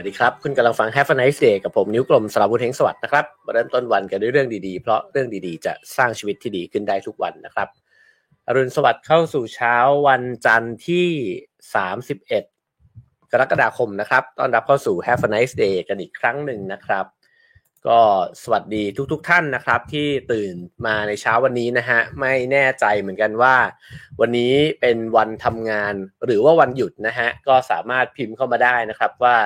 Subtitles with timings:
[0.00, 7.68] วัสดีครับ คุณกำลังฟัง Have a nice day กับผมนิ้วกลมสราวุธเฮงสวัสดิ์นะครับมาเริ่มต้นวันกันด้วยเรื่องดีๆ เพราะเรื่องดีๆ จะสร้างชีวิตที่ดีขึ้นได้ทุกวันนะครับ
[8.46, 9.76] อรุณสวัสดิ์เข้าสู่เช้า
[10.08, 11.08] วันจันทร์ที่
[11.98, 17.06] 31 กรกฎาคมนะครับ ต้อนรับเข้าสู่ Have a nice day กันอีกครั้งหนึ่งนะครับ
[17.88, 18.00] ก็
[18.42, 20.54] สวัสดีทุกๆทท่านนะครับ ที่ตื่น
[20.86, 23.56] มาในเช้าวันนี้นะฮะไม่แน่ใจเหมือนกันว่า
[24.20, 29.36] วันนี้เป็นวันทำงานหรือว่าวันหยุดนะฮะก็สามารถพิมพ์เข้ามาได้นะครับว่า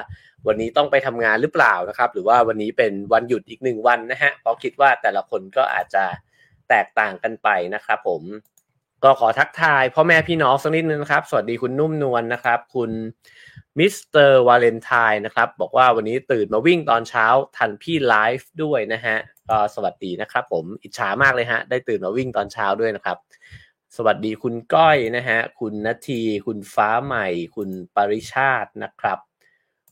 [0.47, 6.05] วันนี้ต้องไปทำงานหรือเปล่านะครับ หรือว่าวันนี้เป็นวันหยุดอีกหนึ่งวันนะฮะเพราะคิดว่าแต่ละคนก็อาจจะ
[6.69, 8.23] แตกต่างกันไปนะครับ ผม
[9.05, 12.91] ก็ขอทักทายพ่อแม่พี่น้องสักนิดนึงนะครับ สวัสดีคุณนุ่มนวลนะครับ คุณ
[13.79, 19.17] มิสเตอร์วาเลนไทน์นะครับ บอกว่าวันนี้ตื่นมาวิ่งตอนเช้าทันพี่ไลฟ์ด้วยนะฮะ
[19.49, 23.19] ก็สวัสดีนะครับ ผมอิจฉามากเลยฮะ ได้ตื่นมาวิ่งตอนเช้าด้วยนะครับ
[23.97, 29.19] สวัสดีคุณก้อยนะฮะ คุณนาทีคุณฟ้าใหม่ คุณปริชาตินะครับ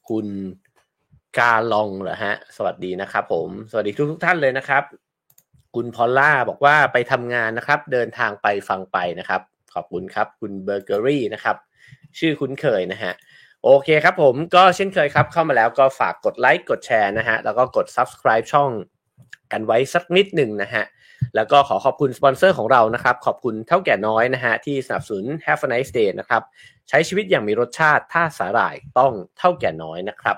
[0.09, 0.27] คุณ
[1.39, 4.83] กาลองเหรอฮะ สวัสดีนะครับผม สวัสดีทุกทุกท่านเลยนะครับ
[5.75, 9.41] คุณพอลล่าบอกว่าไปทำงานนะครับ เดินทางไปฟังไปนะครับ
[9.75, 11.57] ขอบคุณครับ คุณเบอร์เกอรี่นะครับ
[12.19, 13.13] ชื่อคุ้นเคยนะฮะ
[13.65, 18.71] โอเคครับผมก็เช่นเคยครับ เข้ามาแล้วก็ฝากกดไลค์กดแชร์นะฮะ แล้วก็กด subscribe ช่อง
[19.53, 20.85] กันไว้สักนิดหนึ่งนะฮะ
[21.37, 26.43] แล้วก็ขอขอบคุณสปอนเซอร์ของเรานะครับ ขอบคุณเท่าแก่น้อยนะฮะที่สนับสนุน Have a nice day นะครับ
[26.89, 30.37] ใช้ชีวิตอย่างมีรสชาติถ้าสาหร่ายต้องเท่าแก่น้อยนะครับ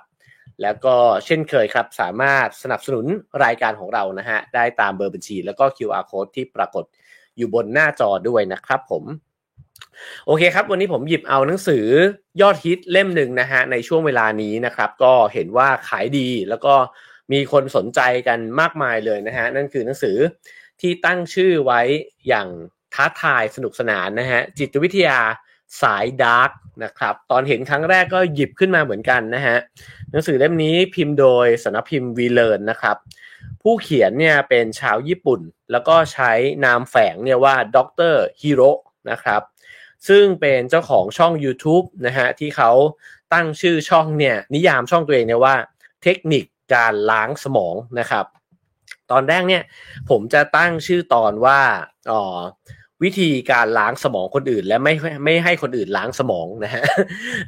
[0.63, 3.07] แล้วก็เช่นเคยครับ สามารถสนับสนุน
[3.45, 6.85] รายการของเรานะฮะได้ตามเบอร์บัญชี แล้วก็ QR code ที่ปรากฏ
[7.37, 9.05] อยู่บนหน้าจอด้วยนะครับผม
[10.27, 11.87] โอเคครับ วันนี้ผมหยิบเอาหนังสือ
[12.41, 16.75] ยอดฮิตเล่มหนึ่งนะฮะในช่วงเวลานี้นะครับ ก็เห็นว่าขายดีแล้วก็
[17.33, 20.17] มีคนสนใจกันมากมายเลยนะฮะนั่นคือหนังสือ
[20.85, 21.81] ที่ตั้งชื่อไว้
[22.29, 22.49] อย่าง
[22.95, 25.19] ท้าทายสนุกสนานนะฮะจิตวิทยา
[25.83, 26.51] สายดาร์ก
[26.85, 29.57] นะครับตอนเห็นครั้งแรกก็หยิบขึ้นมาเหมือนกันนะฮะ
[30.11, 32.97] หนังสือเล่มนี้พิมพ์โดยสำนักพิมพ์วีเลิร์นนะครับ
[33.63, 35.41] ผู้เขียนเนี่ยเป็นชาวญี่ปุ่น
[35.71, 36.33] แล้วก็ใช้
[36.65, 38.71] นามแฝงเนี่ยว่าด็อกเตอร์ฮิโร่
[39.11, 39.43] นะครับ
[40.09, 42.71] ซึ่งเป็นเจ้าของช่อง YouTube นะฮะที่เขา
[43.33, 45.57] ตั้งชื่อช่องเนี่ยนิยามช่องตัวเองเนี่ยว่า
[46.03, 48.27] เทคนิคการล้างสมองนะครับ
[49.13, 49.63] ตอนแรกเนี่ย
[50.11, 51.61] ผมจะตั้งชื่อตอนว่า
[52.11, 52.23] อ๋อ
[53.03, 54.95] วิธีการล้างสมองคนอื่น และไม่
[55.25, 56.85] ไม่ให้คนอื่นล้างสมองนะฮะ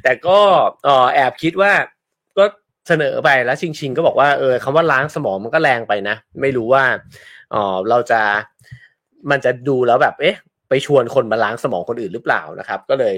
[0.03, 0.39] แต่ก็
[0.87, 1.71] อ๋อแอบคิดว่า
[2.37, 2.45] ก็
[2.87, 6.83] เสนอไปแล้วชิงชิงก็บอกว่าเออคำว่าล้างสมองมันก็แรงไปนะ ไม่รู้ว่า
[7.53, 8.21] อ๋อเราจะ
[9.29, 10.37] มันจะดูแล้วแบบเอ๊ะ
[10.69, 13.15] ไปชวนคนมาล้างสมองคนอื่นหรือเปล่านะครับ ก็เลย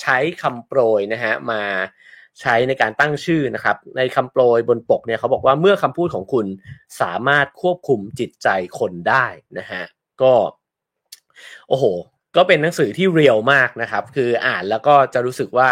[0.00, 1.62] ใช้คำโปรยนะฮะมา
[2.40, 6.46] ใช้ในการตั้งชื่อนะครับ ในคำโปรยบนปกเนี่ยเขาบอกว่าเมื่อคำพูดของคุณ
[7.00, 9.26] สามารถควบคุมจิตใจคนได้
[9.58, 9.82] นะฮะ
[10.22, 10.32] ก็
[11.68, 11.84] โอ้โห
[12.36, 15.70] ก็เป็นหนังสือที่เรียวมากนะครับ คืออ่านแล้วก็จะรู้สึกว่า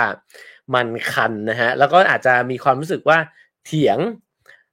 [0.75, 3.19] มันคันนะฮะแล้วก็อาจจะมีความรู้สึกว่า
[3.67, 3.99] เถียง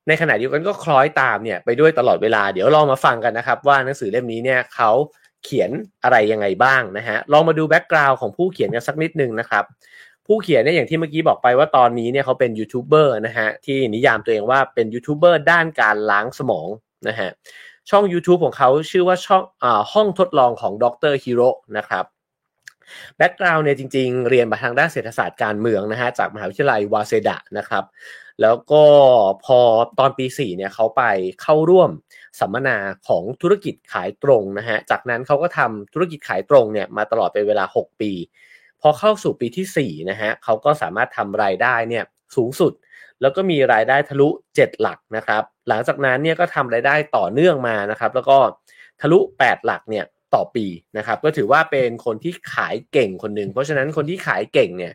[0.07, 4.91] ในขณะเดียวกันก็คล้อยตามเนี่ยไปด้วยตลอดเวลาเดี๋ยวลองมาฟังกันนะครับ ว่าหนังสือเล่มนี้เนี่ยเขา
[5.43, 5.69] เขียน
[6.03, 9.63] อะไรยังไงบ้างนะฮะลองมาดู background ของผู้เขียนกันสักนิดนึงนะครับ
[10.28, 16.67] ผู้เขียนเนี่ยอย่างที่เมื่อกี้บอกไปว่าตอนนี้เนี่ยเขาเป็นยูทูบเบอร์นะฮะที่นิยามตัวเองว่าเป็นยูทูบเบอร์ด้านการล้างสมอง
[17.07, 17.29] นะฮะ
[17.89, 22.06] ช่อง YouTube ของเขาชื่อว่าช่องอห้องทดลองของดรฮิโร่นะครับ
[23.17, 27.84] background เนี่ยจริงๆ เรียนมาทางด้านเศรษฐศาสตร์การเมืองนะฮะจากมหาวิทยาลัยวาเซดะนะครับ
[28.41, 28.84] แล้วก็
[29.45, 29.59] พอ
[30.00, 31.03] ตอนปี 4 เนี่ยเขาไป
[31.41, 31.90] เข้าร่วม
[32.40, 38.11] สัมมนาของธุรกิจขายตรงนะฮะจากนั้นเขาก็ทำธุรกิจขายตรงเนี่ยมาตลอดเป็นเวลา 6 ปี
[38.83, 42.03] พอเข้าสู่ปีที่4นะฮะเขาก็สามารถทำรายได้เนี่ย
[42.35, 42.73] สูงสุด
[43.21, 44.27] แล้วก็มีรายได้ทะลุ
[44.57, 48.38] 7 หลักนะครับหลังจากนั้นเนี่ยก็ทำรายได้ต่อเนื่องมานะครับแล้วก็
[49.01, 50.05] ทะลุ 8 หลักเนี่ย
[50.35, 50.66] ต่อปี
[50.97, 54.93] นะครับก็ถือว่าเป็นคนที่ขายเก่งคนหนึ่งเพราะฉะนั้นคนที่ขายเก่งเนี่ย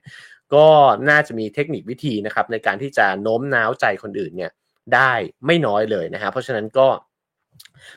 [0.54, 0.66] ก็
[1.10, 4.50] น่าจะมีเทคนิควิธีนะครับในการที่จะโน้มน้าวใจคนอื่นเนี่ย
[4.94, 5.12] ได้
[5.46, 6.88] ไม่น้อยเลยนะฮะเพราะฉะนั้นก็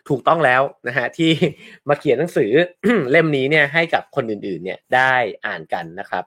[0.09, 1.31] ถูกต้องแล้วนะฮะที่
[1.89, 2.51] มาเขียนหนังสือ
[3.11, 5.13] เล่มนี้เนี่ยให้กับคนอื่นๆเนี่ยได้
[5.45, 6.23] อ่านกันนะครับ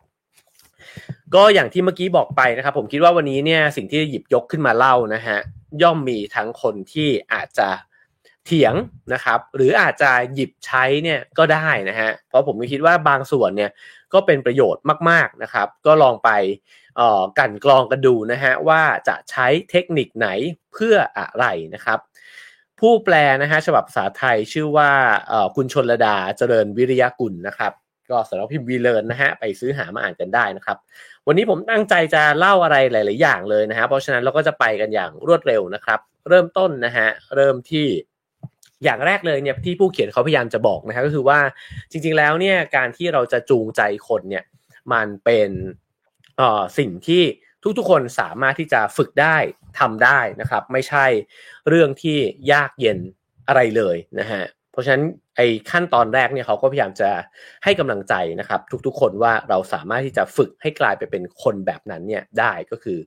[1.35, 5.39] ก็อย่างที่เมื่อกี้บอกไปนะครับ ผมคิดว่าวันนี้เนี่ยสิ่งที่หยิบยกขึ้นมาเล่านะฮะ
[5.83, 7.69] ย่อมมีทั้งคนที่อาจจะ
[8.47, 8.75] เถียง
[9.13, 13.71] นะครับ หรืออาจจะหยิบใช้เนี่ยก็ได้นะฮะเพราะผมคิดว่าบางส่วนเนี่ย
[14.13, 16.31] ก็เป็นประโยชน์มาก ๆนะครับ ก็ลองไป
[17.39, 20.29] กันกรองกันดูนะฮะว่าจะใช้เทคนิคไหน
[20.73, 21.99] เพื่ออะไรนะครับ
[22.81, 24.91] ผู้แปลนะฮะฉบับภาษาไทยชื่อว่า
[25.57, 27.73] คุณชนระดาเจริญวิริยกุลนะครับ
[28.11, 30.77] ก็สำหรับพิมพ์วีเลนนะฮะไปซื้อหามาอ่านกันได้นะครับ
[31.27, 37.87] วันนี้ผมตั้งใจจะเล่าอะไรหลาย ๆ อย่างเลยนะฮะเพราะฉะนั้นเราก็จะไปกันอย่างรวดเร็วนะครับ เริ่มต้นนะฮะเริ่มที่
[38.85, 41.39] อย่างแรกเลยเนี่ยที่ผู้เขียนเขาพยายามจะบอกนะครับก็คือว่า
[41.91, 44.45] จริง ๆ แล้วเนี่ยการที่เราจะจูงใจคนเนี่ย
[44.93, 45.51] มันเป็น
[46.79, 47.23] สิ่งที่
[47.79, 49.37] ทุกๆคนสามารถที่จะฝึกได้
[49.81, 51.07] ทำได้นะครับ ไม่ใช่
[51.69, 52.19] เรื่องที่
[52.53, 52.99] ยากเย็น
[53.49, 55.05] อะไรเลยนะฮะเพราะฉะนั้น
[55.37, 57.11] ไอ้ขั้นตอนแรกเนี่ยเขาก็พยายามจะ
[57.65, 62.99] ให้กำลังใจนะครับ ทุกๆ คนว่าเราสามารถที่จะฝึกให้กลายไปเป็นคนแบบนั้นเนี่ยได้ก็คือ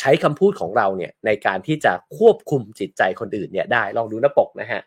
[0.00, 4.80] ใช้คำพูดของเราเนี่ยในการที่จะควบคุมจิตใจคนอื่นเนี่ยได้ลองดูหน้าปกนะฮะ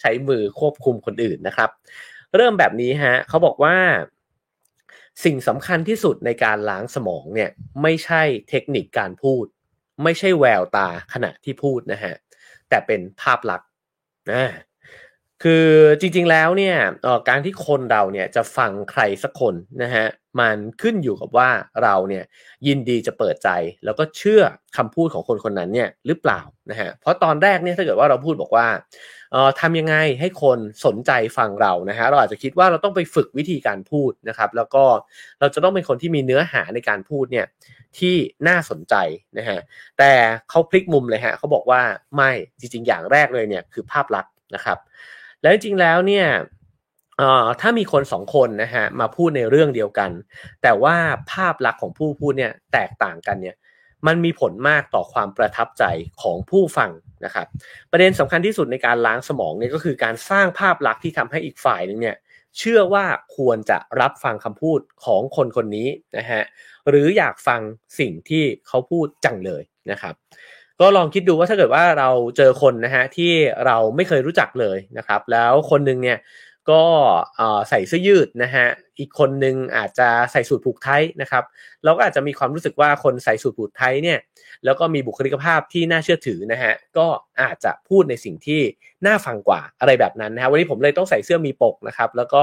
[0.00, 1.70] ใช้มือควบคุมคนอื่นนะครับ
[2.36, 3.74] เริ่มแบบนี้ฮะเขาบอกว่า
[5.24, 7.50] สิ่งสำคัญที่สุดในการล้างสมองเนี่ย
[7.82, 9.44] ไม่ใช่เทคนิคการพูด
[10.02, 12.14] ไม่ใช่แววตาขณะที่พูดนะฮะ
[12.68, 13.68] แต่เป็นภาพลักษณ์
[14.32, 14.44] นะ
[15.42, 15.66] คือ
[16.00, 16.76] จริงๆแล้วเนี่ย
[17.28, 20.06] การที่คนเราเนี่ยจะฟังใครสักคนนะฮะ
[20.40, 21.48] มันขึ้นอยู่กับว่า
[21.82, 22.24] เราเนี่ย
[22.66, 23.48] ยินดีจะเปิดใจ
[23.84, 24.42] แล้วก็เชื่อ
[24.76, 26.40] คำพูดของคนคนนั้นเนี่ยหรือเปล่า
[26.70, 28.66] นะฮะเพราะตอนแรกเนี่ยถ้าเกิดว่าเราพูดบอกว่า
[29.32, 34.84] เอ่อทำยังไงให้คนสนใจฟังเรานะฮะเราอาจจะคิดว่าเราต้องไปฝึกวิธีการพูดนะครับ แล้วก็
[35.40, 37.46] เราจะต้องเป็นคนที่มีเนื้อหาในการพูดเนี่ย
[37.98, 38.14] ที่
[38.48, 38.94] น่าสนใจ
[39.38, 39.58] นะฮะ
[39.98, 40.12] แต่
[40.50, 41.82] เขาพลิกมุมเลยฮะเขาบอกว่า
[42.16, 42.30] ไม่
[42.60, 44.78] จริงๆ อย่างแรกเลยเนี่ยคือภาพลักษณ์นะครับ
[45.42, 46.26] แล้วจริงๆแล้วเนี่ย
[47.60, 50.10] ถ้ามีคนสองคนนะฮะมาพูดในเรื่องเดียวกัน
[50.62, 50.96] แต่ว่า
[51.32, 53.56] ภาพลักษณ์ของผู้พูดเนี่ยแตกต่างกันเนี่ย
[54.06, 55.84] มันมีผลมากต่อความประทับใจ
[56.22, 56.90] ของผู้ฟัง
[57.24, 57.46] นะครับ
[57.90, 62.16] ประเด็นสำคัญที่สุดในการล้างสมองเนี่ยก็คือการสร้างภาพลักษณ์ที่ทำให้อีกฝ่ายหนึ่งเนี่ย
[62.58, 63.04] เชื่อว่า
[63.36, 65.88] ควรจะรับฟังคำพูดของคนคนนี้
[66.18, 66.42] นะฮะ
[66.88, 67.60] หรืออยากฟัง
[67.98, 70.14] สิ่งที่เขาพูดจังเลยนะครับ
[70.80, 73.32] ก็ลองคิดดูว่าถ้าเกิดว่าเราเจอคนนะฮะที่
[73.66, 76.18] เราไม่เคยรู้จักเลยนะครับ แล้วคนหนึ่งเนี่ย
[76.70, 76.82] ก็
[77.68, 78.66] ใส่เสื้อยืดนะฮะ
[78.98, 80.88] อีกคนนึงอาจจะใส่สูทผูกไท
[81.20, 81.44] นะครับ
[81.84, 84.18] เราก็อาจจะมีความรู้สึกว่าคนใส่สูทผูกไทเนี่ย
[84.64, 87.06] แล้วก็มีบุคลิกภาพที่น่าเชื่อถือนะฮะ ก็
[87.40, 88.60] อาจจะพูดในสิ่งที่
[89.06, 92.42] น่าฟังกว่าอะไรแบบนั้นนะฮะ วันนี้ผมเลยต้องใส่เสื้อมีปกนะครับ แล้วก็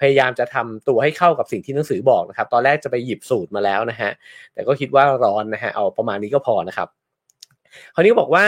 [0.00, 4.10] พยายามจะทำตัวให้เข้ากับสิ่งที่หนังสือบอกนะครับ ตอนแรกจะไปหยิบสูตรมาแล้วนะฮะ
[4.54, 6.88] แต่ก็คิดว่าร้อนนะฮะ เอาประมาณนี้ก็พอนะครับ
[7.94, 8.46] คราวนี้บอกว่า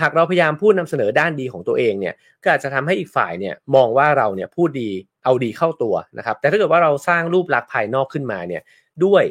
[0.00, 4.90] หากเราพยายามพูดนำเสนอด้านดีของตัวเองเนี่ยก็อาจจะทำให้อีกฝ่ายเนี่ยมองว่าเราเนี่ยพูดดี
[5.24, 8.62] เอาดีเข้าตัวนะครับแต่ถ้าเกิดว่าเราสร้างรูปลักษณ์ภายนอกขึ้นมาเนี่ย
[9.04, 9.24] ด้วย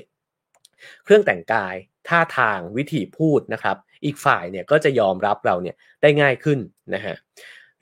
[1.04, 1.76] เครื่องแต่งกาย
[2.08, 6.60] ท่าทางวิธีพูดนะครับ อีกฝ่ายเนี่ยก็จะยอมรับเราเนี่ยได้ง่ายขึ้น
[6.96, 7.16] นะฮะ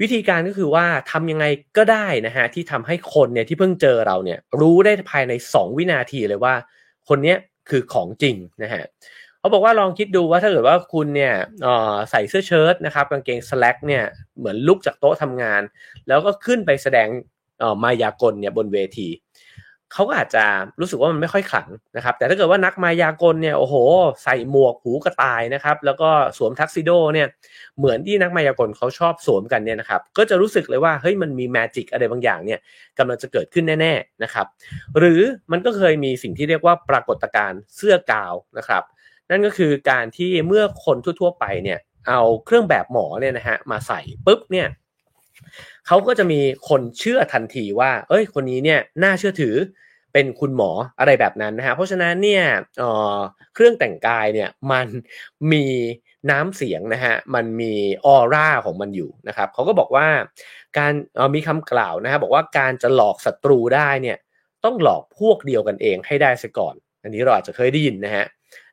[0.02, 1.46] วิธีการก็คือว่าทำยังไง
[1.78, 6.54] ก็ได้นะฮะที่ทำให้คนเนี่ยที่เพิ่งเจอเราเนี่ยรู้ได้ภายใน 2 วินาทีเลยว่า
[7.10, 7.36] คนนี้
[7.70, 8.84] คือของจริงนะฮะ
[9.42, 11.34] เขาบอกว่าลองคิดดูว่าถ้าเกิดว่าคุณเนี่ย
[12.12, 14.04] ใส่เสื้อเชิ้ตนะครับกางเกงสแล็กเนี่ย
[14.38, 15.62] เหมือนลุกจากโต๊ะทำงาน
[16.08, 17.08] แล้วก็ขึ้นไปแสดง
[17.84, 19.10] มายากลเนี่ยบนเวที
[19.94, 20.44] เขาก็อาจจะ
[20.80, 23.76] รู้สึกว่ามันไม่ค่อยขลังนะครับ แต่ถ้าเกิดว่านักมายากลเนี่ยโอ้โห
[24.24, 27.28] ใส่หมวกหูกระต่ายนะครับ แล้วก็สวมทักซิโดเนี่ย
[27.78, 32.60] เหมือนที่นักมายากลเขาชอบสวมกันเนี่ยนะครับ ก็จะรู้สึกเลยว่าเฮ้ยมันมีแมจิกอะไรบางอย่างเนี่ย
[32.98, 34.46] กำลังจะเกิดขึ้นแน่ ๆนะครับ
[34.98, 35.22] หรือ
[35.52, 38.84] มันก็เคยมีสิ่งที่เรียกว่าปรากฏการณ์เสื้อกาวนะครับ
[39.32, 44.68] นั่นก็คือการที่เมื่อคนทั่วๆไปเนี่ยเอาเครื่องแบบหมอเนี่ยนะฮะมาใส่ปุ๊บเนี่ย
[45.88, 46.40] เขาก็จะมี
[46.70, 49.56] คนเชื่อทันทีว่า เอ้ย คนนี้เนี่ยน่าเชื่อถือ
[50.14, 52.44] เป็นคุณหมออะไรแบบนั้นนะฮะ เพราะฉะนั้นเนี่ย
[52.78, 54.88] เเครื่องแต่งกายเนี่ยมัน
[55.52, 55.66] มี
[56.32, 57.74] น้ำเสียงนะฮะ มันมี
[58.06, 60.08] ออร่าของมันอยู่นะครับเขาก็บอกว่า
[60.78, 60.94] การ
[61.36, 64.18] มีคำกล่าวนะฮะบอกว่าการจะหลอกศัตรูได้เนี่ย
[64.66, 68.26] ต้องหลอกพวกเดียวกันเองให้ได้ซะก่อน อันนี้เราอาจจะเคยได้ยินนะฮะ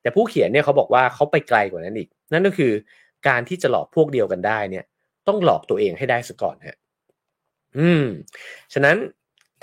[0.02, 2.72] แต่ผู้เขียนเนี่ยเขาบอกว่าเขาไปไกลกว่านั้นอีก นั่นก็คือ
[3.28, 4.84] การที่จะหลอกพวกเดียวกันได้เนี่ย
[5.28, 6.76] ต้องหลอกตัวเองให้ได้ซะก่อนฮะ
[7.78, 8.04] อืม
[8.74, 8.98] ฉะนั้น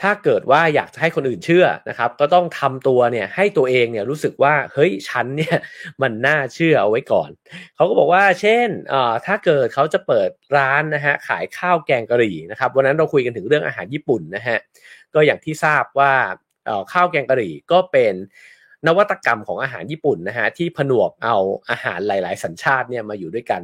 [0.02, 5.58] ถ้าเกิดว่าอยากจะให้คนอื่นเชื่อนะครับ ก็ต้องทำตัวเนี่ยให้ตัวเองเนี่ยรู้สึกว่าเฮ้ยฉันเนี่ย
[6.02, 7.30] มันน่าเชื่อเอาไว้ก่อน
[7.76, 14.58] เขาก็บอกว่า เช่นเอ่อถ้าเกิดเขาจะเปิดร้านนะฮะขายข้าวแกงกะหรี่นะครับวันนั้นเราคุยกันถึงเรื่องอาหารญี่ปุ่นนะฮะ
[15.14, 16.14] ก็อย่างที่ทราบว่า
[16.66, 18.14] เอ่อข้าวแกงกะหรี่ก็เป็น
[18.88, 21.36] นวัตกรรมของอาหารญี่ปุ่นนะฮะที่ผนวกเอา
[21.70, 23.62] อาหารหลาย ๆ สัญชาติเนี่ยมาอยู่ด้วยกัน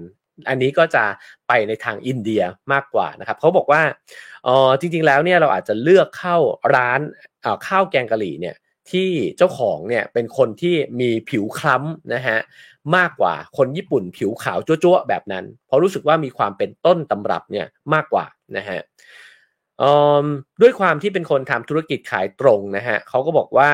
[0.50, 1.04] อันนี้ก็จะ
[1.48, 3.82] ไปในทางอินเดียมากกว่านะครับเขาบอกว่า
[4.48, 6.38] ออจริง ๆ แล้วเนี่ยเราอาจจะเลือกเข้า
[6.76, 7.00] ร้าน
[7.68, 8.56] ข้าวแกงกะหรี่เนี่ย
[8.92, 12.38] ที่เจ้าของเนี่ยเป็นคนที่มีผิวคล้ำนะฮะ
[12.96, 18.26] มากกว่าคนญี่ปุ่นผิวขาวจั๊วๆแบบนั้น เพราะรู้สึกว่ามีความเป็นต้นตำรับเนี่ยมากกว่า
[18.58, 18.80] นะฮะ
[20.62, 23.72] ด้วยความที่เป็นคนทำธุรกิจขายตรงนะฮะเขาก็บอกว่า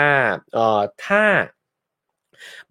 [1.05, 1.23] ถ้า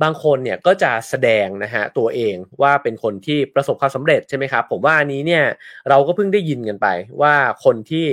[0.03, 5.45] บางคนเนี่ยก็จะแสดงนะฮะตัวเองว่าเป็นคนที่ประสบความสำเร็จใช่ไหมครับผมว่าอันนี้เนี่ย
[5.89, 6.87] เราก็เพิ่งได้ยินกันไป
[7.21, 8.07] ว่าคนที่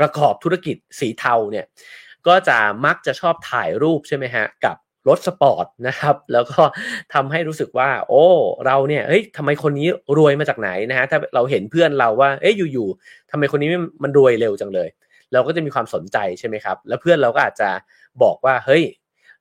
[0.00, 1.66] ประกอบธุรกิจสีเทาเนี่ย
[2.26, 4.76] ก็จะมักจะชอบถ่ายรูปใช่ไหมฮะกับ
[5.08, 6.62] รถสปอร์ตนะครับ แล้วก็
[7.14, 8.24] ทำให้รู้สึกว่า โอ้
[8.66, 9.88] เราเนี่ยเฮ้ยทำไมคนนี้
[10.18, 13.68] รวยมาจากไหนนะฮะถ้าเราเห็นเพื่อนเราว่าเอ้ยอยู่ๆทำไมคนนี้
[14.02, 14.88] มันรวยเร็วจังเลย
[15.32, 17.70] เราก็จะมีความสนใจใช่ไหมครับ แล้วเพื่อนเราก็อาจจะ
[18.22, 18.82] บอกว่าเฮ้ย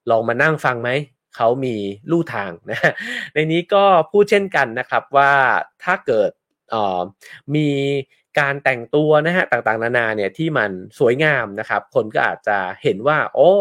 [0.10, 0.90] ลองมานั่งฟังไหม
[1.36, 1.76] เขามี
[2.12, 2.80] ลู่ทางนะ
[3.34, 5.32] ในนี้ก็พูดเช่นกันนะครับว่า
[5.84, 6.32] ถ้าเกิด
[7.56, 7.70] มี
[8.40, 13.52] การแต่งตัวนะฮะต่างๆ นานาเนี่ยที่มันสวยงามนะครับ คนก็อาจจะเห็นว่า โอ้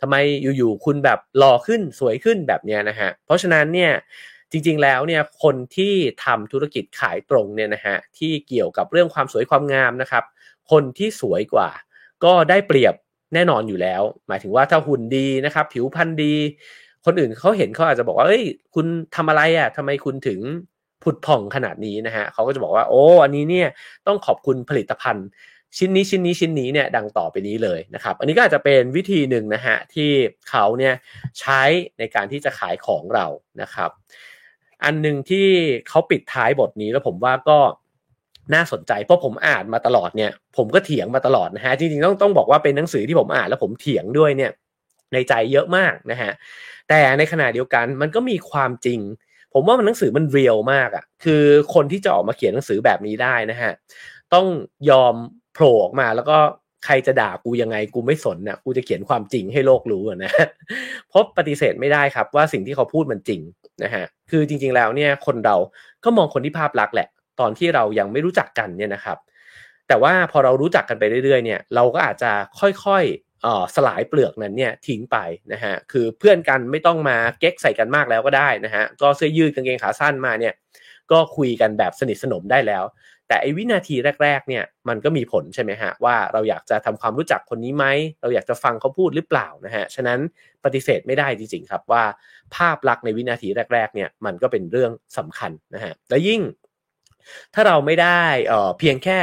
[0.00, 0.16] ทำไม
[0.56, 3.92] อยู่ๆคุณแบบหล่อขึ้นสวยขึ้นแบบเนี้ยนะฮะเพราะฉะนั้นเนี่ย
[4.52, 5.92] จริงๆแล้วเนี่ยคนที่
[6.24, 10.24] ทำธุรกิจขายตรงเนี่ยนะฮะที่เกี่ยวกับเรื่องความสวยความงามนะครับ
[10.70, 11.68] คนที่สวยกว่า
[12.24, 12.94] ก็ได้เปรียบ
[13.34, 16.34] แน่นอนอยู่แล้ว หมายถึงว่าถ้าหุ่นดีนะครับ ผิวพรรณดี
[17.04, 18.86] คนอื่นเขาเห็นเขาอาจจะบอกว่าเอ้ย คุณ
[19.16, 20.40] ทำอะไรอะ่ะทำไมคุณถึง
[21.02, 23.68] ผุดผ่องขนาดนี้นะฮะเขาก็จะบอกว่าโอ้อันนี้เนี่ย
[24.06, 25.26] ต้องขอบคุณผลิตภัณฑ์
[25.76, 30.10] ชิ้นนี้ชิ้นนี้ชิ้นนี้เนี่ยดังต่อไปนี้เลยนะครับ อันนี้ก็อาจจะเป็นวิธีหนึ่งนะฮะที่
[30.48, 30.94] เขาเนี่ย
[31.40, 31.62] ใช้
[31.98, 33.26] ในการที่จะขายของเรา
[33.62, 33.90] นะครับ
[34.84, 35.48] อันหนึ่งที่
[35.88, 37.58] เขาปิดท้ายบทนี้แล้วผมว่าก็
[38.54, 44.50] น่าสนใจเพราะผมอ่านมาตลอดเนี่ยผมก็เถียงมาตลอดนะฮะจริงๆต้องต้องบอกว่าเป็นหนังสือที่ผมอ่านแล้วผมเถียงด้วยเนี่ย
[45.12, 46.32] ในใจเยอะมากนะฮะ
[46.88, 49.00] แต่ในขณะเดียวกันมันก็มีความจริง
[49.54, 51.42] ผมว่ามันหนังสือมันเรียลมากอะ่ะคือ
[51.74, 53.72] คนที่จะออกมาเขียนหนังสือแบบนี้ได้นะฮะ
[54.34, 54.46] ต้อง
[54.90, 55.14] ยอม
[55.58, 56.38] ผล่ออกมาแล้วก็
[56.84, 60.32] ใครจะด่ากูยังไงกูไม่สนนะ่ะกูจะเขียนความจริงให้โลกรู้นะ
[61.08, 63.40] เพราะปฏิเสธไม่ได้ครับว่าสิ่งที่เขาพูดมันจริง
[63.84, 65.56] นะฮะคือจริง ๆ แล้วเนี่ยคนเรา
[66.04, 67.08] ก็มองคนที่ภาพลักษณ์แหละ
[67.40, 69.18] ตอนที่เรายังไม่รู้จักกันเนี่ยนะครับ
[69.88, 75.16] แต่ว่าพอเรารู้จักกันไปเรื่อยๆเนี่ยเราก็อาจจะค่อยๆสลายเปลือกนั้นเนี่ยทิ้งไป
[75.52, 80.54] นะฮะคือเพื่อนกันไม่ต้องมาเก๊กใส่กันมากแล้วก็ได้นะฮะก็เสื้อยืดกางเกงขาสั้นมาเนี่ย
[81.12, 82.84] ก็คุยกันแบบสนิทสนมได้แล้ว
[83.28, 87.84] แต่ไอ้วินาทีแรก ๆ เนี่ยมันก็มีผลใช่ไหมฮะว่าเราอยากจะทำความรู้จักคนนี้ไหม
[88.22, 90.18] เราอยากจะฟังเขาพูดหรือเปล่านะฮะฉะนั้น
[90.64, 92.04] ปฏิเสธไม่ได้จริงๆครับว่า
[92.56, 96.40] ภาพลักษณ์ในวินาทีแรก ๆ เนี่ยมันก็เป็นเรื่องสำคัญนะฮะและยิ่ง
[97.54, 99.18] ถ้าเราไม่ได้เอ่อเพียงแค่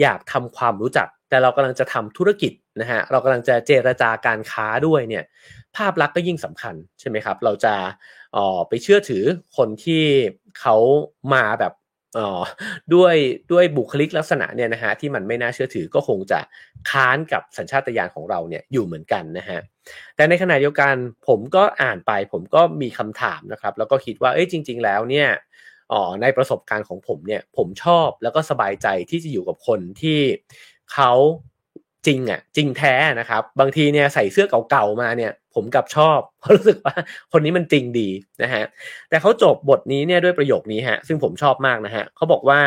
[0.00, 5.24] อยากทำความรู้จัก แต่เรากำลังจะทำธุรกิจนะฮะเรากำลังจะเจรจาการค้าด้วยเนี่ย
[5.76, 7.74] ภาพลักษณ์ก็ยิ่งสำคัญใช่ไหมครับ เราจะ
[8.36, 9.24] อ่อไปเชื่อถือ
[9.56, 10.02] คนที่
[10.60, 10.76] เขา
[11.34, 11.72] มาแบบ
[12.16, 12.28] อ๋อ
[12.94, 13.14] ด้วย
[13.52, 16.40] ด้วยบุคลิกลักษณะเนี่ยนะฮะที่มันไม่น่าเชื่อถือก็คงจะ
[16.90, 19.60] ค้านกับสัญชาตญาณของเราเนี่ยอยู่เหมือนกันนะฮะ
[20.16, 20.94] แต่ในขณะเดียวกัน
[21.28, 25.28] ผมก็อ่านไปผมก็มีคำถามนะครับ แล้วก็คิดว่าเอ้ยจริง ๆ แล้วเนี่ย
[25.92, 30.20] อ๋อในประสบการณ์ของผมเนี่ยผมชอบแล้วก็สบายใจที่จะอยู่กับคนที่
[30.92, 31.12] เขา
[32.08, 36.94] จริงอะจริงแท้นะครับ บางทีเนี่ยใส่เสื้อเก่าๆมาเนี่ย ผมกับชอบ เพราะรู้สึกว่า
[37.32, 38.08] คนนี้มันจริงดี
[38.42, 38.64] นะฮะ
[39.08, 42.60] แต่เขาจบบทนี้เนี่ยด้วยประโยคนี้ฮะซึ่งผมชอบมากนะฮะเขาบอกว่า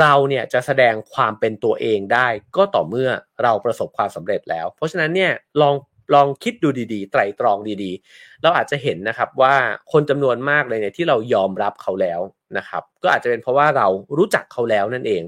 [0.00, 3.08] เราเนี่ยจะแสดงความเป็นตัวเองได้ก็ต่อเมื่อ
[3.42, 5.74] เราประสบความสำเร็จแล้ว เพราะฉะนั้นเนี่ยลอง
[6.14, 9.54] ลองคิดดูดีๆ ไตรตรองดีๆ เราอาจจะเห็นนะครับว่า
[9.92, 12.20] คนจำนวนมากเลยเนี่ยที่เรายอมรับเขาแล้ว
[12.58, 13.86] นะครับก็อาจจะเป็นเพราะว่าเรา
[14.18, 15.22] รู้จักเขาแล้วนั่นเอง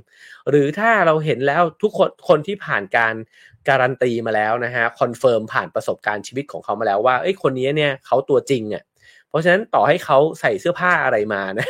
[0.50, 3.14] หรือถ้าเราเห็นแล้วทุกคนคนที่ผ่านการ
[3.68, 8.84] การันตีมาแล้วนะฮะ confirm ผ่านประสบการณ์ชีวิตของเขามาแล้วว่าเอ้ยคนนี้เนี่ยเขาตัวจริงอะ
[9.28, 11.68] เพราะฉะนั้นต่อให้เขาใส่เสื้อผ้าอะไรมานะ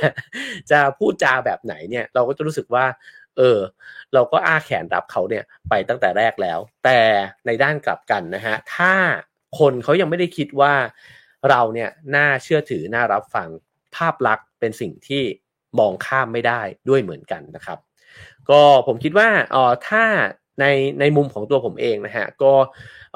[0.71, 2.85] จะพูดจาแบบไหนเนี่ยเราก็จะรู้สึกว่า
[3.39, 3.59] เออ
[4.15, 7.01] เราก็อ้าแขนรับเขาเนี่ยไปตั้งแต่แรกแล้ว แต่
[7.47, 8.93] ในด้านกลับกันนะฮะถ้า
[9.59, 10.75] คนเขายังไม่ได้คิดว่า
[11.49, 13.49] เราเนี่ยน่าเชื่อถือน่ารับฟัง
[13.97, 15.23] ภาพลักษณ์เป็นสิ่งที่
[15.79, 17.79] มองข้ามไม่ได้ด้วยเหมือนกันนะครับ
[18.51, 20.05] ก็ผมคิดว่าอ๋อถ้า
[20.61, 20.65] ใน
[21.01, 22.53] ในมุมของตัวผมเองนะฮะก็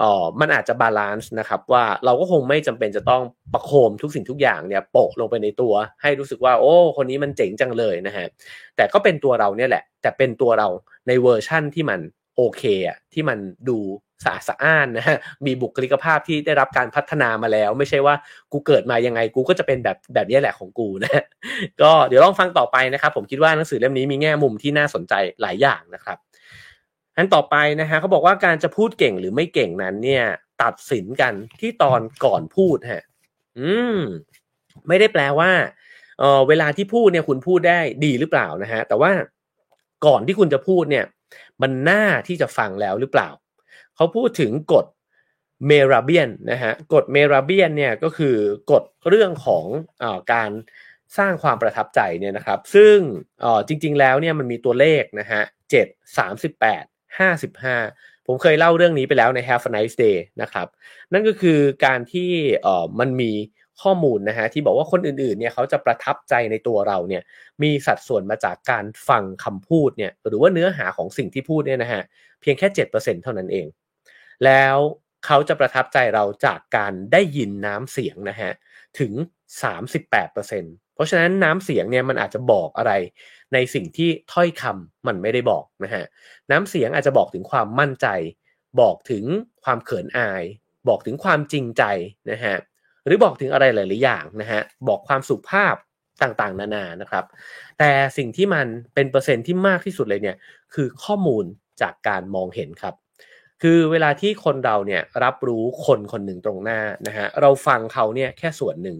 [0.00, 8.26] อ๋อมันอาจจะ balance นะครับว่าเราก็คงไม่จำเป็นจะต้องประโคมทุกสิ่งทุกอย่างเนี่ยโปะลงไปในตัว ให้รู้สึกว่า โอ้ คนนี้มันเจ๋งจังเลยนะฮะ
[8.76, 10.68] แต่ก็เป็นตัวเราเนี่ยแหละ แต่เป็นตัวเรา
[11.06, 12.00] ในเวอร์ชั่นที่มัน
[12.36, 13.78] โอเคอะที่มันดู
[14.24, 15.16] สะอาดสะอ้านนะฮะ
[15.46, 18.14] มีบุคลิกภาพที่ได้รับการพัฒนามาแล้ว ไม่ใช่ว่า
[18.52, 21.22] กูเกิดมายังไงกูก็จะเป็นแบบแบบนี้แหละของกูนะ
[21.82, 26.18] ก็เดี๋ยวลองฟังต่อไปนะครับ ผมคิดว่าหนังสือเล่มนี้มีแง่มุมที่น่าสนใจหลายอย่างนะครับ
[27.18, 30.24] อันต่อไปนะฮะเขาบอกว่าการจะพูดเก่งหรือไม่เก่งนั้น เนี่ย
[30.62, 33.02] ตัดสินกันที่ตอนก่อนพูดฮะ
[33.58, 33.98] อืม
[34.88, 35.50] ไม่ได้แปลว่า
[36.18, 39.12] เออเวลาที่พูดเนี่ยคุณพูดได้ดีหรือเปล่านะฮะ แต่ว่า
[40.06, 41.04] ก่อนที่คุณจะพูดเนี่ย
[41.62, 43.28] มันน่าที่จะฟังแล้วหรือเปล่า
[43.96, 44.86] เขาพูดถึงกฎ
[45.66, 48.36] เมราเบียนนะฮะกฎเมราเบียนเนี่ยก็คือ
[48.70, 49.64] กฎเรื่องของ
[50.02, 50.50] อการ
[51.18, 52.96] สร้างความประทับใจเนี่ยนะครับ ซึ่ง
[53.68, 55.86] จริง ๆ แล้วเนี่ยมันมีตัวเลขนะฮะเจ็ด
[56.18, 56.84] สามสิบแปด
[57.16, 60.66] 55 ผมเคยเล่าเรื่องนี้ไปแล้วใน Have a nice day นะครับ
[61.12, 62.30] นั่นก็คือการที่
[62.62, 63.32] เอ่อมันมี
[63.82, 67.22] ข้อมูลนะฮะที่บอกว่าคนอื่นๆเนี่ยเขาจะประทับใจในตัวเราเนี่ย
[67.62, 72.02] มีสัดส่วนมาจากการฟังคำพูดเนี่ยหรือว่าเนื้อหาของสิ่งที่พูดเนี่ยนะฮะ
[72.40, 73.66] เพียงแค่ 7%เท่านั้นเอง
[74.44, 74.76] แล้ว
[75.26, 78.50] เขาจะประทับใจเราจากการได้ยินน้ำเสียงนะฮะ
[78.98, 79.12] ถึง
[79.78, 82.92] 38%เพราะฉะนั้นน้ำเสียงเนี่ยมันอาจจะบอกอะไร
[83.54, 86.04] ในสิ่งที่ถ้อยคำมันไม่ได้บอกนะฮะ
[86.50, 88.06] น้ำเสียงอาจจะบอกถึงความมั่นใจ
[88.80, 89.24] บอกถึง
[89.64, 90.42] ความเขินอาย
[90.88, 91.82] บอกถึงความจริงใจ
[92.30, 92.56] นะฮะ
[93.06, 95.74] หรือบอกถึงอะไรหลายๆอย่างนะฮะบอกความสุภาพ
[96.22, 97.24] ต่างๆ นานานะครับ
[97.78, 100.36] แต่สิ่งที่มันเป็นเปอร์เซ็นต์ที่มากที่สุดเลยเนี่ย
[100.74, 101.44] คือข้อมูล
[101.80, 102.94] จากการมองเห็นครับ
[103.62, 108.96] คือเวลาที่คนเราเนี่ยรับรู้คนคนหนึ่งตรงหน้านะฮะเราฟังเขาเนี่ยแค่ส่วนหนึ่ง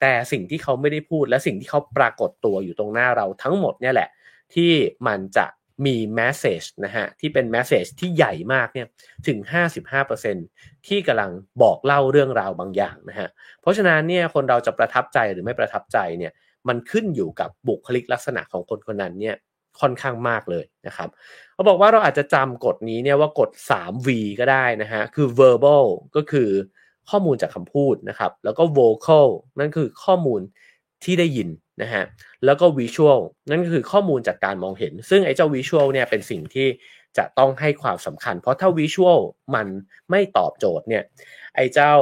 [0.00, 4.08] แต่สิ่งที่เขาไม่ได้พูดและสิ่งที่เขาปรากฏตัวอยู่ตรงหน้าเราทั้งหมดเนี่ยแหละ
[4.54, 4.70] ที่
[5.06, 5.46] มันจะ
[5.86, 8.86] มี message นะฮะที่เป็น message ที่ใหญ่มากเนี่ย
[9.26, 9.38] ถึง
[10.12, 11.30] 55%ที่กำลัง
[11.62, 13.28] บอกเล่าเรื่องราวบางอย่างนะฮะ
[13.60, 16.32] เพราะฉะนั้นเนี่ยคนเราจะประทับใจหรือไม่ประทับใจเนี่ย
[16.68, 19.36] มันขึ้นอยู่กับบุคลิกลักษณะของคนคนนั้นเนี่ย
[19.80, 21.08] ค่อนข้างมากเลยนะครับ
[21.54, 24.08] เขาบอกว่าเราอาจจะจำกฎนี้เนี่ยว่ากฎ 3V
[24.40, 26.50] ก็ได้นะฮะคือ verbal ก็คือ
[27.10, 30.40] ข้อมูลจากคำพูดนะครับ แล้วก็ vocal นั่นคือข้อมูล
[31.04, 31.48] ที่ได้ยิน
[31.82, 32.04] นะฮะ
[32.44, 36.68] แล้วก็ visual นั่นคือข้อมูลจากการมองเห็น ซึ่งไอ้เจ้า visual เนี่ยเป็นสิ่งที่
[37.18, 39.20] จะต้องให้ความสำคัญ เพราะถ้า visual
[39.54, 39.66] มัน
[40.10, 41.02] ไม่ตอบโจทย์เนี่ย
[41.56, 41.94] ไอ้เจ้า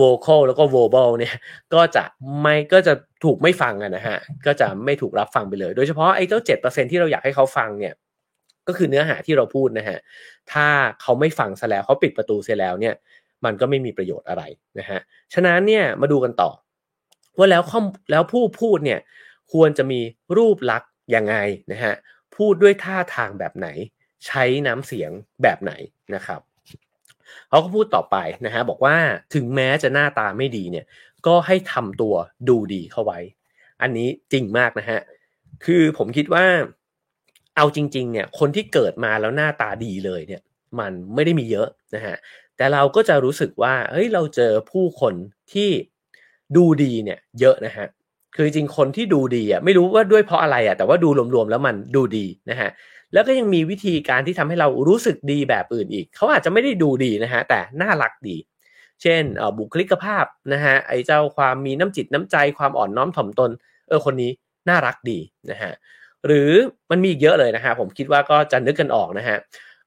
[0.00, 1.34] vocal แล้วก็ verbal เนี่ย
[1.74, 2.04] ก็จะ
[2.40, 7.94] ไม่ก็จะถูกไม่ฟังนะฮะ ก็จะไม่ถูกรับฟังไปเลย โดยเฉพาะไอ้เจ้า 7%ที่เราอยากให้เขาฟังเนี่ย
[8.66, 9.98] ก็คือเนื้อหาที่เราพูดนะฮะ
[10.52, 10.66] ถ้า
[11.00, 12.94] เขาไม่ฟังซะแล้วเขาปิดประตูเสียแล้วเนี่ย
[13.44, 14.42] มันก็ไม่มีประโยชน์อะไร
[14.78, 15.00] นะฮะ
[15.34, 16.50] ฉะนั้นเนี่ยมาดูกันต่อ
[17.38, 17.80] ว่าแล้วข้อ
[18.10, 19.00] แล้วผู้พูดเนี่ย
[19.52, 20.00] ควรจะมี
[20.36, 21.36] รูปลักษณ์ยังไง
[21.72, 21.94] นะฮะ
[22.36, 23.68] พูดด้วยท่าทางแบบไหน
[24.26, 25.10] ใช้น้ำเสียง
[25.42, 25.72] แบบไหน
[26.14, 26.40] นะครับ
[27.48, 28.16] เขาก็พูดต่อไป
[28.46, 28.96] นะฮะบอกว่า
[29.34, 30.86] ถึงแม้จะหน้าตาไม่ดีเนี่ย
[31.26, 32.14] ก็ให้ทำตัว
[32.48, 33.18] ดูดีเข้าไว้
[33.82, 35.00] อันนี้จริงมากนะฮะ
[35.64, 36.44] คือผมคิดว่า
[37.56, 40.42] เอาจริง ๆ เนี่ยคนที่เกิดมาแล้วหน้าตาดีเลยเนี่ย
[40.78, 42.16] มันไม่ได้มีเยอะนะฮะ
[42.60, 45.14] แต่เราก็จะรู้สึกว่าเฮ้ยเราเจอผู้คน
[45.52, 45.70] ที่
[46.56, 47.86] ดูดีเนี่ยเยอะนะฮะ
[48.36, 52.70] คือจริงคนที่ดูดีอะไม่รู้ว่าด้วยเพราะอะไรอะแต่ว่าดูรวมๆแล้วมันดูดีนะฮะ
[53.12, 58.36] แล้วก็ยังมีวิธีการที่ทำให้เรารู้สึกดีแบบอื่นอีก เขาอาจจะไม่ได้ดูดีนะฮะแต่น่ารักดี
[59.02, 59.22] เช่น
[59.58, 63.50] บุคลิกภาพนะฮะไอ้เจ้าความมีน้ำจิตน้ำใจความอ่อนน้อมถ่อมตน
[63.88, 64.30] เออคนนี้
[64.68, 65.18] น่ารักดี
[65.50, 65.72] นะฮะ
[66.26, 66.50] หรือ
[66.90, 69.36] มันมีอีกเยอะเลยนะฮะผมคิดว่าก็จะนึกกันออกนะฮะ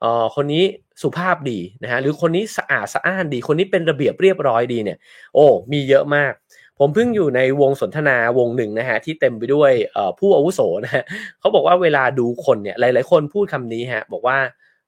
[0.04, 0.63] เอ่อคนนี้
[1.02, 4.98] สุภาพดีนะฮะหรือคนนี้สะอาดสะอ้านดี คนนี้เป็นระเบียบเรียบร้อยดีเนี่ย
[5.34, 6.34] โอ้มีเยอะมาก
[6.80, 9.72] ผมเพิ่งอยู่ในวงสนทนาวงหนึ่งนะฮะที่เต็มไปด้วย
[10.20, 11.04] ผู้อาวุโสนะฮะ
[11.39, 14.38] เขาบอกว่าเวลาดูคนเนี่ยหลาย ๆ คนพูดคำนี้ฮะบอกว่า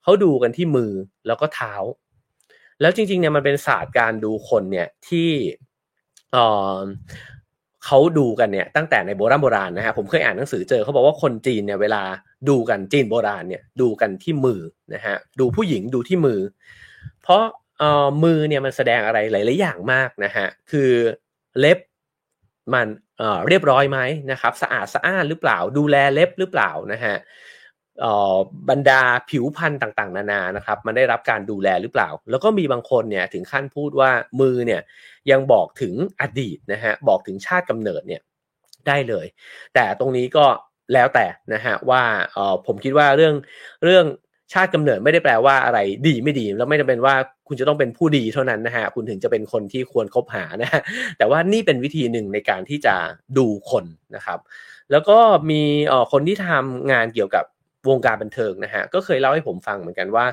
[0.04, 0.92] เขาดูกันที่มือ
[1.28, 1.74] แล้วก็เท้า
[2.82, 5.30] แล้วจริงๆเนี่ยมันเป็นศาสตร์การดูคนเนี่ยที่
[6.32, 6.38] เอ
[6.76, 6.78] อ
[7.86, 12.04] เขาดูกันเนี่ยตั้งแต่ในโบราณโบราณนะฮะผมเคยอ่านหนังสือเจอเขาบอกว่าคนจีนเนี่ยเวลา
[12.50, 14.62] ดูกันจีนโบราณเนี่ยดูกันที่มือ
[14.94, 16.40] นะฮะดูผู้หญิงดูที่มือ
[17.24, 17.44] เพราะ
[17.80, 20.92] เอ่อมือเนี่ยมันแสดงอะไรหลายๆอย่างมากนะฮะคือ
[21.60, 21.80] เล็บ
[22.74, 24.00] มันเอ่อเรียบร้อยไหม
[24.32, 27.16] นะครับ สะอาดสะอ้านหรือเปล่า ดูแลเล็บหรือเปล่านะฮะ
[28.70, 34.82] บรรดาผิวพรรณต่างๆ นานานะครับมันได้รับการดูแลหรือเปล่า แล้วก็มีบางคนเนี่ยถึงขั้นพูดว่ามือเนี่ย
[35.32, 38.22] ยังบอกถึงอดีตนะฮะบอกถึงชาติกำเนิดเนี่ย
[38.88, 39.26] ได้เลย
[39.74, 40.46] แต่ตรงนี้ก็
[40.94, 42.04] แล้วแต่นะฮะว่า
[42.34, 43.36] เออผมคิดว่าเรื่อง
[43.84, 44.06] เรื่อง
[44.54, 47.16] ชาติกำเนิดไม่ได้แปลว่าอะไรดีไม่ดี แล้วไม่จำเป็นว่า
[47.48, 50.82] คุณจะต้องเป็นผู้ดีเท่านั้นนะฮะคุณถึงจะเป็นคนที่ควรคบหานะฮะ
[51.18, 52.96] แต่ว่านี่เป็นวิธีหนึ่งในการที่จะ
[53.38, 54.40] ดูคนนะครับ
[54.92, 55.18] แล้วก็
[55.50, 55.62] มี
[56.12, 57.46] คนที่ทำงานเกี่ยวกับ
[57.90, 60.26] วงการบันเทิงนะฮะก็เคยเล่าให้ผมฟังเหมือนกันว่า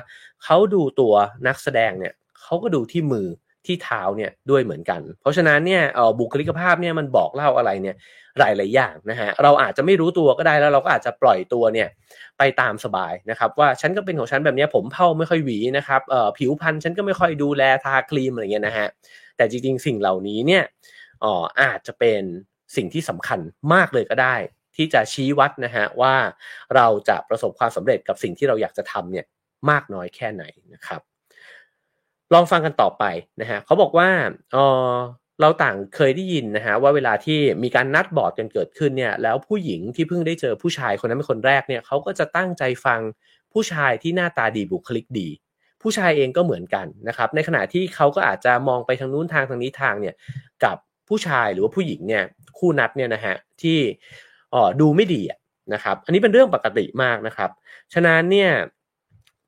[0.43, 1.13] เขาดูตัว
[1.47, 3.27] นักแสดงเนี่ยเขาก็ดูที่มือ
[3.65, 7.95] ที่เท้าเนี่ยด้วยเหมือนกัน เพราะฉะนั้นเนี่ยออบุคลิกภาพเนี่ยมันบอกเล่าอะไรเนี่ย
[8.39, 11.89] หลายหลายอย่างนะฮะเราอาจจะไม่รู้ตัวก็ได้แล้วเราก็อาจจะปล่อยตัวเนี่ย
[12.37, 18.87] ไปตามสบายนะครับว่าฉันก็เป็นของฉันแบบนี้ผมเผ้าไม่ค่อยหวีนะครับเออผิวพรรณฉันก็ไม่ค่อยดูแลทาครีมอะไรเงี้ยนะฮะ
[19.37, 20.63] แต่จริงๆสิ่งเหล่านี้เนี่ย
[21.23, 22.21] อ๋ออาจจะเป็น
[22.75, 23.39] สิ่งที่สำคัญ
[23.73, 24.35] มากเลยก็ได้
[24.75, 26.15] ที่จะชี้วัดนะฮะว่า
[26.75, 29.25] เราจะประสบความสำเร็จกับสิ่งที่เราอยากจะทำเนี่ย
[29.69, 31.01] มากน้อยแค่ไหนนะครับ
[32.33, 33.03] ลองฟังกันต่อไป
[33.41, 34.09] นะฮะเขาบอกว่า
[34.53, 34.57] เอ
[34.91, 34.93] อ
[35.41, 42.99] เราต่างเคยได้ยินนะฮะว่าเวลาที่มีการนัดบอร์ดกันเกิดขึ้นเนี่ยแล้วผู้หญิงที่เพิ่งได้เจอผู้ชายคนนั้นเป็นคนแรกเนี่ยเขาก็จะตั้งใจฟัง
[43.53, 45.29] ผู้ชายที่หน้าตาดีบุคลิกดี
[45.81, 50.15] ผู้ชายเองก็เหมือนกันนะครับ ในขณะที่เขาก็อาจจะมองไปทางนู้นทางทางนี้ทางเนี่ย
[50.63, 52.23] กับผู้ชายหรือว่าผู้หญิงเนี่ย
[52.57, 53.79] คู่นัดเนี่ยนะฮะที่
[54.53, 55.21] อ๋อดูไม่ดี
[55.73, 57.49] นะครับ อันนี้เป็นเรื่องปกติมากนะครับ
[57.93, 58.51] ฉะนั้นเนี่ย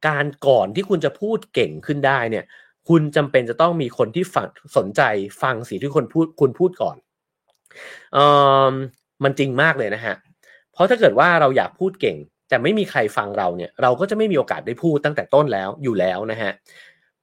[0.07, 2.45] การก่อนที่คุณจะพูดเก่งขึ้นได้เนี่ย
[2.89, 5.01] คุณจำเป็นจะต้องมีคนที่ฝังสนใจ
[5.41, 6.97] ฟังสิ่งที่คนพูดคุณพูดก่อน
[8.13, 8.17] เอ
[8.71, 8.73] อ
[9.23, 10.15] มันจริงมากเลยนะฮะ
[10.73, 12.17] เพราะถ้าเกิดว่าเราอยากพูดเก่ง
[12.49, 16.51] แต่ไม่มีใครฟังเราเนี่ย เราก็จะไม่มีโอกาสได้พูดตั้งแต่ต้นแล้วอยู่แล้วนะฮะ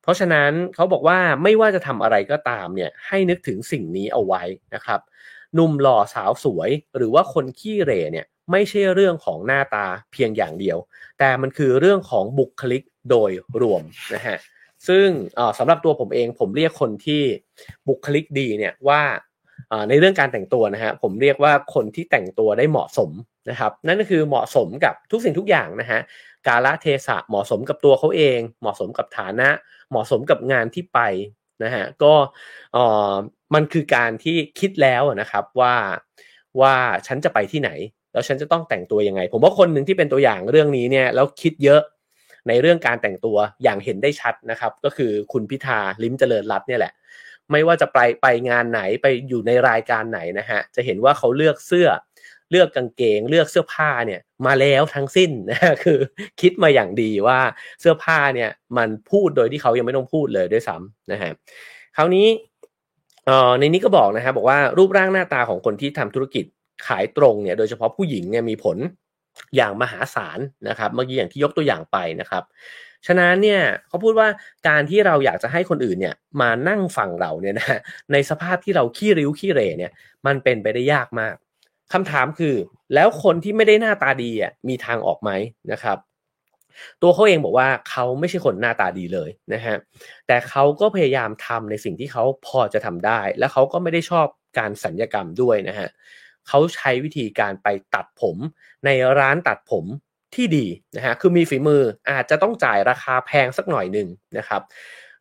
[0.03, 4.43] เพราะฉะนั้นเขาบอกว่าไม่ว่าจะทำอะไรก็ตามเนี่ยให้นึกถึงสิ่งนี้เอาไว้
[4.75, 5.01] นะครับ
[5.55, 10.79] หนุ่มหล่อสาวสวย หรือว่าคนขี้เรเนี่ยไม่ใช่เรื่องของหน้าตาเพียงอย่างเดียว
[11.19, 13.83] แต่มันคือเรื่องของบุคลิกโดยรวม
[14.15, 14.37] นะฮะ
[14.89, 15.07] ซึ่ง
[15.59, 17.23] สำหรับตัวผมเองผมเรียกคนที่
[17.89, 19.03] บุคลิกดีเนี่ยว่า
[19.89, 23.11] ในเรื่องการแต่งตัวนะฮะผมเรียกว่าคนที่แต่งตัวได้เหมาะสม
[23.51, 26.01] นะครับนั่นก็คือเหมาะสมกับทุกสิ่งทุกอย่างนะฮะ
[26.47, 29.49] กาลเทศะเหมาะสมกับตัวเขาเอง เหมาะสมกับฐานะ
[29.91, 31.01] เหมาะสมกับงานที่ไป
[31.65, 32.15] นะฮะก็
[32.73, 32.79] เอ
[33.13, 33.15] อ
[33.55, 35.75] มันคือการที่คิดแล้วนะครับว่า
[36.61, 36.75] ว่า
[37.07, 37.71] ฉันจะไปที่ไหน
[38.13, 41.83] แล้วฉันจะต้องแต่งตัวยังไง ผมว่าคนหนึ่งที่เป็นตัวอย่างเรื่องนี้เนี่ยแล้วคิดเยอะ
[42.49, 46.93] ในเรื่องการแต่งตัวอย่างเห็นได้ชัดนะครับ ก็คือคุณพิธาลิ้มเจริญรัตน์เนี่ยแหละ
[47.51, 51.89] ไม่ว่าจะไปไปงานไหนไปอยู่ในรายการไหนนะฮะจะเห็นว่าเขาเลือกเสื้อ
[52.53, 55.99] เลือกกางเกง เลือกเสื้อผ้าเนี่ยมาแล้วทั้งสิ้นนะคือ
[56.41, 57.39] คิดมาอย่างดีว่า
[57.81, 61.33] เสื้อผ้าเนี่ยมันพูดโดยที่เขายังไม่ต้องพูดเลยด้วยซ้ำนะฮะ
[61.97, 62.27] คราวนี้
[63.59, 66.45] ในนี้ก็บอกนะฮะบอกว่ารูปร่างหน้าตาของคนที่ทำธุรกิจ
[66.87, 68.77] ขายตรงเนี่ยโดยเฉพาะผู้หญิงเนี่ยมีผล
[69.57, 70.39] อย่างมหาศาล
[70.69, 72.43] นะครับเมื่อกี้อย่างที่ยกตัวอย่างไปนะครับ
[73.07, 74.29] ฉะนั้นเนี่ยเขาพูดว่า
[74.69, 77.79] การที่เราอยากจะให้คนอื่นเนี่ยมานั่งฟังเราเนี่ยนะ
[78.13, 79.93] ในสภาพที่เราขี้ริ้วขี้เรเนี่ย
[80.27, 81.35] มันเป็นไปได้ยากมาก
[81.93, 82.55] คำถามคือ
[82.95, 85.31] แล้วคนที่ไม่ได้หน้าตาดีอะมีทางออกไหม
[85.73, 85.99] นะครับ
[87.03, 89.77] ตัวเขาเองบอกว่าเขาไม่ใช่คนหน้าตาดีเลยนะฮะ
[90.27, 94.27] แต่เขาก็พยายามทำในสิ่งที่เขาพอจะทำได้ และเขาก็ไม่ได้ชอบ
[94.59, 95.89] การสัญญกรรมด้วยนะฮะ
[96.49, 98.37] เขาใช้วิธีการไปตัดผม
[98.85, 99.85] ในร้านตัดผม
[100.35, 100.67] ที่ดี
[100.97, 104.63] นะฮะคือมีฝีมืออาจจะต้องจ่ายราคาแพงสักหน่อยหนึ่งนะครับ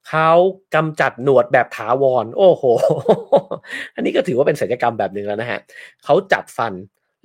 [0.10, 0.30] เขา
[0.76, 2.64] กำจัดหนวดแบบถาวร โอ้โห
[3.96, 5.60] อันนี้ก็ถือว่าเป็นศัลยกรรมแบบหนึ่งแล้วนะฮะ
[6.04, 6.74] เขาจัดฟัน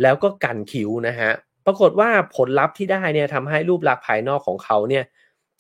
[0.02, 1.30] แล้วก็กันคิ้วนะฮะ
[1.66, 5.04] ปรากฏว่าผลลัพธ์ที่ได้เนี่ยทำให้รูปลักษณ์ภายนอกของเขาเนี่ย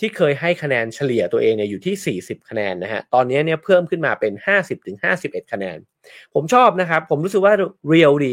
[0.00, 5.78] ที่เคยให้คะแนนเฉลี่ยตัวเองเนี่ยอยู่ที่ 40 คะแนนนะฮะ ตอนนี้เนี่ยเพิ่มขึ้นมาเป็น 50ถึง51 คะแนน
[6.34, 7.54] ผมชอบนะครับ ผมรู้สึกว่า
[7.88, 8.32] เรียลดี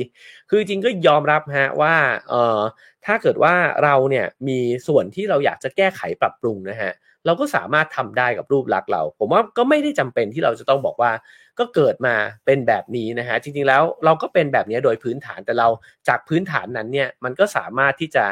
[0.49, 1.95] คือจริงก็ยอมรับฮะว่า
[2.29, 2.61] เอ่อ
[3.05, 6.91] ถ้าเกิดว่าเราเนี่ยมีส่วนที่เราอยากจะแก้ไขปรับปรุงนะฮะ
[7.25, 11.11] เราก็สามารถทำได้กับรูปลักษณ์เรา ผมว่าก็ไม่ได้จำเป็นที่เราจะต้องบอกว่า
[11.59, 15.67] ก็เกิดมาเป็นแบบนี้นะฮะจริงๆแล้วเราก็เป็นแบบนี้โดยพื้นฐานแต่เรา
[16.07, 18.25] จากพื้นฐานนั้นเนี่ยมันก็สามารถที่จะ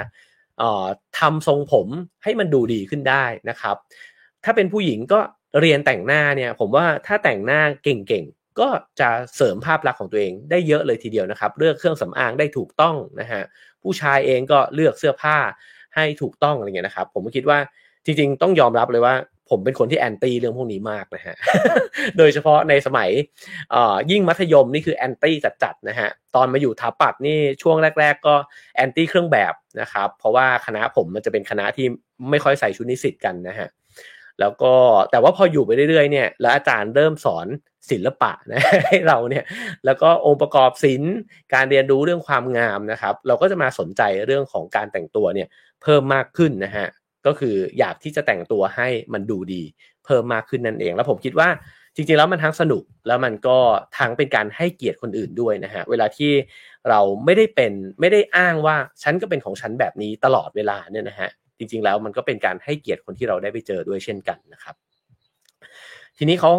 [1.20, 1.88] ทำทรงผม
[2.24, 3.76] ให้มันดูดีขึ้นได้นะครับ
[4.44, 5.20] ถ้าเป็นผู้หญิงก็
[5.60, 8.68] เรียนแต่งหน้าเนี่ยผมว่าถ้าแต่งหน้าเก่งๆ ก็
[9.00, 13.42] จะเสริมภาพลักษณ์ของตัวเองได้เยอะเลยทีเดียวนะครับ เลือกเครื่องสำอางได้ถูกต้องนะฮะ
[13.84, 15.38] ผู้ชายเองก็เลือกเสื้อผ้า
[15.96, 17.60] ให้ถูกต้องอะไรเงี้ยนะครับ ผมคิดว่า
[18.06, 19.16] จริงๆ ต้องยอมรับเลยว่า
[19.50, 21.36] ผมเป็นคนที่ anti เรื่องพวกนี้มากนะฮะ
[22.18, 23.10] โดยเฉพาะในสมัย
[24.12, 28.36] ยิ่งมัธยมนี่คือ anti จัดๆนะฮะ ตอนมาอยู่ถาปัดนี่ช่วงแรก ๆ ก็
[28.76, 31.86] anti เครื่องแบบนะครับ เพราะว่าคณะผมมันจะเป็นคณะที่
[32.30, 33.68] ไม่ค่อยใส่ชุดนิสิตกันนะฮะ
[34.40, 34.74] แล้วก็
[35.12, 37.48] แต่ว่าพออยู่ไปเรื่อยๆเนี่ยแล้วอาจารย์เริ่มสอน
[37.92, 39.44] ศิลปะนะให้เราเนี่ย
[39.86, 41.14] แล้วก็องค์ประกอบศิลป์
[41.54, 45.48] การเรียนรู้เรื่องความงามนะครับ เราก็จะมาสนใจเรื่องของการแต่งตัวเนี่ย
[45.82, 46.88] เพิ่มมากขึ้นนะฮะ
[47.26, 49.64] ก็คืออยากที่จะแต่งตัวให้มันดูดี
[50.06, 51.50] เพิ่มมากขึ้นนั่นเอง แล้วผมคิดว่า
[51.96, 53.58] จริงๆแล้วมันทั้งสนุกแล้วมันก็
[53.98, 56.32] ทั้งเป็นการให้เกียรติคนอื่นด้วยนะฮะเวลาที่
[56.90, 64.76] เราไม่ได้เป็นไม่ได้อ้างว่าฉันก็เป็นของฉันแบบนี้ตลอดเวลาเนี่ยนะฮะจริงๆแล้วมันก็เป็นการให้เกียรติคนที่เราได้ไปเจอด้วยเช่นกันนะครับ
[66.18, 66.52] ทีนี้เขา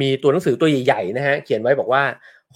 [0.00, 2.02] มีตัวหนังสือตัวใหญ่ๆนะฮะเขียนไว้บอกว่า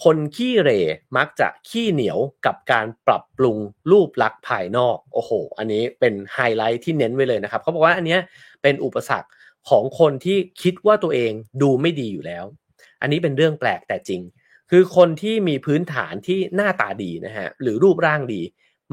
[0.05, 0.81] คนขี้เร่
[1.17, 3.57] มักจะขี้เหนียวกับการปรับปรุง
[3.91, 8.19] รูปลักษณ์ภายนอก โอ้โห อันนี้เป็นไฮไลท์ที่เน้นไว้เลยนะครับเขาบอกว่าอันนี้
[8.63, 9.29] เป็นอุปสรรค
[9.69, 11.33] ของคนที่คิดว่าตัวเอง
[11.63, 12.45] ดูไม่ดีอยู่แล้ว
[13.01, 14.23] อันนี้เป็นเรื่องแปลกแต่จริง
[14.71, 18.41] คือคนที่มีพื้นฐานที่หน้าตาดีนะฮะหรือรูปร่างดี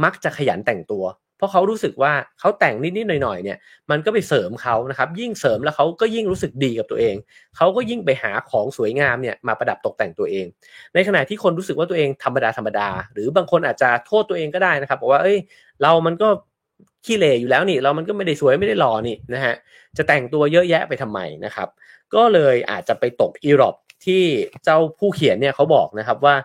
[0.03, 1.03] มักจะขยันแต่งตัว
[1.37, 3.57] เพราะเขารู้สึกว่าเขาแต่งนิดๆหน่อยๆเนี่ย
[3.91, 7.15] มันก็ไปเสริมเขานะครับ ยิ่งเสริมแล้วเขาก็ยิ่งรู้สึกดีกับตัวเอง
[7.57, 10.45] เขาก็ยิ่งไปหาของสวยงามเนี่ยมาประดับตกแต่งตัวเอง
[10.93, 15.37] ในขณะที่คนรู้สึกว่าตัวเองธรรมดาธรรมดา หรือบางคนอาจจะโทษตัวเองก็ได้นะครับบอกว่าเอ้ย
[15.81, 16.27] เรามันก็
[17.05, 19.55] ขี้เหร่อยู่แล้วนี่ เรามันก็ไม่ได้สวยไม่ได้หล่อนี่นะฮะ
[19.97, 21.67] จะแต่งตัวเยอะแยะไปทำไมนะครับ
[22.15, 24.23] ก็เลยอาจจะไปตกอีรอบที่
[24.63, 26.35] เจ้าผู้เขียนเนี่ยเขาบอกนะครับว่า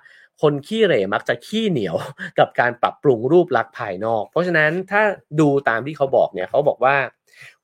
[0.43, 1.97] คนขี้เหร่มักจะขี้เหนียว
[2.39, 5.03] กับการปรับปรุงรูปลักษณ์ภายนอก เพราะฉะนั้นถ้า
[5.41, 6.97] ดูตามที่เขาบอกเนี่ยเขาบอกว่า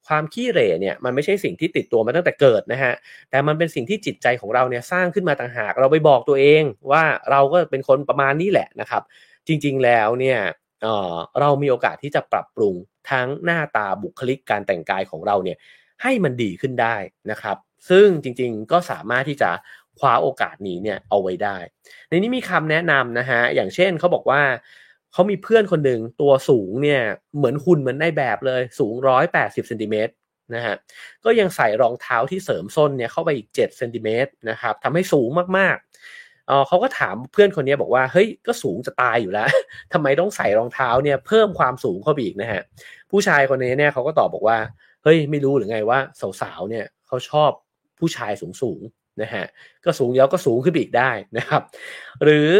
[0.07, 2.93] ความขี้เหร่เนี่ยมันไม่ใช่สิ่งที่ติดตัวมาตั้งแต่เกิดนะฮะ
[3.31, 6.62] แต่มันเป็นสิ่งที่จิตใจของเราเนี่ยสร้างขึ้นมาต่างหาก เราไปบอกตัวเอง
[6.93, 9.03] ว่าเราก็เป็นคนประมาณนี้แหละนะครับ
[9.47, 10.39] จริงๆแล้วเนี่ย
[10.83, 12.75] เเรามีโอกาสที่จะปรับปรุง
[13.11, 15.59] ทั้งหน้าตาบุคลิกการแต่งกายของเราเนี่ย
[16.03, 16.97] ให้มันดีขึ้นได้
[17.31, 17.57] นะครับ
[17.91, 19.51] ซึ่งจริงๆก็สามารถที่จะ
[19.99, 21.57] คว้าโอกาสนี้เนี่ยเอาไว้ได้
[22.09, 24.43] ในนี้มีคำแนะนำนะฮะอย่างเช่นเขาบอกว่า
[25.13, 27.03] เขามีเพื่อนคนหนึ่งตัวสูงเนี่ย
[27.37, 30.13] เหมือนคุณเหมือนในแบบเลยสูงร้อยแปดสิบเซนติเมตร
[30.55, 30.75] นะฮะ
[31.25, 35.29] ก็ยังใส่รองเท้าที่เสริมส้นเนี่ยเข้าไปอีกเจ็ดเซนติเมตรนะครับทำให้สูง
[35.59, 39.49] มากๆเออเขาก็ถามเพื่อนคนนี้บอกว่าเฮ้ยก็สูงจะตายอยู่แล้ว
[39.93, 42.63] ทำไมต้องใส่รองเท้าเนี่ยเพิ่มความสูงเข้าไปอีกนะฮะ
[43.11, 44.59] ผู้ชายคนนี้เนี่ยเขาก็ตอบบอกว่า
[45.05, 45.99] เฮ้ยไม่รู้หรือไงว่า
[46.41, 47.51] สาวๆเนี่ยเขาชอบ
[47.99, 48.81] ผู้ชายสูงสูง
[49.22, 49.44] นะฮะ
[49.85, 51.62] ก็สูงแล้วก็สูงขึ้นอีกได้นะครับ
[52.24, 52.50] หรือ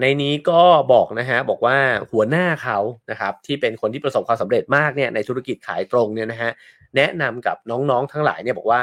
[0.00, 0.60] ในนี้ก็
[0.92, 1.78] บอกนะฮะบอกว่า
[2.12, 2.78] หัวหน้าเขา
[3.10, 6.50] นะครับที่เป็นคนที่ประสบความสำเร็จมากเนี่ยในธุรกิจขายตรงเนี่ยนะฮะ
[6.96, 8.80] แนะนำกับน้องๆทั้งหลายเนี่ยบอกว่า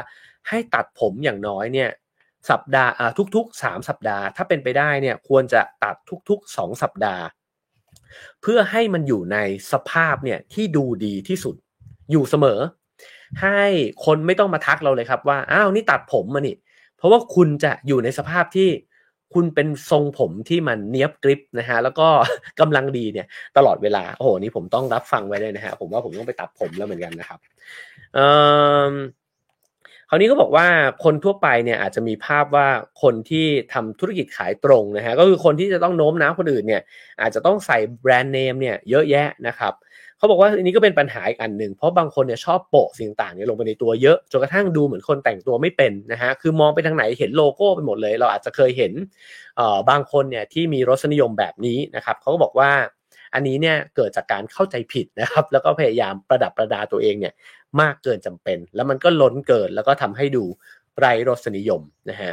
[0.49, 1.89] ให้ตัดผมอย่างน้อยเนี่ย
[2.49, 2.91] สัปดาห์
[3.35, 5.95] ทุกๆ 3 สัปดาห์ ถ้าเป็นไปได้เนี่ยควรจะตัด
[6.29, 7.23] ทุกๆ 2 สัปดาห์
[8.41, 9.37] เพื่อให้มันอยู่ใน
[9.71, 11.55] สภาพเนี่ยที่ดูดีที่สุด
[12.11, 12.59] อยู่เสมอ
[13.41, 13.61] ให้
[14.05, 16.55] คนไม่ต้องมาทักเราเลยครับว่าอ้าวนี่ตัดผมมานี่
[17.01, 18.69] เพราะว่าคุณจะอยู่ในสภาพที่
[19.33, 22.07] คุณเป็นทรงผมที่มันเนี้ยบกริบนะฮะแล้วก็
[22.59, 27.39] กำลังดีเนี่ยตลอดเวลาโอ้โหนี่ผมต้องรับฟังไว้เลยนะฮะผมว่าผมต้องไปตัดผมแล้วเหมือนกันนะครับ
[28.13, 28.25] เอ่
[28.91, 28.93] อ
[30.09, 30.67] คราวนี้ก็บอกว่า
[31.03, 32.67] คนทั่วไปเนี่ยอาจจะมีภาพว่า
[33.01, 36.81] คนที่ทำธุรกิจขายตรงนะฮะก็คือคนที่จะต้องโน้มน้าวคนอื่นเนี่ย
[37.21, 39.73] อาจจะต้องใส่แบรนด์เนมเนี่ยเยอะแยะนะครับ
[40.21, 48.93] เขาบอกว่าอันนี้ก็เป็นปัญหาอีกอันหนึ่งเพราะบางคนเนี่ยชอบโปะสิ่งต่างเนี่ยลงไปในตัวเยอะจนกระทั่งดูเหมือนคนแต่งตัวไม่เป็นนะฮะคือมองไปทางไหนเห็นโลโก้ไปหมดเลย เราอาจจะเคยเห็น
[49.57, 52.71] เอ่อบางคนเนี่ยที่มีรสนิยมแบบนี้นะครับเขาก็บอกว่า
[53.33, 57.33] อันนี้เนี่ยเกิดจากการเข้าใจผิดนะครับ แล้วก็พยายามประดับประดาตัวเองเนี่ย
[57.81, 60.43] มากเกินจำเป็น แล้วมันก็ล้นเกินแล้วก็ทำให้ดู
[60.99, 62.31] ไรรสนิยมนะฮะ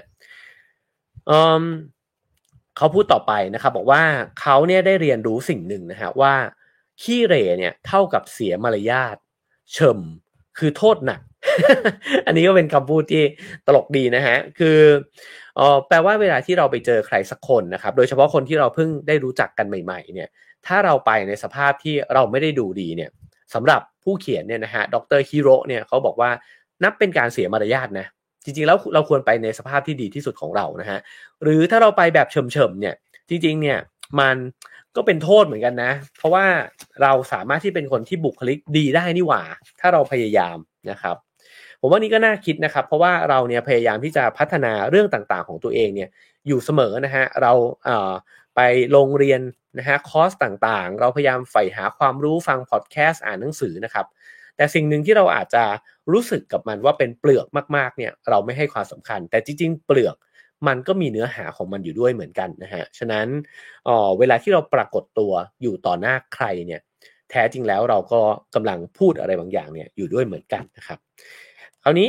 [2.76, 4.02] เขาพูดต่อไปนะครับบอกว่า
[4.40, 6.34] เขาเนี่ยได้เรียนรู้สิ่งหนึ่งนะฮะว่า
[7.02, 9.16] ขี้เรเนี่ยเท่ากับเสียมารยาท
[9.72, 10.00] เฉิม
[10.58, 11.20] คือโทษหนัก
[12.26, 13.22] อันนี้ก็เป็นคำพูดที่
[13.66, 14.78] ตลกดีนะฮะ คือ
[15.56, 20.28] เออแปลว่าเวลาที่เราไปเจอใครสักคนนะครับ โดยเฉพาะคนที่เราเพิ่งได้รู้จักกันใหม่ๆ เนี่ย
[20.66, 23.10] ถ้าเราไปในสภาพที่เราไม่ได้ดูดีเนี่ย
[23.54, 26.30] สำหรับผู้เขียนเนี่ยนะฮะ ดรฮิโร่เนี่ยเขาบอกว่า
[26.84, 28.06] นับเป็นการเสียมารยาทนะ
[28.44, 30.98] จริงๆ แล้วเราควรไปในสภาพที่ดีที่สุดของเรานะฮะ
[31.42, 32.94] หรือถ้าเราไปแบบเฉมๆเนี่ย
[33.28, 33.78] จริงๆ เนี่ย
[34.20, 34.36] มัน
[34.98, 36.44] ก็เป็นโทษเหมือนกันนะ เพราะว่า
[37.02, 39.42] เราสามารถที่เป็นคนที่บุคลิกดีได้นี่หว่า
[39.80, 40.58] ถ้าเราพยายาม
[40.90, 41.16] นะครับ
[41.80, 46.08] ผมว่านี่ก็น่าคิดนะครับ เพราะว่าเราเนี่ยพยายามที่จะพัฒนาเรื่องต่างๆ ของตัวเองเนี่ย
[46.46, 47.52] อยู่เสมอนะฮะเรา
[47.84, 48.60] เไป
[48.92, 49.40] โรงเรียน
[49.78, 54.06] นะฮะคอร์สต่างๆ เราพยายามใฝ่หาความรู้ฟังพอดแคสต์อ่านหนังสือนะครับ
[54.56, 55.64] แต่สิ่งหนึ่งที่เราอาจจะ
[56.12, 60.16] รู้สึกกับมันว่าเป็นเปลือกมากๆเนี่ยเราไม่ให้ความสำคัญ แต่จริงๆ เปลือก
[60.66, 63.26] มันก็มีเนื้อหาของมันอยู่ด้วยเหมือนกันนะฮะ ฉะนั้น
[63.84, 66.80] เออเวลาที่เราปรากฏตัวอยู่ต่อหน้าใครเนี่ย
[67.30, 68.20] แท้จริงแล้วเราก็
[68.54, 70.98] กำลังพูดอะไรบางอย่างเนี่ยอยู่ด้วยเหมือนกันนะครับ
[71.82, 72.08] คราวนี้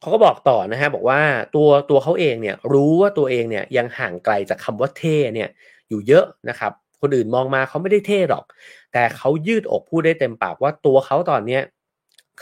[0.00, 1.20] เขาก็บอกต่อนะฮะบอกว่า
[1.54, 5.48] ตัวตัวเขาเองเนี่ยรู้ว่าตัวเองเนี่ยยังห่างไกลจากคำว่าเท่เนี่ย
[5.88, 8.44] อยู่เยอะนะครับ คนอื่นมองมาเขาไม่ได้เท่หรอก
[8.92, 11.62] แต่เขายืดอกพูดได้เต็มปากว่าตัวเขาตอนเนี้ย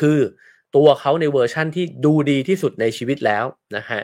[0.01, 0.19] คือ
[0.77, 3.45] ตัวเขาในเวอร์ชั่นที่ดูดีที่สุดในชีวิตแล้ว
[3.77, 4.01] นะฮะ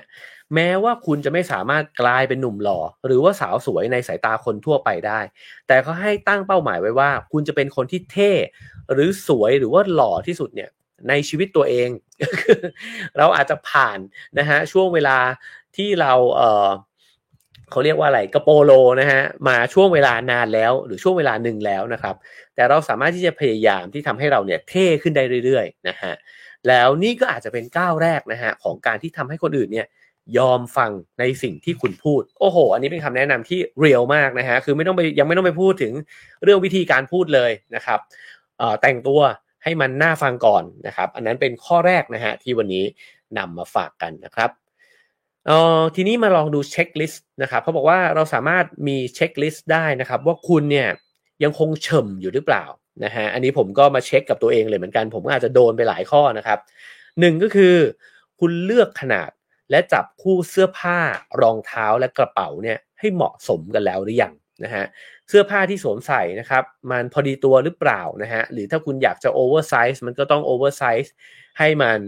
[0.54, 5.20] แม้ว่าคุณจะไม่สามารถกลายเป็นหนุ่มหล่อ หรือว่าสาวสวยในสายตาคนทั่วไปได้
[5.68, 8.32] แต่เขาให้ตั้งเป้าหมายไว้ว่า คุณจะเป็นคนที่เท่
[8.92, 10.70] หรือสวยหรือว่าหล่อที่สุดเนี่ย
[11.08, 11.88] ในชีวิตตัวเอง
[13.18, 13.98] เราอาจจะผ่าน
[14.38, 15.18] นะฮะช่วงเวลา
[15.76, 16.70] ที่เราเออ
[17.70, 22.14] เขาเรียกว่าอะไรกระโปโลนะฮะมาช่วงเวลานานแล้ว หรือช่วงเวลาหนึ่งแล้วนะครับ
[22.54, 26.12] แต่เราสามารถที่จะพยายามที่ทำให้เราเนี่ยเท่ขึ้นได้เรื่อยๆนะฮะ
[26.68, 29.86] แล้วนี่ก็อาจจะเป็นก้าวแรกนะฮะของการที่ทำให้คนอื่นเนี่ย
[30.38, 35.92] ยอมฟังในสิ่งที่คุณพูด โอ้โห อันนี้เป็นคำแนะนำที่ real มากนะฮะคือไม่ต้องไปยังไม่ต้องไปพูดถึง
[36.44, 37.98] เรื่องวิธีการพูดเลยนะครับ
[38.82, 39.20] แต่งตัว
[39.62, 42.84] ให้มันน่าฟังก่อนนะครับ อันนั้นเป็นข้อแรกนะฮะที่วันนี้
[43.38, 44.50] นำมาฝากกันนะครับ
[45.50, 50.88] เออทีนี้มาลองดู checklist นะครับเขาบอกว่าเราสามารถมี checklist ได้นะครับ ว่าคุณเนี่ย
[51.44, 52.64] ยังคงเชยอยู่หรือเปล่า
[53.04, 56.58] นะฮะอันนี้ผมก็มาเช็คกับตัวเองเลยเหมือนกัน ผมอาจจะโดนไปหลายข้อนะครับ
[57.20, 57.74] หนึ่งก็คือ
[58.40, 59.30] คุณเลือกขนาด
[59.70, 60.98] และจับคู่เสื้อผ้า
[61.40, 64.84] รองเท้าและกระเป๋าเนี่ยให้เหมาะสมกันแล้วหรือยังนะฮะ
[65.28, 71.14] เสื้อผ้าที่สวมใส่นะครับมันพอดีตัวหรือเปล่านะฮะหรือถ้าคุณอยากจะ oversize มันก็ต้อง oversize
[71.58, 71.98] ให้มัน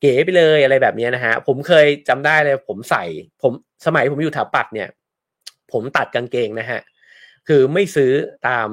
[0.00, 3.04] เก๋ไปเลยอะไรแบบนี้นะฮะผมเคยจำได้เลยผมใส่
[3.42, 3.52] ผม
[3.86, 4.88] สมัยผมอยู่ถาปัดเนี่ย
[5.72, 6.80] ผมตัดกางเกงนะฮะ
[7.48, 8.12] คือไม่ซื้อ
[8.48, 8.68] ตาม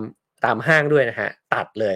[0.46, 1.96] ตามห้างด้วยนะฮะตัดเลย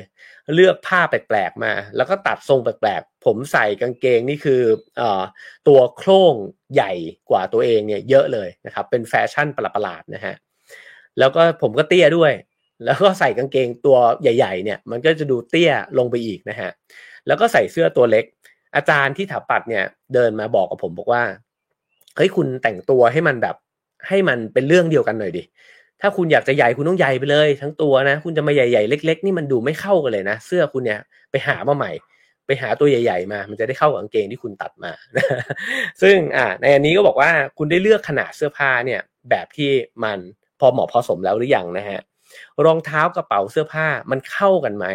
[0.56, 4.62] เลือกผ้าแปลกๆมา แล้วก็ตัดทรงแปลกๆ ผมใส่กางเกงนี่คือ
[5.00, 5.02] อ
[5.68, 6.36] ตัวโครง
[6.74, 6.92] ใหญ่
[7.30, 10.36] กว่าตัวเองเนี่ยเยอะเลยนะครับ เป็นแฟชั่นประหลาดๆนะฮะ
[11.20, 12.34] แล้วก็ผมก็เตี้ยด้วย
[12.86, 16.70] แล้วก็ใส่กางเกงตัวใหญ่ ๆ เนี่ย มันก็จะดูเตี้ยลงไปอีกนะฮะ
[17.28, 18.26] แล้วก็ใส่เสื้อตัวเล็ก
[18.76, 21.24] อาจารย์ที่ถาปัดเนี่ยเดินมาบอกกับผมบอกว่า
[22.16, 23.56] เฮ้ยคุณแต่งตัวให้มันแบบ
[24.08, 25.44] ให้มันเป็นเรื่องเดียวกันหน่อยดิ
[26.02, 31.00] ถ้าคุณอยากจะใหญ่คุณต้องใหญ่ไปเลย ทั้งตัวนะ คุณจะมาใหญ่ๆเล็ก ๆ นี่มันดูไม่เข้ากันเลยนะ เสื้อคุณเนี่ย
[31.32, 31.92] ไปหามาใหม่
[32.48, 34.92] ไปหาตัวใหญ่ ๆ มา มันจะได้เข้ากับกางเกงที่คุณตัดมา
[36.02, 39.70] ซึ่งอ่าในอันนี้ก็บอกว่าคุณได้เลือกขนาดเสื้อผ้าเนี่ย แบบที่
[40.04, 40.20] มัน
[40.60, 42.00] พอเหมาะพอสมแล้วหรือยังนะฮะ
[42.66, 44.86] รองเท้ากระเป๋าเสื้อผ้ามันเข้ากันไหม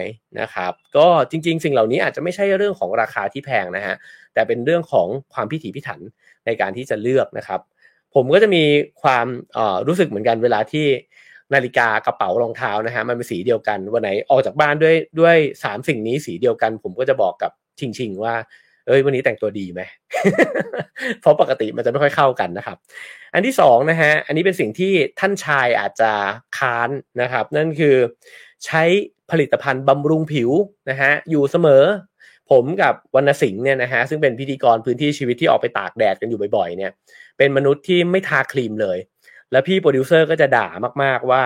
[0.40, 3.94] นะครับ ก็จริง ๆ สิ่งเหล่านี้อาจจะไม่ใช่เรื่องของราคาที่แพงนะฮะ
[4.34, 6.00] แต่เป็นเรื่องของความพิถีพิถัน
[6.46, 7.61] ในการที่จะเลือกนะครับ
[8.14, 8.64] ผมก็จะมี
[9.03, 9.27] ความ
[9.87, 10.87] รู้สึกเหมือนกันเวลาที่
[11.55, 18.35] นาฬิกากระเป๋ารองเท้านะฮะมันเป็นสีเดียวกันวันไหนออกจากบ้านด้วยด้วยสามสิ่งนี้สีเดียวกัน ผมก็จะบอกกับชิงชิงว่า
[18.87, 19.81] เอ้ยวันนี้แต่งตัวดีไหม
[21.21, 22.77] เพราะปกติมันจะไม่ค่อยเข้ากันนะครับ
[23.35, 26.12] อันที่สองนะฮะอันนี้เป็นสิ่งที่ท่านชายอาจจะ
[26.59, 26.90] ค้าน
[27.21, 27.97] นะครับ นั่นคือ
[28.66, 28.83] ใช้
[29.31, 30.51] ผลิตภัณฑ์บำรุงผิว
[30.90, 31.85] นะฮะอยู่เสมอ
[32.50, 36.92] ผมกับวรรณสิงห์เนี่ยนะฮะซึ่งเป็นพิธีกรพื้นที่ชีวิตที่ออกไปตากแดดกันอยู่บ่อยๆเนี่ย
[37.38, 38.98] เป็นมนุษย์ที่ไม่ทาครีมเลย
[39.52, 40.68] แล้วพี่โปรดิวเซอร์ก็จะด่า
[41.02, 41.42] มากๆว่า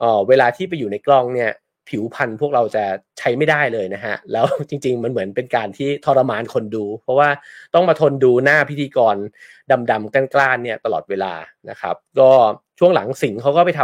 [0.00, 1.50] เออเวลาที่ไปอยู่ในกล้องเนี่ย
[1.88, 2.84] ผิวพันธุ์พวกเราจะ
[3.18, 7.28] ใช้ไม่ได้เลยนะฮะ แล้วจริง ๆ มันเหมือนเป็นการที่ทรมานคนดู เพราะว่า
[7.74, 9.16] ต้องมาทนดูหน้าพิธีกร
[9.90, 11.34] ดำๆกร้านๆเนี่ยตลอดเวลา
[11.70, 12.30] นะครับ ก็
[12.78, 13.82] ช่วงหลังสิงห์เขาก็ไปท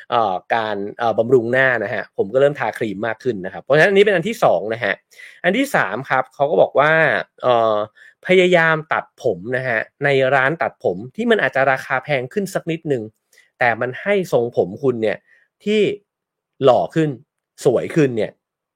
[0.00, 0.76] ำการ
[1.18, 4.94] บำรุงหน้านะฮะ ผมก็เริ่มทาครีมมากขึ้นนะครับ เพราะฉะนั้นอันนี้เป็นอันที่2นะฮะ
[5.44, 6.92] อันที่3ครับเขาก็บอกว่า
[8.26, 13.02] พยายามตัดผมนะฮะในร้านตัดผมที่มันอาจจะราคาแพงขึ้นสักนิดนึง
[13.58, 15.18] แต่มันให้ทรงผมคุณเนี่ย
[15.64, 15.80] ที่
[16.64, 17.10] หล่อขึ้น
[17.64, 18.32] สวยขึ้นเนี่ย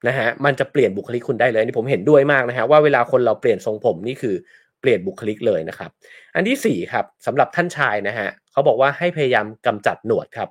[0.08, 4.34] นะฮะมันจะเปลี่ยนบุคลิกคุณได้เลยนี่ผมเห็นด้วยมากนะฮะว่าเวลาคนเราเปลี่ยนทรงผมนี่คือ
[4.80, 5.90] เปลี่ยนบุคลิกเลยนะครับ
[6.34, 10.48] อันที่สี่ครับสำหรับท่านชายนะฮะเขาบอกว่าให้พยายามกำจัดหนวดครับ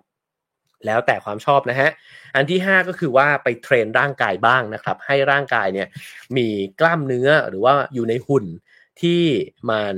[0.85, 1.89] แล้วแต่ความชอบนะฮะ
[2.35, 5.87] อันที่ห้าก็คือว่าไป train ร่างกายบ้างนะครับ ให้ร่างกายเนี่ย
[6.37, 6.47] มี
[6.79, 8.45] กล้ามเนื้อหรือว่าอยู่ในหุ่น
[9.01, 9.23] ที่
[9.69, 9.95] มัน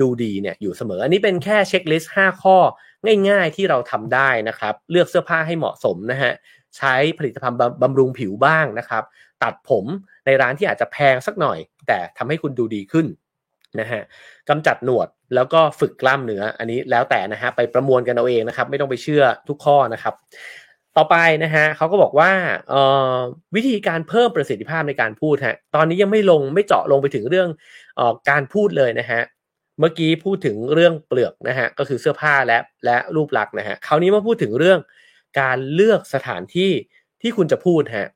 [0.00, 2.56] ดูดีเนี่ยอยู่เสมอ อันนี้เป็นแค่ checklist 5ข้อ
[3.28, 6.32] ง่ายๆที่เราทำได้นะครับ เลือกเสื้อผ้าให้เหมาะสมนะฮะ
[6.78, 9.02] ใช้ผลิตภัณฑ์บำรุงผิวบ้างนะครับ
[9.42, 9.84] ตัดผม
[10.26, 13.06] ในร้านที่อาจจะแพงสักหน่อย แต่ทำให้คุณดูดีขึ้น
[13.80, 14.02] นะฮะ
[14.48, 20.14] กำจัดหนวดแล้วก็ฝึกกล้ามเนื้ออันนี้แล้วแต่นะฮะไปประมวลกันเอาเองนะครับ ไม่ต้องไปเชื่อทุกข้อนะครับ
[20.96, 22.30] ต่อไปนะฮะเขาก็บอกว่า
[23.56, 27.48] วิธีการเพิ่มประสิทธิภาพในการพูดฮะตอนนี้ยังไม่ลงไม่เจาะลงไปถึงเรื่อง
[27.98, 29.20] อการพูดเลยนะฮะ
[29.80, 34.78] เมื่อกี้พูดถึงเรื่องเปลือกนะฮะก็คือเสื้อผ้าและและรูปลักษณ์นะฮะคราวนี้มาพูดถึงเรื่อง
[35.40, 36.72] การเลือกสถานที่
[37.22, 38.08] ที่คุณจะพูดฮะ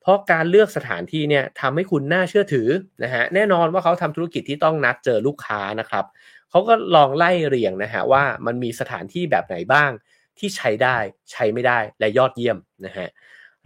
[0.00, 2.68] เพราะการเลือกสถานที่เนี่ยทำให้คุณน่าเชื่อถือ
[3.04, 6.04] นะฮะแน่นอนว่าเขาทำธุรกิจที่ต้องนัดเจอลูกค้านะครับ
[6.50, 9.90] เขาก็ลองไล่เรียงนะฮะว่ามันมีสถานที่แบบไหนบ้าง
[10.38, 10.96] ที่ใช้ได้
[11.32, 13.08] ใช้ไม่ได้และยอดเยี่ยมนะฮะ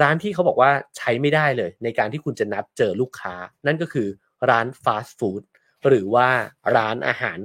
[0.02, 3.34] ร้านที่เขาบอกว่าใช้ไม่ได้เลย ในการที่คุณจะนัดเจอลูกค้า
[3.66, 4.08] นั่นก็คือ
[4.50, 5.42] ร้านฟาสต์ฟู้ด
[5.88, 6.28] หรือว่า
[6.76, 7.38] ร้านอาหาร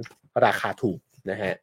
[0.44, 0.98] ราคาถูก
[1.30, 1.54] นะฮะ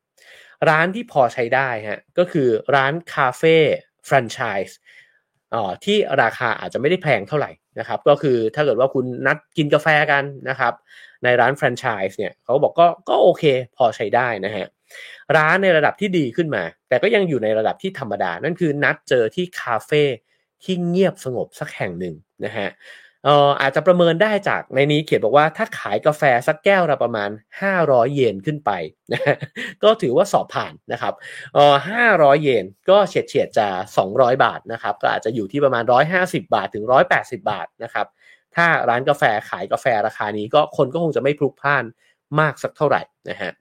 [0.70, 3.58] ร้านที่พอใช้ได้ฮะก็คือร้านคาเฟ่
[4.06, 4.78] แฟรนไชส์
[5.84, 10.74] ที่ราคาอาจจะไม่ได้แพงเท่าไหร่นะครับ ก็คือถ้าเกิดว่าคุณนัดกินกาแฟกันนะครับ
[11.24, 13.44] ในร้านแฟรนไชส์เนี่ยเขาบอกก็ก็โอเค
[13.78, 14.65] พอใช้ได้นะฮะ
[15.38, 20.04] ร้านในระดับที่ดีขึ้นมา แต่ก็ยังอยู่ในระดับที่ธรรมดา นั่นคือนัดเจอที่คาเฟ่
[20.63, 22.15] ที่เงียบสงบสักแห่งหนึ่ง
[22.46, 22.70] นะฮะ
[23.26, 27.30] เอ่ออาจจะประเมินได้จากในนี้เขียนบอกว่าถ้าขายกาแฟสักแก้วละประมาณ
[27.62, 28.72] 500 เยนขึ้นไป
[29.14, 29.22] นะ
[29.84, 31.14] ก็ถือว่าสอบผ่านนะครับ
[31.54, 31.76] เอ่อ
[32.10, 35.84] 500 เยนก็เฉียดเฉียดจะ 200 บาทนะครับก็อาจจะอยู่ที่ประมาณ
[36.20, 36.86] 150 บาทถึง
[37.16, 38.08] 180 บาทนะครับ
[38.56, 41.84] ถ้าร้านกาแฟขายกาแฟราคานี้ก็คนก็คงจะไม่พลุกพล่าน
[42.40, 43.52] มากสักเท่าไหร่นะฮะ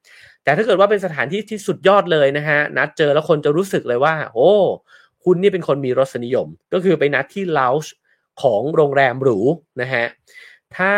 [0.45, 4.51] แต่ถ้าเกิดว่าเป็นสถานที่ที่สุดยอดเลยนะฮะนัดเจอแล้วคนจะรู้สึกเลยว่า โอ้
[5.25, 7.93] คุณนี่เป็นคนมีรสนิยม ก็คือไปนัดที่ลาวช์
[8.43, 9.39] ของโรงแรมหรู
[9.81, 10.07] นะฮะ
[10.77, 10.93] ถ้า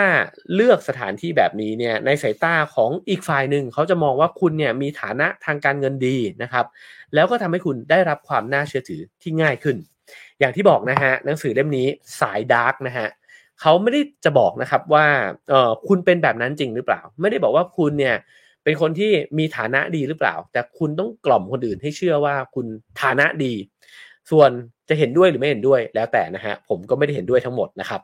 [0.54, 6.66] เลือกสถานที่แบบนี้เนี่ยในสายตาของอีกฝ่ายหนึ่งเขาจะมองว่าคุณเนี่ยมีฐานะทางการเงินดีนะครับ
[7.14, 9.76] แล้วก็ทำให้คุณได้รับความน่าเชื่อถือที่ง่ายขึ้น
[10.38, 11.86] อย่างที่บอกนะฮะหนังสือเล่มนี้
[12.20, 13.08] สายดาร์กนะฮะ
[13.60, 15.06] เขาไม่ได้จะบอกนะครับว่า
[15.50, 18.16] เออคุณเป็นแบบนั้นจริงหรือเปล่า ไม่ได้บอกว่าคุณเนี่ย
[18.64, 22.66] เป็นคนที่มีฐานะดีหรือเปล่า แต่คุณต้องกล่อมคนอื่นให้เชื่อว่าคุณ
[23.02, 23.52] ฐานะดี
[24.30, 24.50] ส่วน
[24.88, 28.00] จะเห็นด้วยหรือไม่เห็นด้วยแล้วแต่นะฮะผมก็ไม่ได้เห็นด้วยทั้งหมดนะครับ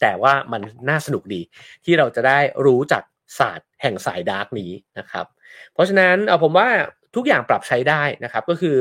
[0.00, 1.40] แต่ว่ามันน่าสนุกดี
[1.84, 3.02] ที่เราจะได้รู้จัก
[3.38, 5.26] ศาสตร์แห่งสายดาร์กนี้นะครับ
[5.72, 6.68] เพราะฉะนั้นเอาผมว่า
[7.16, 8.76] ทุกอย่างปรับใช้ได้นะครับ ก็คือ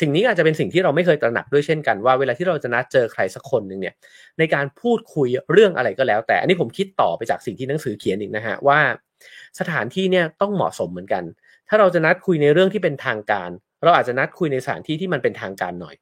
[0.00, 3.94] สิ่งนี้อาจจะเป็นสิ่งที่เราไม่เคยตระหนักด้วยเช่นกันว่าเวลาที่เราจะนัดเจอใครสักคนหนึ่งเนี่ย
[4.38, 8.80] ในการพูดคุยเรื่องอะไรก็แล้ว แต่อันนี้ผมคิดต่อไปจากสิ่งที่หนังสือเขียนอีกนะฮะว่า
[9.60, 11.24] สถานที่เนี่ยต้องเหมาะสมเหมือนกัน
[11.68, 13.50] ถ้าเราจะนัดคุยในเรื่องที่เป็นทางการ
[13.84, 15.94] เราอาจจะนัดคุยในสถานที่ที่มันเป็นทางการหน่อย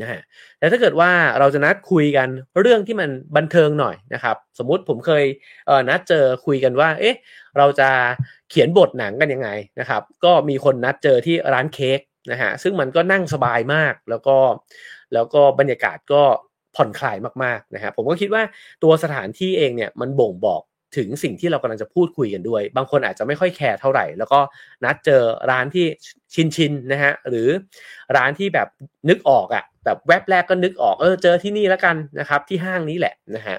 [0.00, 0.20] นะฮะ
[0.58, 2.28] แต่ถ้าเกิดว่าเราจะนัดคุยกัน
[2.60, 5.24] เรื่องที่มันบันเทิงหน่อยนะครับ สมมุติผมเคย
[5.66, 7.16] เออนัดเจอคุยกันว่า เอ๊ะ
[7.56, 7.88] เราจะ
[8.50, 14.36] เขียนบทหนังกันยังไงนะครับ ก็มีคนนัดเจอที่ร้านเค้กนะฮะซึ่งมันก็นั่งสบายมากแล้วก็
[15.14, 16.22] แล้วก็บรรยากาศก็
[16.76, 18.42] ผ่อนคลายมากๆนะฮะผมก็คิดว่า
[18.82, 20.62] ตัวสถานที่เองเนี่ยมันบ่งบอก
[20.96, 24.40] ถึงสิ่งที่เรากำลังจะพูดคุยกันด้วย บางคนอาจจะไม่ค่อยแคร์เท่าไหร่ แล้วก็
[24.84, 25.86] นัดเจอร้านที่
[26.34, 27.48] ชินชินนะฮะ หรือ
[28.16, 28.68] ร้านที่แบบ
[29.08, 33.56] นึกออกอะ่ะ แบบแวบแรกก็นึกออก เออ เจอที่นี่แล้วกันนะครับ ที่ห้างนี้แหละนะฮะ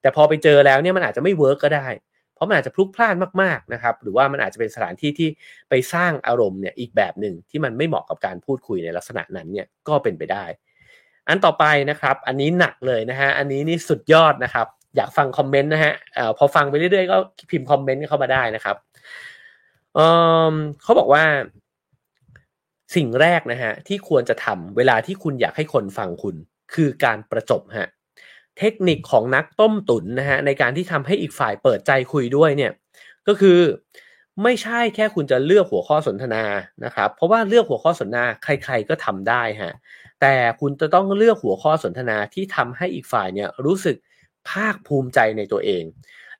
[0.00, 1.88] แต่พอไปเจอแล้วเนี่ยมันอาจจะไม่ work ก็ได้
[2.34, 5.28] เพราะมันอาจจะพลุกพล่านมากๆนะครับ หรือว่ามันอาจจะเป็นสถานที่ที่
[5.68, 10.44] ไปสร้างอารมณ์เนี่ยอีกแบบหนึ่งที่มันไม่เหมาะกับการพูดคุยในลักษณะนั้นเนี่ยก็เป็นไปได้
[11.28, 14.66] อันต่อไปนะครับ อันนี้หนักเลยนะฮะ อันนี้นี่สุดยอดนะครับ
[14.96, 17.16] อยากฟัง comment นะฮะพอฟังไปเรื่อยๆก็
[17.50, 18.76] พิมพ์ comment เข้ามาได้นะครับ
[19.94, 21.24] เเขาบอกว่า
[22.96, 26.36] สิ่งแรกนะฮะที่ควรจะทำเวลาที่คุณอยากให้คนฟังคุณ
[26.74, 27.88] คือการประจบฮะ
[28.58, 32.72] เทคนิคของนักต้มตุ๋นนะฮะในการที่ทำให้อีกฝ่ายเปิดใจคุยด้วยเนี่ย
[33.28, 33.58] ก็คือ
[34.42, 36.44] ไม่ใช่แค่คุณจะเลือกหัวข้อสนทนา
[36.84, 39.72] นะครับ เพราะว่าเลือกหัวข้อสนทนาใคร ๆก็ทำได้ฮะ
[40.20, 43.96] แต่คุณจะต้องเลือกหัวข้อสนทนาที่ทำให้อีกฝ่ายเนี่ยรู้สึก
[44.50, 45.84] ภาคภูมิใจในตัวเอง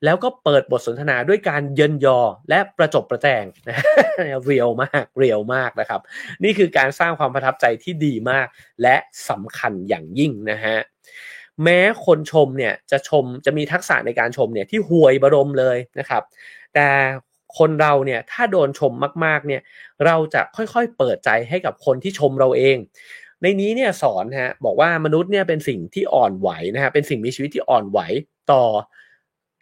[0.05, 3.45] แล้วก็เปิดบทสนทนาด้วยการเยินยอและประจบประแจง
[4.45, 6.01] เรียวมากเรียวมากนะครับ
[6.45, 8.47] นี่คือการสร้างความประทับใจที่ดีมาก
[8.83, 8.97] และ
[9.29, 10.77] สำคัญอย่างยิ่งนะฮะ
[11.65, 16.23] แม้คนชมเนี่ยจะชมจะมีทักษะในการชมเนี่ยที่ห่วยบรมเลยนะครับ
[16.75, 16.89] แต่
[17.59, 18.93] คนเราเนี่ยถ้าโดนชม
[19.25, 19.63] มากๆเนี่ย
[20.05, 22.77] เราจะค่อยๆเปิดใจให้กับคนที่ชมเราเอง
[23.43, 27.99] ในนี้เนี่ยสอนฮะบอกว่ามนุษย์เนี่ยเป็นสิ่งที่อ่อนไหวนะฮะเป็นสิ่งมีชีวิตที่อ่อนไหว
[28.53, 28.62] ต่อ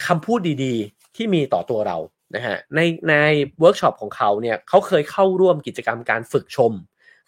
[0.07, 1.99] คำพูดดีๆ ที่มีต่อตัวเรา
[2.35, 3.15] นะฮะในใน
[3.61, 6.73] เวิร์กช็อปของเขาเนี่ยเขาเคยเข้าร่วมกิจกรรมการฝึกชม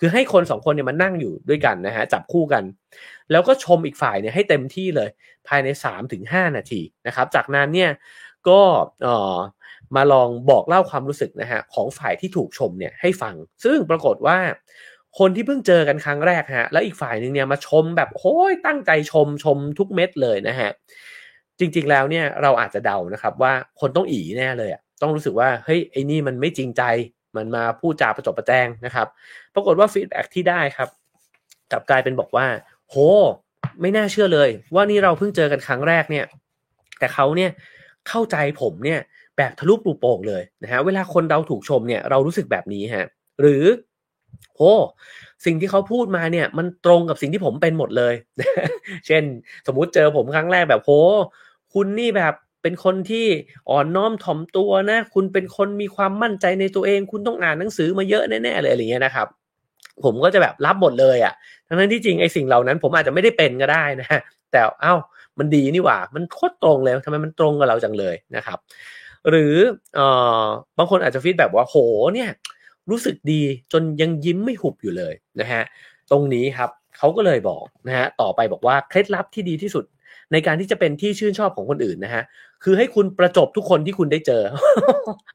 [0.01, 2.63] คือให้คนสองคนเนี่ยมานั่งอยู่ด้วยกันนะฮะจับคู่กัน
[3.31, 5.09] แล้วก็ชมอีกฝ่ายเนี่ยให้เต็มที่เลย
[5.49, 5.69] ภายใน
[6.13, 7.91] 3-5 นาทีนะครับ จากนั้นเนี่ย
[8.49, 8.61] ก็
[9.03, 9.37] เอ่อ
[9.97, 13.35] มาลองบอกเล่าความรู้สึกนะฮะของฝ่ายที่ถูกชมเนี่ยให้ฟัง
[13.65, 14.39] ซึ่งปรากฏว่า
[15.19, 20.71] คนที่เพิ่งเจอกันครั้งแรกฮะ แล้วอีกฝ่ายหนึ่งเนี่ยมาชมแบบโอ้ยตั้งใจชมชมทุกเม็ดเลยนะฮะ
[21.59, 26.83] จริงๆแล้วเนี่ยเราอาจจะเดานะครับว่าคนต้องอีแน่เลยอะต้องรู้สึกว่าเฮ้ยไอ้นี่มันไม่จริงใจ
[27.37, 29.07] มันมาพูดจาประจบประแจงนะครับ
[29.55, 30.89] ปรากฏว่าฟีดแบ็ที่ได้ครับ
[31.71, 32.47] กลับกลายเป็นบอกว่า
[32.89, 32.97] โห
[33.81, 36.25] ไม่น่าเชื่อเลย ว่านี่เราเพิ่งเจอกันครั้งแรกเนี่ย
[36.99, 37.51] แต่เขาเนี่ย
[38.09, 39.01] เข้าใจผมเนี่ย
[39.37, 43.07] แบบทะลุปลุโป่งเลยนะฮะเวลาคนเราถูกชมเนี่ยเรารู้สึกแบบนี้ฮะ
[43.41, 43.65] หรือ
[44.57, 44.73] โอ้
[45.45, 48.15] สิ่งที่เขาพูดมาเนี่ย มันตรงกับสิ่งที่ผมเป็นหมดเลย
[49.07, 49.23] เช่น
[49.67, 50.91] สมมุติเจอผมครั้งแรกแบบโห
[51.75, 53.27] คุณนี่แบบเป็นคนที่
[53.71, 59.27] อ่อนน้อมถ่อมตัวนะ คุณเป็นคนมีความมั่นใจในตัวเอง คุณต้องอ่านหนังสือมาเยอะแน่ๆเลยอะไรเงี้ยนะครับ
[60.05, 61.35] ผมก็จะแบบรับหมดเลยอะ่ะ
[61.69, 64.09] ทั้งนั้นที่จริงไอ้สิ่งเหล่านั้น ผมอาจจะไม่ได้เป็นก็ได้นะ
[64.53, 64.95] แต่เอ้า
[65.39, 68.59] มันดีนี่หว่า มันโคตรตรงเลยทำไมมันตรงกับเราจังเลยนะครับ
[69.31, 69.55] หรือ
[69.95, 70.07] เอ่
[70.43, 70.45] อ
[70.79, 71.77] บางคนอาจจะฟีดแบบว่าโห
[72.15, 72.31] เนี่ย
[72.91, 75.63] รู้สึกดีจนยังยิ้มไม่หุบอยู่เลยนะฮะ
[76.11, 79.85] ตรงนี้ครับเขาก็เลยบอกนะฮะต่อไปบอกว่าเคล็ดลับที่ดีที่สุด
[80.33, 82.23] ในการที่จะเป็นที่ชื่นชอบของคนอื่นนะฮะ
[82.65, 84.43] คือให้คุณประจบทุกคนที่คุณได้เจอ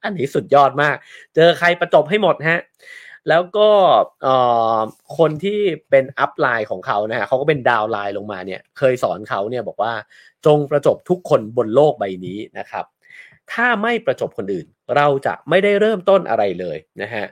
[0.03, 0.95] อันนี้สุดยอดมาก
[1.35, 2.59] เจอใครประจบให้หมดฮะ
[3.29, 3.69] แล้วก็
[5.17, 9.93] คนที่เป็นอัพไลน์ของเขานะฮะเขาก็เป็นดาวไลน์ลงมาเนี่ย เคยสอนเขาเนี่ยบอกว่า
[10.45, 12.85] จงประจบทุกคนบนโลกใบนี้นะครับ
[13.53, 17.25] ถ้าไม่ประจบคนอื่น เราจะไม่ได้เริ่มต้นอะไรเลยนะฮะ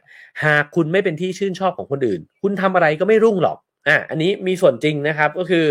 [0.43, 3.57] หากคุณไม่เป็นที่ชื่นชอบของคนอื่น คุณทำอะไรก็ไม่รุ่งหรอก
[3.87, 5.65] อะอันนี้มีส่วนจริงนะครับก็คือ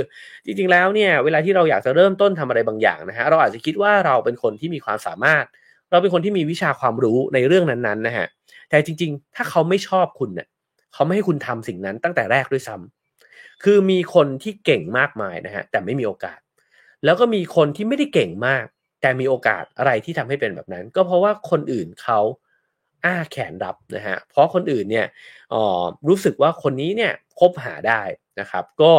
[0.45, 5.45] จริงๆแล้วเนี่ยเวลาที่เราอยากจะเริ่มต้นทำอะไรบางอย่างนะฮะเราอาจจะคิดว่าเราเป็นคนที่มีความสามารถ
[5.91, 8.27] เราเป็นคนที่มีวิชาความรู้ในเรื่องนั้นๆนะฮะ
[8.71, 10.49] แต่จริง ๆ ถ้าเขาไม่ชอบคุณเนี่ย
[10.95, 16.39] เขาไม่ให้คุณทำสิ่งนั้นตั้งแต่แรกด้วยซ้ำคือมีคนที่เก่งมากมายนะฮะแต่ไม่มีโอกาส
[17.05, 18.67] แล้วก็มีคนที่ไม่ได้เก่งมาก
[19.01, 22.21] แต่มีโอกาสอะไรที่ทำให้เป็นแบบนั้น ก็เพราะว่าคนอื่นเขา
[23.05, 25.07] อ้าแขนรับนะฮะเพราะคนอื่นเนี่ย
[25.53, 28.03] ออรู้สึกว่าคนนี้เนี่ยคบหาได้
[28.41, 28.93] นะครับ ก็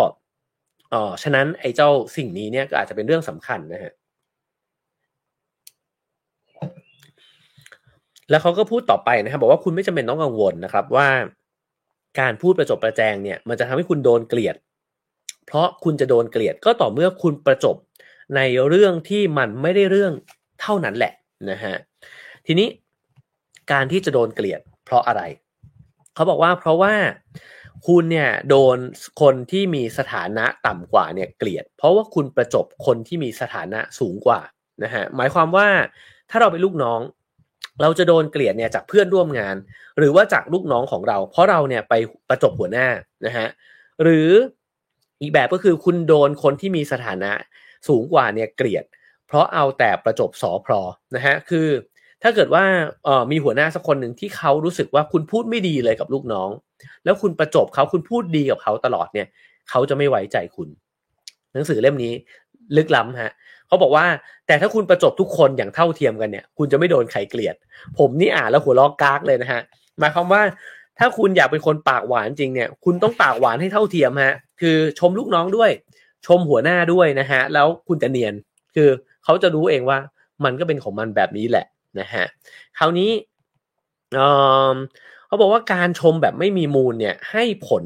[0.93, 3.93] อ๋อฉะนั้นไอ้เจ้าสิ่งนี้เนี่ยก็อาจจะเป็นเรื่องสำคัญนะฮะ
[8.30, 11.08] แล้วเขาก็พูดต่อไปนะครับบอกว่าคุณไม่จำเป็นต้องกังวลนะครับว่า
[12.20, 14.56] การพูดประจบประแจงเนี่ยมันจะทำให้คุณโดนเกลียด
[15.45, 17.76] เพราะคุณจะโดนเกลียดก็ต่อเมื่อคุณประจบ
[18.36, 20.14] ในเรื่องที่มันไม่ได้เรื่อง
[20.62, 21.14] เท่านั้นแหละ
[21.52, 21.76] นะฮะ
[22.46, 22.68] ทีนี้
[23.72, 25.22] การที่จะโดนเกลียดเพราะอะไร
[26.16, 26.94] เขาบอกว่าเพราะว่า
[27.88, 28.78] คุณเนี่ยโดน
[29.22, 34.40] คนที่มีสถานะต่ำกว่าเนี่ยเกลียด เพราะว่าคุณประจบคนที่มีสถานะสูงกว่า
[34.84, 35.68] นะฮะหมายความว่า
[36.30, 37.00] ถ้าเราเป็นลูกน้อง
[37.82, 39.56] เราจะโดนเกลียดเนี่ยจากเพื่อนร่วมงาน
[39.98, 41.94] หรือว่าจากลูกน้องของเรา เพราะเราเนี่ยไป
[42.30, 42.88] ประจบหัวหน้า
[43.26, 43.48] นะฮะ
[44.04, 44.30] หรือ
[45.22, 47.32] อีกแบบก็คือคุณโดนคนที่มีสถานะ
[47.88, 48.86] สูงกว่าเนี่ยเกลียด
[49.28, 50.74] เพราะเอาแต่ประจบสอพร
[51.16, 51.68] นะฮะคือ
[52.24, 52.64] ถ้าเกิดว่า
[53.04, 56.50] เออมีหัวหน้าสักคนหนึ่งที่เขารู้สึกว่าคุณพูดไม่ดีเลยกับลูกน้อง
[57.04, 59.28] แล้วคุณประจบเขาคุณพูดดีกับเขาตลอดเนี่ย
[59.70, 60.68] เขาจะไม่ไว้ใจคุณ
[61.54, 62.14] หนังสือเล่มนี้
[62.78, 63.32] ลึกล้ำฮะ
[63.68, 64.06] เขาบอกว่า
[64.48, 67.56] แต่ถ้าคุณประจบทุกคนอย่างเท่าเทียมกันเนี่ย คุณจะไม่โดนใครเกลียด
[67.98, 69.62] ผมนี่อ่านแล้วหัวล้อกากเลยนะฮะ
[70.00, 70.42] หมายความว่า
[71.00, 75.72] ถ้าคุณอยากเป็นคนปากหวานจริงเนี่ย คุณต้องปากหวานให้เท่าเทียมฮะ คือชมลูกน้องด้วย
[76.28, 78.34] ชมหัวหน้าด้วยนะฮะ แล้วคุณจะเนียน
[78.76, 78.90] คือ
[79.24, 80.00] เขาจะรู้เองว่า
[80.44, 81.66] มันก็เป็นของมันแบบนี้แหละ
[82.00, 82.26] นะฮะ
[82.78, 83.12] คราวนี้
[85.28, 87.86] เขาบอกว่าการชมแบบไม่มีมูลเนี่ยให้ผล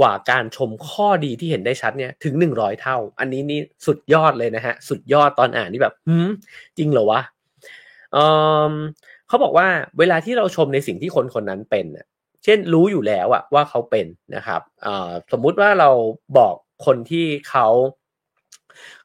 [0.00, 6.28] กว่าการชมข้อดีที่เห็นได้ชัดเนี่ยถึงหนึ่งร้อยเท่า อันนี้นี่สุดยอดเลยนะฮะ สุดยอดตอนอ่านนี่แบบหืม
[6.78, 7.20] จริงเหรอวะ
[8.12, 11.86] เเขาบอกว่าเวลาที่เราชมในสิ่งที่คนคนนั้นเป็น
[12.44, 14.06] เช่นรู้อยู่แล้วอะว่าเขาเป็น
[14.36, 14.60] นะครับ
[15.32, 15.90] สมมุติว่าเรา
[16.38, 16.54] บอก
[16.84, 17.66] คนที่เขา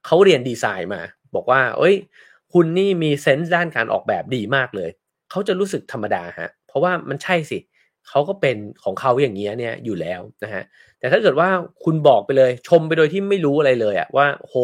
[0.05, 1.01] เขาเรียนดีไซน์มา
[1.35, 1.95] บอกว่า เอ้ย
[2.53, 4.89] คุณนี่มีเซนส์ด้านการออกแบบดีมากเลย
[5.31, 7.59] เขาจะรู้สึกธรรมดาฮะ เพราะว่ามันใช่สิ
[8.09, 10.63] เขาก็เป็นของเขาอย่างเงี้ยเนี่ยอยู่แล้วนะฮะ
[10.99, 11.49] แต่ถ้าเกิดว่า
[11.83, 14.55] คุณบอกไปเลย ชมไปโดยที่ไม่รู้อะไรเลยอะว่า โห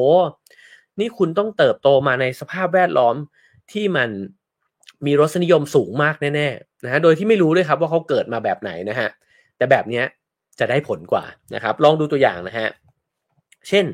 [0.99, 3.15] นี่คุณต้องเติบโตมาในสภาพแวดล้อม
[3.71, 4.09] ที่มัน
[5.05, 9.09] มีรสนิยมสูงมากแน่ๆนะฮะ โดยที่ไม่รู้ด้วยครับว่าเขาเกิดมาแบบไหนนะฮะ
[9.57, 10.05] แต่แบบเนี้ย
[10.59, 11.23] จะได้ผลกว่า
[11.55, 12.67] นะครับ ลองดูตัวอย่างนะฮะ
[13.67, 13.85] เช่น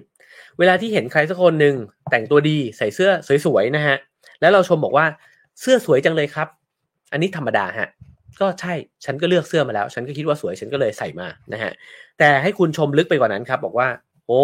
[0.60, 1.76] เวลาที่เห็นใครสักคนหนึ่ง
[2.12, 3.10] แต่งตัวดีใส่เสื้อ
[3.46, 3.98] สวยๆนะฮะ
[4.42, 5.06] แล้วเราชมบอกว่า
[5.62, 6.48] เสื้อสวยจังเลยครับ
[7.12, 7.90] อันนี้ธรรมดาฮะ
[8.42, 8.74] ก็ใช่
[9.06, 11.72] ฉันก็เลือกเสื้อมาแล้ว ฉันก็คิดว่าสวยฉันก็เลยใส่มานะฮะ
[12.20, 13.88] แต่ให้คุณชมลึกไปกว่านั้นครับ บอกว่า
[14.28, 14.42] โอ้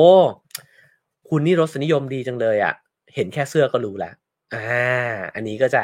[1.30, 2.74] คุณนี่รสนิยมดีจังเลยอะ่ะ
[3.15, 4.13] เห็นแค่เสื้อก็รู้แล้ว
[4.53, 4.63] อ่า
[5.36, 5.84] อันนี้ก็จะ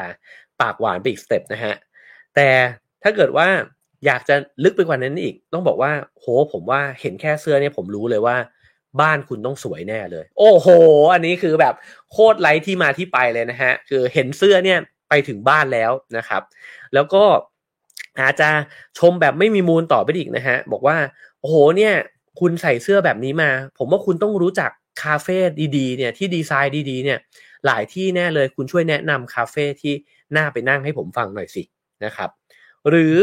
[0.60, 1.74] ปากหวานไปอีกสเต็ปนะฮะ
[2.34, 2.48] แต่
[3.02, 3.48] ถ้าเกิดว่า
[4.06, 4.34] อยากจะ
[4.64, 8.36] ลึกไปกว่านั้นอีก ต้องบอกว่า โหผมว่าเห็นแค่เสื้อเนี่ยผมรู้เลยว่า
[9.00, 10.68] บ้านคุณต้องสวยแน่เลย โอ้โห
[11.12, 11.74] อันนี้คือแบบ
[12.12, 14.78] โคตรไลท์ที่มาที่ไปเลยนะฮะ คือเห็นเสื้อเนี่ย
[15.08, 16.42] ไปถึงบ้านแล้วนะครับ
[16.94, 17.22] แล้วก็
[18.20, 18.50] อาจจะ
[18.98, 20.96] ชมแบบไม่มีมูลต่อไปอีกนะฮะ บอกว่า
[21.40, 21.94] โอ้โหเนี่ย
[22.40, 24.70] คุณใส่เสื้อแบบนี้มา ผมว่าคุณต้องรู้จัก
[25.02, 25.38] คาเฟ่
[25.76, 27.18] ดีๆเนี่ยที่ดีไซน์ดีๆเนี่ย
[27.66, 29.94] หลายที่แน่เลยคุณช่วยแนะนำคาเฟ่ที่
[30.36, 31.62] น่าไปนั่งให้ผมฟังหน่อยสิ
[32.04, 32.30] นะครับ
[32.88, 33.16] หรือ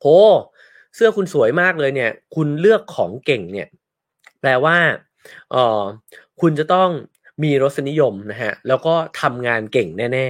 [0.00, 0.06] โห
[0.94, 3.68] เสื้อคุณสวยมากเลยเนี่ย คุณเลือกของเก่งเนี่ย
[4.44, 4.76] แปลว่า
[5.52, 5.82] เออ
[6.40, 6.88] คุณจะต้อง
[7.42, 10.26] มีรสนิยมนะฮะ แล้วก็ทำงานเก่งแน่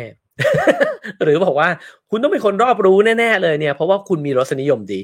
[0.61, 1.69] ๆหรือบอกว่า
[2.11, 5.01] คุณต้องเป็นคนรอบรู้แน่ ๆ เลยเนี่ย เพราะว่าคุณมีรสนิยมดี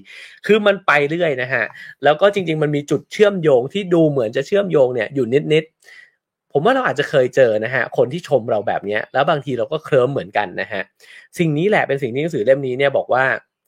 [0.46, 1.64] คือมันไปเรื่อยนะฮะ
[2.04, 10.82] แล้วก็จริง ๆ มันมีจุดเชื่อมโยงที่ดูเหมือนจะเชื่อมโยงเนี่ยอยู่นิดๆผมว่าเราอาจจะเคยเจอนะฮะคนที่ชมเราแบบนี้แล้วบางทีเราก็เคลิ้มเหมือนกันนะฮะ
[11.38, 13.24] สิ่งนี้แหละเป็นสิ่งที่หนังสือเล่มนี้เนี่ยบอกว่า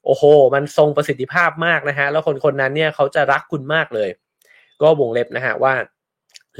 [0.07, 0.24] โอ้โห
[0.55, 4.09] มันทรงประสิทธิภาพมากนะฮะแล้วคนคนนั้นเนี่ยเขาจะรักคุณมากเลย
[4.83, 5.74] ก็วงเล็บนะฮะว่า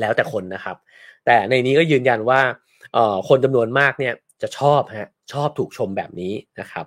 [0.01, 0.77] แล้วแต่คนนะครับ
[1.27, 2.41] แต่ในนี้ก็ยืนยันว่า
[3.29, 6.87] คนจำนวนมากเนี่ยจะชอบฮะชอบถูกชมแบบนี้นะครับ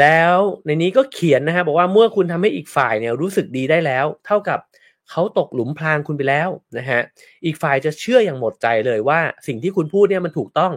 [0.00, 0.36] แล้ว
[0.66, 4.58] ในนี้ก็เขียนนะฮะบอกว่าเมื่อคุณทำให้อีกฝ่ายเนี่ยรู้สึกดีได้แล้ว เท่ากับ
[5.10, 6.48] เขาตกหลุมพรางคุณไปแล้ว
[6.78, 7.00] นะฮะ
[7.44, 10.72] อีกฝ่ายจะเชื่ออย่างหมดใจเลยว่า สิ่งที่คุณพูดเนี่ยมันถูกต้อง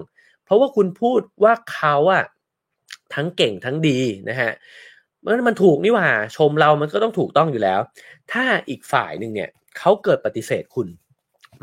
[0.46, 2.24] เพราะว่าคุณพูดว่าเขาอะ
[3.14, 4.52] ทั้งเก่งทั้งดีนะฮะ
[5.24, 6.08] มันมันถูกนี่หว่า
[6.38, 7.80] ชมเรามันก็ต้องถูกต้องอยู่แล้ว
[8.32, 9.50] ถ้าอีกฝ่ายหนึ่งเนี่ย
[9.80, 10.88] เขาเกิดปฏิเสธคุณ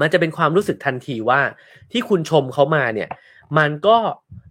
[0.00, 1.40] มันจะเป็นความรู้สึกทันทีว่า
[1.92, 3.08] ที่คุณชมเขามาเนี่ย
[3.58, 3.96] มันก็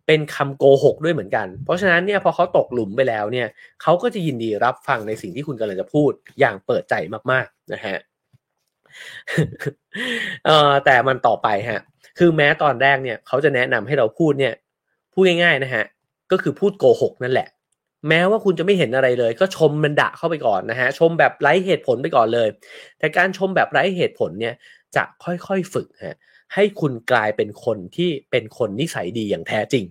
[0.07, 3.47] เป็นคำโกหกด้วยเหมือนกัน เพราะฉะนั้นเนี่ยพอเขาตกหลุมไปแล้วเนี่ย
[3.81, 6.95] เขาก็จะยินดีรับฟังในสิ่งที่คุณกำลังจะพูดอย่างเปิดใจ
[7.31, 7.97] มากๆนะฮะ
[10.45, 11.81] เอ่อแต่มันต่อไปฮะ
[12.19, 14.53] คือแม้ตอนแรกเนี่ยเขาจะแนะนำให้เราพูดเนี่ย
[15.13, 15.83] พูดง่าย ๆ นะฮะ
[16.31, 17.47] ก็คือพูดโกหกนั่นแหละ
[18.09, 22.47] แม้ว่าคุณจะไม่เห็นอะไรเลย ก็ชมมันดะเข้าไปก่อนนะฮะชมแบบไร้เหตุผลไปก่อนเลย
[22.99, 24.55] แต่การชมแบบไร้เหตุผลเนี่ย
[24.95, 26.17] จะค่อยๆฝึกฮะ
[26.53, 29.85] ให้คุณกลายเป็นคนที่เป็นคนนิสัยดีอย่างแท้จริง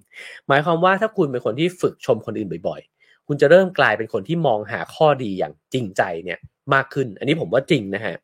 [0.48, 6.38] หมายความว่าถ้าคุณเป็นคนที่ฝึกชมคนอื่นบ่อยๆ คุณจะเริ่มกลายเป็นคนที่มองหาข้อดีอย่างจริงใจเนี่ย
[6.74, 8.16] มากขึ้น อันนี้ผมว่าจริงนะฮะ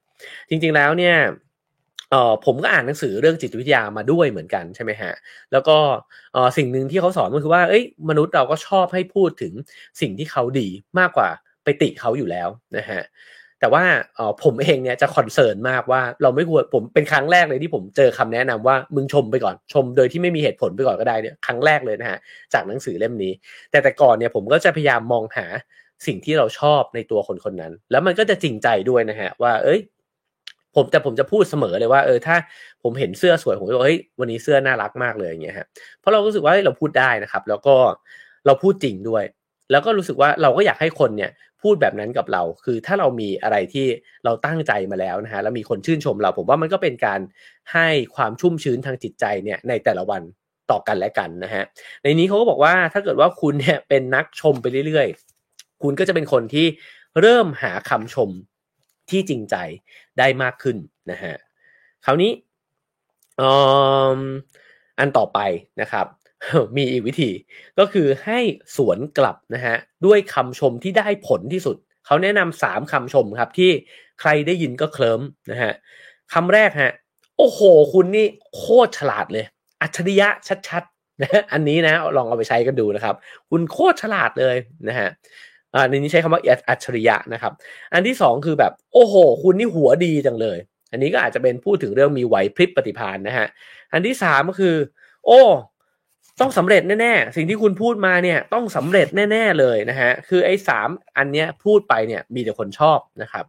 [0.48, 1.16] จริงๆแล้วเนี่ย
[2.10, 5.12] เออผมก็อ่านหนังสือเรื่องจิตวิทยามาด้วยเหมือนกันใช่ไหมฮะ
[5.52, 5.76] แล้วก็
[6.32, 9.52] เออสิ่งหนึ่งที่เขาสอนก็คือว่า เอ้ยมนุษย์เราก็ชอบให้พูดถึง
[10.00, 11.28] สิ่งที่เขาดีมากกว่า
[11.64, 13.02] ไปติเขาอยู่แล้วนะฮะ
[13.60, 13.84] แต่ว่า
[14.18, 22.18] ออผมเองเนี่ยจะคอนเซิร์นมากว่าเราไม่ควรผมเป็นครั้งแรกเลยที่ผมเจอคำแนะนำว่ามึงชมไปก่อนชมโดยที่ไม่มีเหตุผลไปก่อนก็ได้เนี่ยครั้งแรกเลยนะฮะ
[22.54, 23.32] จากหนังสือเล่มนี้
[23.70, 25.46] แต่แต่ก่อนเนี่ยผมก็จะพยายามมองหา
[26.06, 29.80] สิ่งที่เราชอบในตัวคนคนนั้น แล้วมันก็จะจริงใจด้วยนะฮะว่า เอ้ย
[30.76, 32.36] ผมแต่ผมจะพูดเสมอเลยว่าเออถ้า
[32.82, 35.66] ผมเห็นเสื้อสวยผมจะบอกเฮ้ยวันนี้เสื้อน่ารักมากเลยอย่างเงี้ยฮะ
[36.00, 37.74] เพราะเรารู้สึกว่าเราพูดได้นะครับ แล้วก็
[38.46, 39.24] เราพูดจริงด้วย
[39.70, 41.30] แล้วก็รู้สึกว่าเราก็อยากให้คนเนี่ย
[41.62, 43.86] พูดแบบนั้นกับเรา คือถ้าเรามีอะไรที่
[44.24, 47.20] เราตั้งใจมาแล้วนะฮะแล้วมีคนชื่นชมเรา ผมว่ามันก็เป็นการ
[47.72, 50.22] ให้ความชุ่มชื้นทางจิตใจเนี่ยในแต่ละวัน
[50.70, 51.64] ต่อกันและกันนะฮะ
[52.02, 56.66] ในนี้เขาก็บอกว่าถ้าเกิดว่าคุณเนี่ยเป็นนักชมไปเรื่อยๆ คุณก็จะเป็นคนที่
[57.20, 58.30] เริ่มหาคำชม
[59.10, 59.56] ที่จริงใจ
[60.18, 60.76] ได้มากขึ้น
[61.10, 61.34] นะฮะ
[62.04, 62.30] คราวนี้
[64.98, 65.38] อันต่อไป
[65.80, 66.06] นะครับ
[66.76, 67.30] มีอีกวิธี
[67.78, 68.38] ก็คือให้
[68.76, 69.76] สวนกลับนะฮะ
[70.06, 71.76] ด้วยคำชมที่ได้ผลที่สุด
[72.06, 73.70] เขาแนะนำสามคำชมครับที่
[74.20, 75.72] ใครได้ยินก็เคลิ้มนะฮะ
[76.32, 76.92] คำแรกฮะ
[77.38, 77.60] โอ้โห
[77.92, 78.26] คุณนี่
[78.56, 79.44] โคตรฉลาดเลย
[79.82, 80.28] อัจฉริยะ
[80.68, 83.14] ชัดๆนะอันนี้นะลองเอาไปใช้กันดูนะครับ
[83.50, 84.56] คุณโคตรฉลาดเลย
[84.88, 85.08] นะฮะ
[85.76, 87.52] อ่าในนี้ใช้คำว่าอัจฉริยะนะครับ
[87.92, 90.58] อันที่สองคือแบบโอ้โห คุณนี่หัวดีจังเลย
[90.92, 93.46] อันนี้ก็อาจจะเป็นพูดถึงเรื่องมีไหวพริบปฏิภาณนะฮะ
[93.92, 94.76] อันที่สามก็คือ
[95.26, 95.40] โอ้
[96.40, 103.44] ต้องสำเร็จแน่ๆ สิ่งที่คุณพูดมาเนี่ยต้องสำเร็จแน่ ๆเลยนะฮะ คือไอ้สามอันเนี้ยพูดไปเนี่ยมีแต่คนชอบนะครับ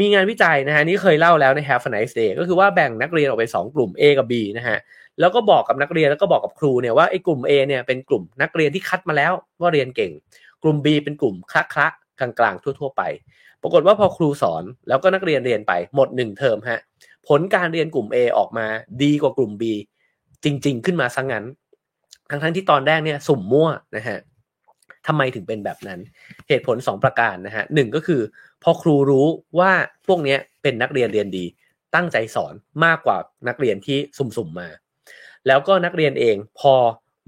[0.00, 4.78] มีงานวิจัยนะฮะนี่เคยเล่าแล้วใน Have a nice day ก็คือว่าแบ่งนักเรียนออกเป็น2กลุ่ม A กับ B นะฮะ
[5.20, 10.12] แล้วก็บอกกับนักเรียนแล้วก็บอกกับครูเนี่ยว่าไอ้กลุ่ม A เนี่ยเป็นกลุ่มนักเรียนที่คัดมาแล้วว่าเรียนเก่ง
[10.62, 11.86] กลุ่ม B เป็นกลุ่มคละคละ
[12.18, 13.02] กลางๆ ทั่ว ๆ ไป
[13.62, 16.80] ปรากฏว่าพอครูสอนแล้วก็นักเรียนเรียนไปหมดหนึ่งเทอมฮะ
[17.28, 18.66] ผลการเรียนกลุ่ม A ออกมา
[19.02, 19.62] ดีกว่ากลุ่ม B
[20.44, 21.44] จริง ๆ ขึ้นมาซะงงั้น
[22.30, 24.18] ทั้งทั้งที่ตอนแรกเนี่ยสุ่มมั่วนะฮะ
[25.06, 26.00] ทำไมถึงเป็นแบบนั้น
[26.48, 28.20] เหตุผล 2 ประการนะฮะหนึ่งก็คือ
[28.62, 29.26] พอครูรู้
[29.58, 29.72] ว่า
[30.06, 31.44] พวกนี้เป็นนักเรียนเรียนดี
[31.94, 32.54] ตั้งใจสอน
[32.84, 33.16] มากกว่า
[33.48, 34.68] นักเรียนที่สุ่มๆมา
[35.46, 36.74] แล้วก็นักเรียนเองพอ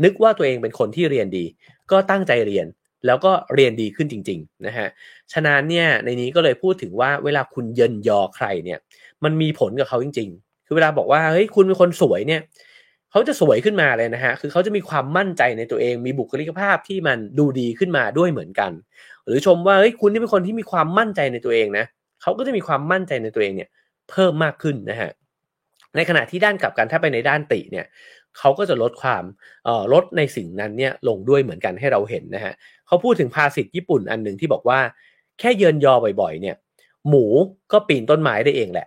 [0.04, 1.44] นึกว่าตัวเองเป็นคนที่เรียนดี
[1.90, 2.66] ก็ตั้งใจเรียน
[3.06, 4.88] แล้วก็เรียนดีขึ้นจริงๆนะฮะ
[5.32, 8.78] ฉะนั้นเนี่ยในนี้ก็เลยพูดถึงว่าเวลาคุณเยินยอใครเนี่ย
[9.24, 12.40] มันมีผลกับเขาจริง ๆ คือเวลาบอกว่าเฮ้ยคุณเป็นคนสวยเนี่ย
[13.10, 18.72] เขาจะสวยขึ้นมาเลยนะฮะคือเขาจะมีความมั่นใจในตัวเอง มีบุคลิกภาพที่มันดูดีขึ้นมาด้วยเหมือนกัน
[19.26, 21.84] หรือชมว่าเฮ้ยคุณนี่เป็นคนที่มีความมั่นใจในตัวเองนะ
[22.22, 23.68] เขาก็จะมีความมั่นใจในตัวเองเนี่ย
[24.10, 25.10] เพิ่มมากขึ้นนะฮะ
[25.96, 27.84] ในขณะที่ด้านกลับกันถ้าไปในด้านติเนี่ย
[28.38, 29.24] เขาก็จะลดความ
[29.92, 32.54] ลดในสิ่งนั้นเนี่ยลงด้วยเหมือนกันให้เราเห็นนะฮะ
[32.86, 34.78] เขาพูดถึงภาษิตญี่ปุ่นอันหนึ่งที่บอกว่า
[35.38, 36.56] แค่เยินยอบ่อย ๆ เนี่ย
[37.08, 37.24] หมู
[37.72, 38.86] ก็ปีนต้นไม้ได้เองแหละ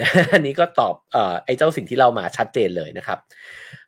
[0.00, 3.18] นะอันนี้ก็ตอบเอ่อไอ้เจ้าสิ่งที่เรามาชัดเจนเลยนะครับ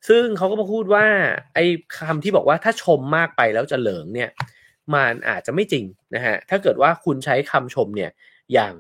[0.09, 1.07] ซึ่งเขาก็มาพูดว่า
[1.55, 1.65] ไอ้
[1.99, 4.31] คำที่บอกว่าถ้าชมมากไปแล้วจะเหลิงเนี่ย
[4.95, 5.85] มันอาจจะไม่จริง
[6.15, 8.11] นะฮะถ้าเกิดว่าคุณใช้คำชมเนี่ย
[8.53, 8.75] อย่าง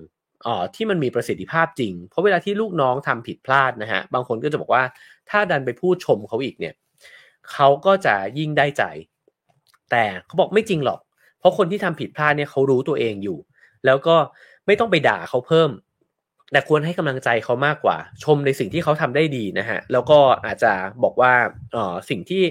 [0.47, 4.83] อ๋อที่มันมีประสิทธิภาพจริง เพราะเวลาที่ลูกน้องทำผิดพลาดนะฮะบางคนก็จะบอกว่า
[5.31, 6.75] ถ้าดันไปพูดชมเขาอีกเนี่ย
[7.53, 8.83] เขาก็จะยิ่งได้ใจ
[9.91, 11.01] แต่เขาบอกไม่จริงหรอก
[11.39, 13.39] เพราะคนที่ทำผิดพลาดเนี่ยเขารู้ตัวเองอยู่
[13.87, 14.17] แล้วก็
[14.67, 15.71] ไม่ต้องไปด่าเขาเพิ่ม
[16.53, 20.73] แต่ควรให้กำลังใจเขามากกว่า ชมในสิ่งที่เขาทำได้ดีนะฮะแล้วก็อาจจะ
[21.03, 21.33] บอกว่า
[21.73, 22.43] เออสิ่งที่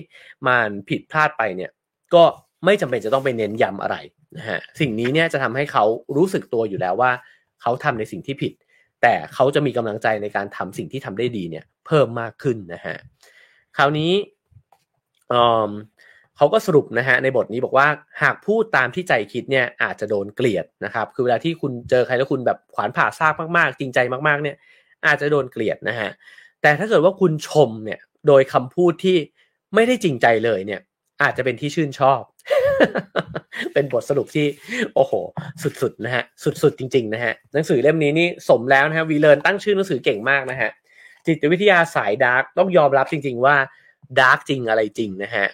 [0.47, 1.71] มันผิดพลาดไปเนี่ย
[2.13, 2.23] ก็
[2.65, 3.97] ไม่จำเป็นจะต้องไปเน้นย้ำอะไร
[4.37, 5.85] นะฮะสิ่งนี้เนี่ยจะทำให้เขา
[6.17, 7.11] รู้สึกตัวอยู่แล้วว่า
[7.61, 8.53] เขาทำในสิ่งที่ผิด
[9.01, 12.95] แต่เขาจะมีกำลังใจในการทำสิ่งที่ทำได้ดีเนี่ยเพิ่มมากขึ้นนะฮะ
[13.77, 14.11] คราวนี้
[16.37, 17.87] เขาก็สรุปนะฮะในบทนี้บอกว่า
[18.21, 24.55] หากพูดตามที่ใจคิดเนี่ยอาจจะโดนเกลียดนะครับ คือเวลาที่คุณเจอใครแล้วคุณแบบขวานผ่าซากมากๆ จริงใจมากๆเนี่ย
[25.07, 26.09] อาจจะโดนเกลียดนะฮะ
[26.61, 29.17] แต่ถ้าเกิดว่าคุณชมเนี่ยโดยคำพูดที่
[29.75, 30.81] ไม่ได้จริงใจเลยเนี่ย
[31.23, 32.21] อาจจะเป็นที่ชื่นชอบ
[33.73, 34.45] เป็นบทสรุปที่
[34.95, 35.13] โอ้โห
[35.81, 40.69] สุดๆนะฮะ สุดๆจริงๆนะฮะ หนังสือเล่มนี้นี่สมแล้วนะฮะวีเลิร์นตั้งชื่อหนังสือเก่งมากนะฮะ
[41.25, 43.55] จิตวิทยาสาย dark ต้องยอมรับจริง ๆ ว่า
[44.19, 45.45] dark จริงอะไรจริงนะฮะ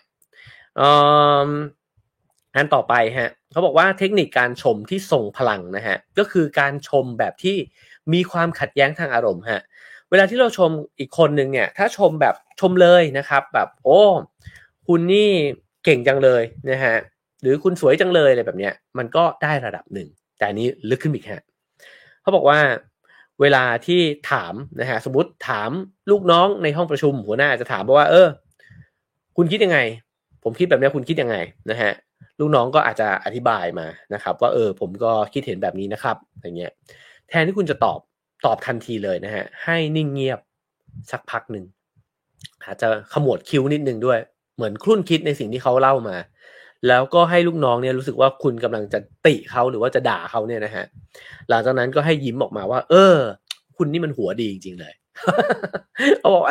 [2.55, 7.55] อันต่อไปฮะเขาบอกว่าเทคนิคการชมที่ทรงพลังนะฮะ ก็คือการชมแบบที่
[8.13, 9.61] มีความขัดแย้งทางอารมณ์ฮะ
[10.09, 10.69] เวลาที่เราชม
[10.99, 13.99] อีกคนหนึ่งเนี่ย ถ้าชมแบบชมเลยนะครับ แบบ โอ้
[14.87, 15.31] คุณนี่
[15.83, 16.95] เก่งจังเลยนะฮะ
[17.41, 20.07] หรือคุณสวยจังเลยอะไรแบบเนี้ย มันก็ได้ระดับหนึ่ง
[20.37, 21.43] แต่อันนี้ลึกขึ้นอีกฮะ
[22.21, 22.59] เขาบอกว่า
[23.41, 23.99] เวลาที่
[24.31, 25.69] ถามนะฮะสมมติถาม
[26.11, 28.27] ลูกน้องในห้องประชุมหัวหน้าจะถามว่า เออ
[29.37, 29.79] คุณคิดยังไง
[30.43, 31.37] ผมคิดแบบนี้คุณคิดยังไง
[31.71, 31.91] นะฮะ
[32.39, 36.71] ลูกน้องก็อาจจะอธิบายมานะครับ ว่าเออ ผมก็คิดเห็นแบบนี้นะครับอย่างเงี้ย
[37.29, 37.99] แทนที่คุณจะตอบ
[38.45, 40.39] ตอบทันทีเลยนะฮะให้นิ่งเงียบ
[41.11, 41.65] สักพักหนึ่ง
[42.63, 44.19] อาจจะขมวดคิ้วนิดนึงด้วย
[44.55, 46.15] เหมือนครุ่นคิดในสิ่งที่เขาเล่ามา
[46.87, 50.85] แล้วก็ให้ลูกน้องเนี่ยรู้สึกว่าคุณกำลังจะติเขาหรือว่าจะด่าเขาเนี่ยนะฮะ
[51.49, 53.17] หลังจากนั้นก็ให้ยิ้มออกมาว่า เออ
[53.77, 54.93] คุณนี่มันหัวดีจริงๆเลย
[56.19, 56.43] เขาบอก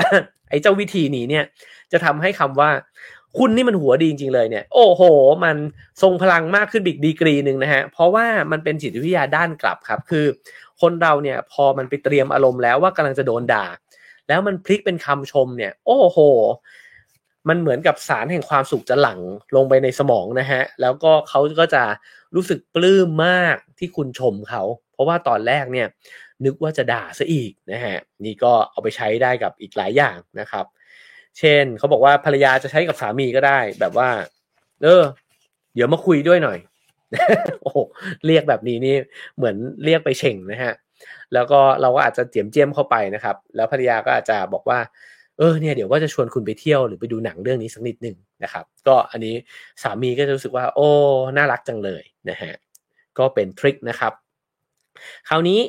[0.50, 1.44] ไอ้เจ้าวิธีนี้เนี่ย
[1.92, 2.70] จะทำให้คำว่า
[3.38, 5.02] คุณนี่มันหัวดีจริงๆเลยเนี่ย โอ้โห
[5.44, 5.56] มัน
[6.02, 10.26] ทรงพลังมากขึ้นอีกดีกรีหนึ่งนะฮะเพราะว่ามันเป็นจิตวิทยาด้านกลับครับ คือ
[10.80, 13.66] คนเราเนี่ยพอมันไปเตรียมอารมณ์แล้วว่ากำลังจะโดนด่า
[14.28, 16.18] แล้วมันพลิกเป็นคำชมเนี่ย โอ้โห
[17.48, 19.20] มันเหมือนกับสารแห่งความสุขจะหลั่ง
[19.56, 21.84] ลงไปในสมองนะฮะ แล้วก็เขาก็จะ
[22.34, 25.86] รู้สึกปลื้มมากที่คุณชมเขา เพราะว่าตอนแรกเนี่ย
[26.44, 30.64] นึกว่าจะด่าซะอีกนะฮะ นี่ก็เอาไปใช้ได้กับอีกหลายอย่างนะครับ
[31.38, 34.08] เช่นเขาบอกว่าภรรยาจะใช้กับสามีก็ได้ แบบว่า
[34.82, 35.02] เออ
[35.74, 36.58] เดี๋ยวมาคุยด้วยหน่อย
[37.62, 37.72] โอ้
[38.26, 38.96] เรียกแบบนี้นี่
[39.36, 40.72] เหมือนเรียกไปเฉ่งนะฮะ
[41.34, 44.78] แล้วก็เราก็อาจจะเจียมเจียมเข้าไปนะครับ แล้วภรรยาก็อาจจะบอกว่า
[45.38, 49.34] เออเนี่ยเดี๋ยวว่าจะชวนคุณไปเที่ยวหรือไปดูหนังเรื่องนี้สักนิดหนึ่งนะครับ ก็อันนี้
[49.82, 50.88] สามีก็จะรู้สึกว่า โอ้
[51.36, 52.52] น่ารักจังเลยนะฮะ
[53.18, 54.12] ก็เป็นทริคนะครับ
[55.28, 55.60] คราวนี้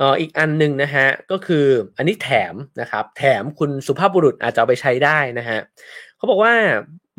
[0.00, 5.58] อออีกอันหนึ่งนะฮะก็คืออันนี้แถมนะครับ แถมคุณสุภาพบุรุษอาจจะเอาไปใช้ได้นะฮะ
[6.16, 6.54] เขาบอกว่า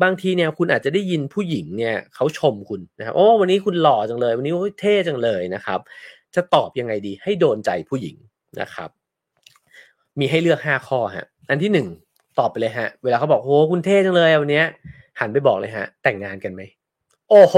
[0.02, 5.80] บางทีเนี่ยคุณอาจจะได้ยินผู้หญิงเนี่ยเขาชมคุณนะครับโอ้วันนี้คุณหล่อจังเลย วันนี้เท่จังเลยนะครับ
[6.34, 8.16] จะตอบยังไงดีให้โดนใจผู้หญิง
[8.60, 8.90] นะครับ
[10.18, 11.86] มีให้เลือกห้าข้อฮะ อันที่หนึ่ง
[12.38, 14.62] ตอบไปเลยฮะ เวลาเขาบอกโอ้คุณเท่จังเลยวันนี้
[15.20, 16.62] หันไปบอกเลยฮะ แต่งงานกันไหม
[17.30, 17.56] โอ้โห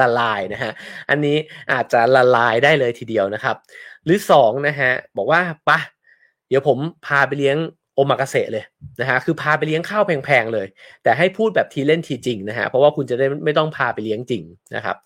[0.00, 0.72] ละลายนะฮะ
[1.10, 1.36] อันนี้
[1.72, 3.56] อาจจะละลายได้เลยทีเดียวนะครับ
[4.04, 5.78] หรือสองนะฮะบอกว่าปะ
[6.48, 7.56] เดี๋ยวผมพาไปเลี้ยง
[7.94, 8.64] โอมากาเสะเลย
[9.00, 10.66] นะฮะคือพาไปเลี้ยงข้าวแพงๆเลย
[11.02, 14.42] แต่ให้พูดแบบทีเล่นทีจริงนะฮะเพราะว่าคุณจะได้ไม่ต้องพาไปเลี้ยงจริง
[14.76, 14.96] นะครับ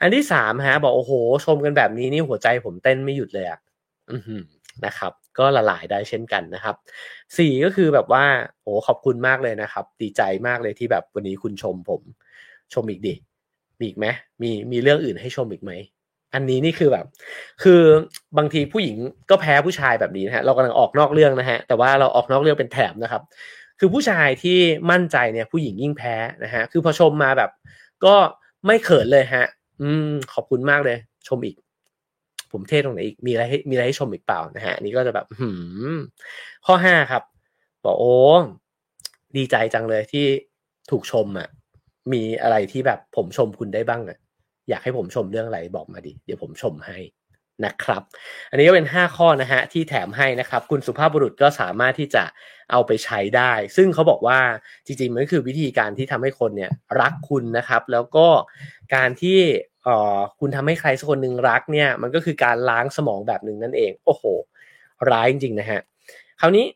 [0.00, 1.12] อันที่สามฮะบอกโอ้โห
[1.44, 3.58] ชมกันแบบนี้นี่หัวใจผมเต้นไม่หยุดเลยอะ
[4.10, 4.22] อือ
[4.84, 6.76] นะครับ ก็ละลายได้เช่นกันนะครับ
[7.38, 8.24] สี่ก็คือแบบว่า
[8.62, 12.02] โอ้ขอบคุณมากเลยนะครับ ดีใจมากเลยที่แบบวันนี้คุณชมผม
[12.74, 13.14] ชมอีกดิ
[13.78, 14.06] มีอีกไหม
[14.42, 15.72] มีมีเรื่องอื่นให้ชมอีกไหม
[16.34, 17.06] อันนี้นี่คือแบบ
[17.62, 17.82] คือ
[18.38, 18.96] บางทีผู้หญิง
[19.30, 23.22] ก็แพ้ผู้ชายแบบนี้นะฮะเรากำลังออกนอกเรื่องนะฮะแต่ว่าเราออกนอกเรื่องเป็นแถมนะครับ
[23.78, 24.58] คือผู้ชายที่
[24.90, 26.14] มั่นใจเนี่ยผู้หญิงยิ่งแพ้
[26.44, 27.50] นะฮะคือพอชมมาแบบ
[28.04, 28.14] ก็
[28.66, 29.46] ไม่เขินเลยฮะ
[29.80, 31.56] อืม ขอบคุณมากเลย ชมอีก
[32.52, 35.50] ผมเทศตรงไหนอีกมีอะไรให้มีอะไรให้ชมอีกเปล่านะฮะนี่ก็จะแบบหื
[35.94, 35.96] ม
[36.66, 37.22] ข้อห้าครับ
[37.84, 38.16] บอกโอ้
[39.36, 40.26] ดีใจจังเลยที่
[40.90, 41.48] ถูกชมอะ
[42.12, 44.18] มีอะไรที่แบบผมชมคุณได้บ้างอะ
[44.68, 46.98] อยากให้ผมชมเรื่องอะไรบอกมาดิเดี๋ยวผมชมให้
[47.64, 48.02] นะครับ
[48.50, 52.24] อันนี้ก็เป็น 5 ข้อนะฮะที่แถมให้นะครับ คุณสุภาพบุรุษก็สามารถที่จะ
[52.70, 54.40] เอาไปใช้ได้ ซึ่งเขาบอกว่า
[54.86, 56.70] จริงๆมันก็คือวิธีการที่ทำให้คนเนี่ย
[57.00, 58.26] รักคุณนะครับ แล้วก็
[58.94, 59.38] การที่
[59.86, 64.24] เอ่อคุณทำให้ใครสักคนหนึ่งรักเนี่ยมันก็คือการล้างสมองแบบหนึ่งนั่นเอง โอ้โห
[65.10, 65.80] ร้ายจริงๆนะฮะ
[66.40, 66.66] คราวนี้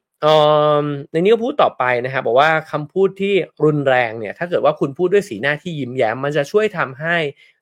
[1.12, 3.34] ในนี้ก็พูดต่อไปนะครับบอกว่าคำพูดที่
[3.64, 7.16] รุนแรงเนี่ยถ้าเกิดว่าคุณพูดด้วยสีหน้าที่ยิ้มแย้ม มันจะช่วยทำให้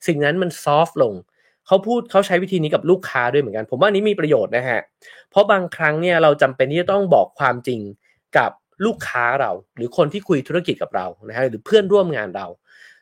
[0.07, 1.15] สิ่งนั้นมันซอฟลง
[1.67, 4.81] เขาพูดเขาใช้วิธีนี้กับลูกค้าด้วยเหมือนกัน ผมว่านี้มีประโยชน์นะฮะ
[5.31, 7.81] เพราะบางครั้งเนี่ยเราจำเป็นที่จะต้องบอกความจริง
[8.37, 8.51] กับ
[8.87, 12.47] ลูกค้าเรา หรือคนที่คุยธุรกิจกับเรานะฮะหรือเพื่อนร่วมงานเรา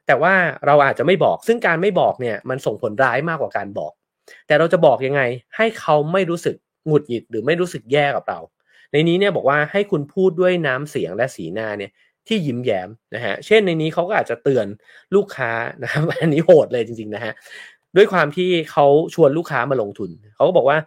[0.07, 0.35] แต่ว่า
[0.67, 3.93] เราอาจจะไม่บอก ซึ่งการไม่บอกเนี่ยมันส่งผลร้ายมากกว่าการบอก
[4.47, 5.23] แต่เราจะบอกยังไง
[5.57, 8.41] ให้เขาไม่รู้สึกหงุดหงิดหรือไม่รู้สึกแย่กับเรา
[8.93, 11.91] ในนี้เนี่ยบอกว่าให้คุณพูดด้วยน้ำเสียงและสีหน้าเนี่ย
[12.29, 14.67] ที่ยิ้มแย้มนะฮะ เช่นในนี้เขาก็อาจจะเตือน
[15.15, 15.51] ลูกค้า
[15.83, 17.33] นะครับ อันนี้โหดเลยจริงๆนะฮะ
[17.97, 20.79] ด้วยความที่เขาชวนลูกค้ามาลงทุน เขาก็บอกว่า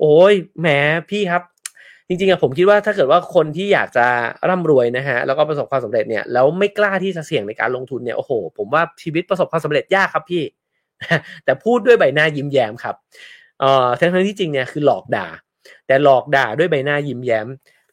[0.00, 0.68] โอ้ยแหม
[1.10, 1.42] พี่ครับ
[2.08, 4.06] จริงๆอะผมคิดว่าถ้าเกิดว่าคนที่อยากจะ
[4.48, 10.42] ร่ำรวยนะฮะแล้วก็ประสบความสำเร็จเนี่ยแล้วไม่กล้าที่จะเสี่ยงในการลงทุนเนี่ยโอ้โห ผมว่าชีวิตประสบความสำเร็จยากครับพี่
[11.44, 12.96] แต่พูดด้วยใบหน้ายิ้มแย้มครับ
[13.60, 15.28] เอ่อทั้งที่จริงเนี่ยคือหลอกด่า
[15.86, 17.46] แต่หลอกด่าด้วยใบหน้ายิ้มแย้ม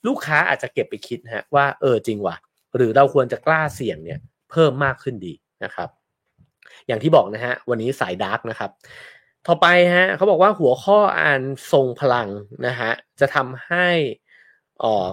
[0.08, 2.36] ลูกค้าอาจจะเก็บไปคิดฮะว่าเออจริงว่ะ
[2.76, 4.20] หรือเราควรจะกล้าเสี่ยงเนี่ย
[4.52, 5.90] เพิ่มมากขึ้นดีนะครับ
[6.88, 8.72] อย่างที่บอกนะฮะวันนี้สายดาร์กนะครับ
[9.48, 11.42] ต่อไปฮะเขาบอกว่าหัวข้ออ่าน
[11.72, 12.30] ทรงพลัง
[12.68, 13.88] นะฮะจะทำให้
[14.84, 15.08] อ่อ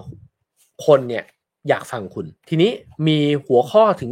[0.85, 1.25] คนเนี่ย
[1.69, 2.71] อยากฟังคุณ ทีนี้
[3.07, 4.11] มีหัวข้อถึง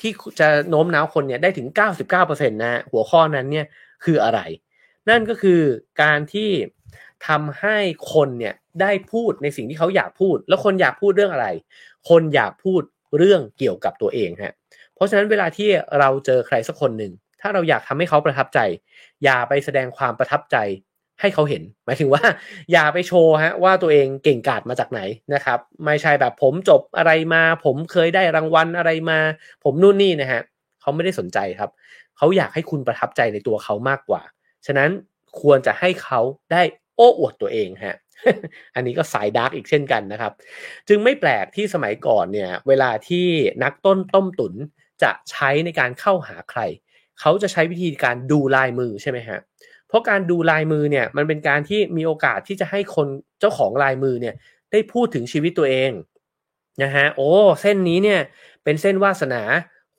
[0.00, 1.68] ที่จะโน้มน้าวคนเนี่ยได้ถึง
[2.10, 3.66] 99%นะหัวข้อนั้นเนี่ย
[4.04, 4.40] คืออะไร
[5.08, 5.60] นั่นก็คือ
[6.02, 6.50] การที่
[7.28, 7.76] ทำให้
[8.12, 11.48] คนเนี่ยได้พูดในสิ่งที่เขาอยากพูด แล้วคนอยากพูดเรื่องอะไร
[12.08, 12.82] คนอยากพูด
[13.18, 14.54] เรื่องเกี่ยวกับตัวเองฮะ
[14.94, 15.68] เพราะฉะนั้นเวลาที่
[15.98, 18.58] เราเจอใครสักคนหนึ่งถ้าเราอยากทำให้เขาประทับใจ
[19.24, 20.56] อย่าไปแสดงความประทับใจ
[21.20, 22.22] ให้เขาเห็น หมายถึงว่า
[22.72, 25.00] อย่าไปโชว์ฮะว่าตัวเองเก่งกาจมาจากไหน
[25.34, 29.18] นะครับ ไม่ใช่แบบผมจบอะไรมา ผมเคยได้รางวัลอะไรมา
[29.64, 30.40] ผมนู่นนี่นะฮะ
[30.80, 31.70] เขาไม่ได้สนใจครับ
[32.16, 34.22] เขาอยากให้คุณประทับใจในตัวเขามากกว่า
[34.66, 34.90] ฉะนั้น
[35.40, 36.20] ควรจะให้เขา
[36.52, 36.62] ได้
[36.96, 37.96] โอ้อวดตัวเองฮะ
[38.74, 40.32] อันนี้ก็สาย dark อีกเช่นกันนะครับ
[40.88, 43.26] จึงไม่แปลกที่สมัยก่อนเนี่ย เวลาที่
[43.64, 44.54] นักต้นต้มตุ๋น
[45.02, 46.60] จะใช้ในการเข้าหาใคร
[47.20, 49.38] เขาจะใช้วิธีการดูลายมือใช่ไหมฮะ
[49.88, 53.06] เพราะการดูลายมือเนี่ยมันเป็นการที่มีโอกาสที่จะให้คน
[53.40, 54.34] เจ้าของลายมือเนี่ย
[54.72, 55.90] ได้พูดถึงชีวิตตัวเอง
[56.82, 57.28] นะฮะโอ้
[57.62, 58.20] เส้นนี้เนี่ย
[58.64, 59.42] เป็นเส้นวาสนา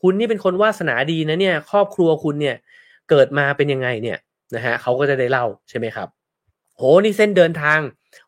[0.02, 2.56] คุณนี่เป็นคนวาสนาดีนะเนี่ยครอบครัวคุณเนี่ย
[3.10, 4.18] เกิดมาเป็นยังไงเนี่ย
[4.56, 6.08] นะฮะเขาก็จะได้เล่าใช่ไหมครับ
[6.78, 7.80] โหนี่เส้นเดินทาง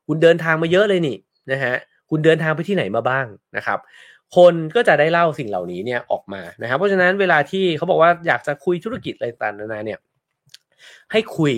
[0.08, 1.18] คุณเดินทางมาเยอะเลยนี่
[1.52, 1.76] นะฮะ
[2.10, 3.26] คุณเดินทางไปที่ไหนมาบ้าง
[3.58, 3.80] นะครับ
[4.36, 10.00] คนก็จะได้เล่าสิ่งเหล่านี้เนี่ยออกมานะครับ เพราะฉะนั้นเวลาที่เขาบอกว่าอยากจะคุยธุรกิจอะไรต่างๆนานาเนี่ย
[11.12, 11.54] ให้คุย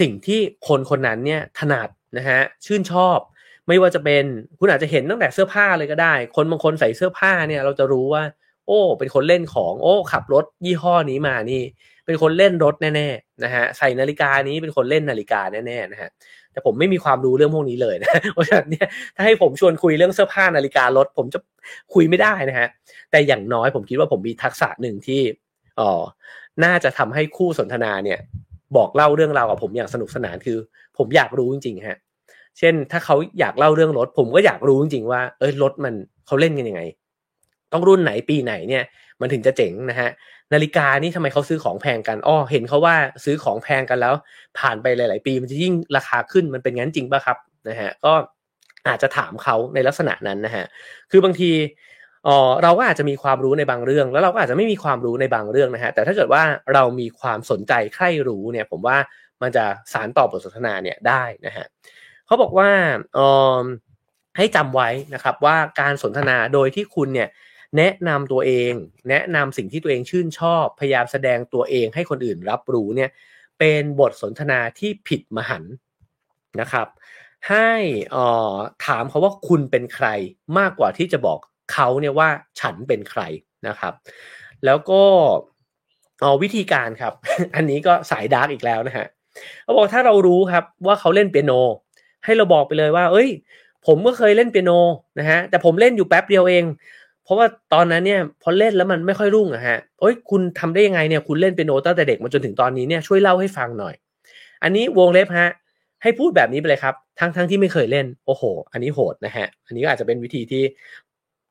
[0.00, 3.18] สิ่งที่คนคนนั้นเนี่ยถนัดนะฮะชื่นชอบ
[3.68, 4.24] ไม่ว่าจะเป็น
[4.58, 8.22] คุณอาจจะเห็นตั้งแต่เสื้อผ้าเลยก็ได้ คนบางคนใส่เสื้อผ้าเนี่ยเราจะรู้ว่า
[8.66, 11.62] โอ้ เป็นคนเล่นของโอ้ ขับรถยี่ห้อนี้มานี่
[12.06, 16.10] เป็นคนเล่นรถแน่ๆนะฮะใส่นาฬิกานี้เป็นคนเล่นนาฬิกาแน่ๆนะฮะ
[16.52, 18.86] แต่ผมไม่มีความรู้เรื่องพวกนี้เลยนะเพราะฉะนั้นเนี่ย
[19.16, 21.38] ถ้าให้ผมชวนคุยเรื่องเสื้อผ้านาฬิการถผมจะ
[21.94, 22.68] คุยไม่ได้นะฮะ
[23.10, 25.20] แต่อย่างน้อยผมคิดว่าผมมีทักษะหนึ่งที่
[25.80, 25.90] อ๋อ
[26.64, 28.18] น่าจะทำให้คู่สนทนาเนี่ย
[28.76, 30.58] บอกเล่าเรื่องราวกับผมอย่างสนุกสนานคือ
[30.98, 31.98] ผมอยากรู้จริงๆฮะ
[32.58, 35.94] เช่น ถ้าเขาอยากเล่าเรื่องรถ ผมก็อยากรู้จริงๆว่า เอ้ยรถมัน
[36.26, 36.82] เขาเล่นกันยังไง
[37.72, 38.84] ต้องรุ่นไหนปีไหนเนี่ย
[39.20, 40.10] มันถึงจะเจ๋งนะฮะ
[40.52, 44.14] นาฬิกานี่ทำไมเขาซื้อของแพงกันอ้อเห็นเขาว่าซื้อของแพงกันแล้ว
[44.58, 48.12] ผ่านไปหลาย ๆ ปีมันจะยิ่งราคาขึ้นมันเป็นงั้นจริงป่ะครับนะฮะก็
[48.88, 50.64] อาจจะถามเขาในลักษณะนั้นนะฮะ
[51.10, 51.50] คือบางที
[52.24, 56.42] เออเราก็อาจจะมีความรู้ในบางเรื่อง แล้วเราก็อาจจะไม่มีความรู้ในบางเรื่องนะฮะแต่ถ้าเกิดว่า
[56.74, 58.96] เรามีความสนใจใคร่รู้เนี่ยผมว่า
[59.42, 61.66] มันจะสารต่อบทสนทนาเนี่ยได้นะฮะ
[62.26, 62.70] เขาบอกว่า
[63.14, 63.18] เอ
[63.60, 63.64] อ
[64.36, 67.28] ให้จำไว้นะครับว่าการสนทนาโดยที่คุณเนี่ย
[67.76, 68.72] แนะนำตัวเอง
[69.10, 73.10] แนะนำสิ่งที่ตัวเองชื่นชอบ พยายามแสดงตัวเองให้คนอื่นรับรู้เนี่ย
[73.58, 75.64] เป็นบทสนทนาที่ผิดมหัน
[76.60, 76.86] นะครับ
[77.48, 77.70] ให้
[78.14, 78.56] อ่า
[78.86, 80.06] ถามเขาว่าคุณเป็นใคร
[80.58, 81.38] มากกว่าที่จะบอก
[81.72, 82.28] เขาเนี่ยว่า
[82.60, 83.22] ฉันเป็นใคร
[83.68, 83.94] นะครับ
[84.64, 85.02] แล้วก็
[86.42, 87.14] วิธีการครับ
[87.54, 89.06] อันนี้ก็สายดาร์กอีกแล้วนะฮะ
[89.62, 91.52] เขาบอกถ้าเรารู้ครับว่าเขาเล่นเปียโน
[92.24, 93.28] ให้เราบอกไปเลยว่า เอ้ย
[93.86, 94.70] ผมก็เคยเล่นเปียโน
[95.18, 96.64] นะฮะแต่ผมเล่นอยู่แป๊บเดียวเอง
[97.30, 103.94] ราะว่าตอนนั้นเนี่ยพอเล่นแล้วมันไม่ค่อยรุ่งอะฮะโอ้ยคุณทำได้ยังไงเนี่ยคุณเล่นเป็นโนตั้งแต่เด็กมาจนถึงตอนนี้เนี่ยช่วยเล่าให้ฟังหน่อย
[104.62, 105.50] อันนี้วงเล็บฮะ
[106.02, 110.62] ให้พูดแบบนี้ไปเลยครับ ทั้งทั้งที่ไม่เคยเล่นโอ้โห อันนี้โหดนะฮะ อันนี้ก็อาจจะเป็นวิธีที่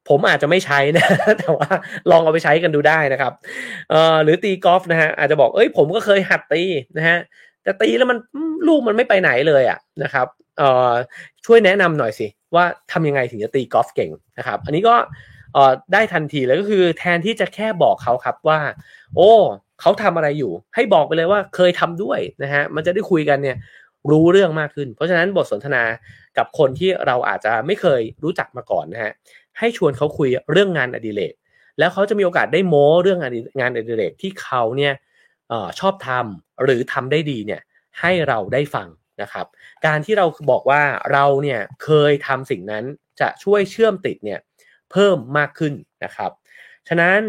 [0.09, 1.05] ผมอาจจะไม่ใช้นะ
[1.39, 1.69] แต่ว่า
[2.11, 3.34] ลองเอาไปใช้กันดูได้นะครับ
[3.89, 6.61] เอ่อหรือตีกอล์ฟนะฮะอาจจะบอกเอ้ยผมก็เคยหัดตี
[6.97, 7.17] นะฮะ
[7.63, 8.17] แต่ตีแล้วมัน
[8.67, 10.27] ลูกมันไม่ไปไหนเลยอะนะครับ
[10.57, 10.91] เอ่อ
[11.45, 14.95] ช่วยแนะนำหน่อยสิว่าทำยังไงถึงจะตีกอล์ฟเก่งนะครับ อันนี้ก็
[15.54, 18.60] เอ่อได้ทันทีเลยก็คือแทนที่จะแค่บอกเขาครับว่า
[19.16, 19.32] โอ้
[19.82, 23.58] เขาทำอะไรอยู่ ให้บอกไปเลยว่าเคยทำด้วยนะฮะมันจะได้คุยกันเนี่ย
[24.12, 25.84] รู้เรื่องมากขึ้น เพราะฉะนั้นบทสนทนา
[26.38, 29.12] กับคนที่เราอาจจะไม่เคยรู้จักมาก่อนนะฮะ
[29.60, 31.34] ให้ชวนเขาคุยเรื่องงานอดิเรก
[31.80, 33.20] แล้วเขาจะมีโอกาสได้โม้เรื่อง
[33.60, 34.93] งานอดิเรกที่เขาเนี่ย
[35.52, 37.62] ออชอบทำหรือทำได้ดีเนี่ย
[38.00, 38.88] ให้เราได้ฟัง
[39.22, 39.45] นะครับ
[39.86, 40.82] การที่เราบอกว่า
[41.12, 42.84] เราเนี่ยเคยทำสิ่งนั้น
[43.22, 44.39] จะช่วยเชื่อมติดเนี่ย
[44.92, 45.74] เพิ่มมากขึ้น
[46.04, 46.32] นะครับ
[46.88, 47.20] ฉะนั้น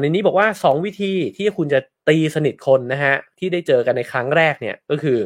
[0.00, 5.18] ในนี้บอกว่า 2 วิธีที่คุณจะตีสนิทคนนะฮะที่ได้เจอกันในครั้งแรกเนี่ยก็คือ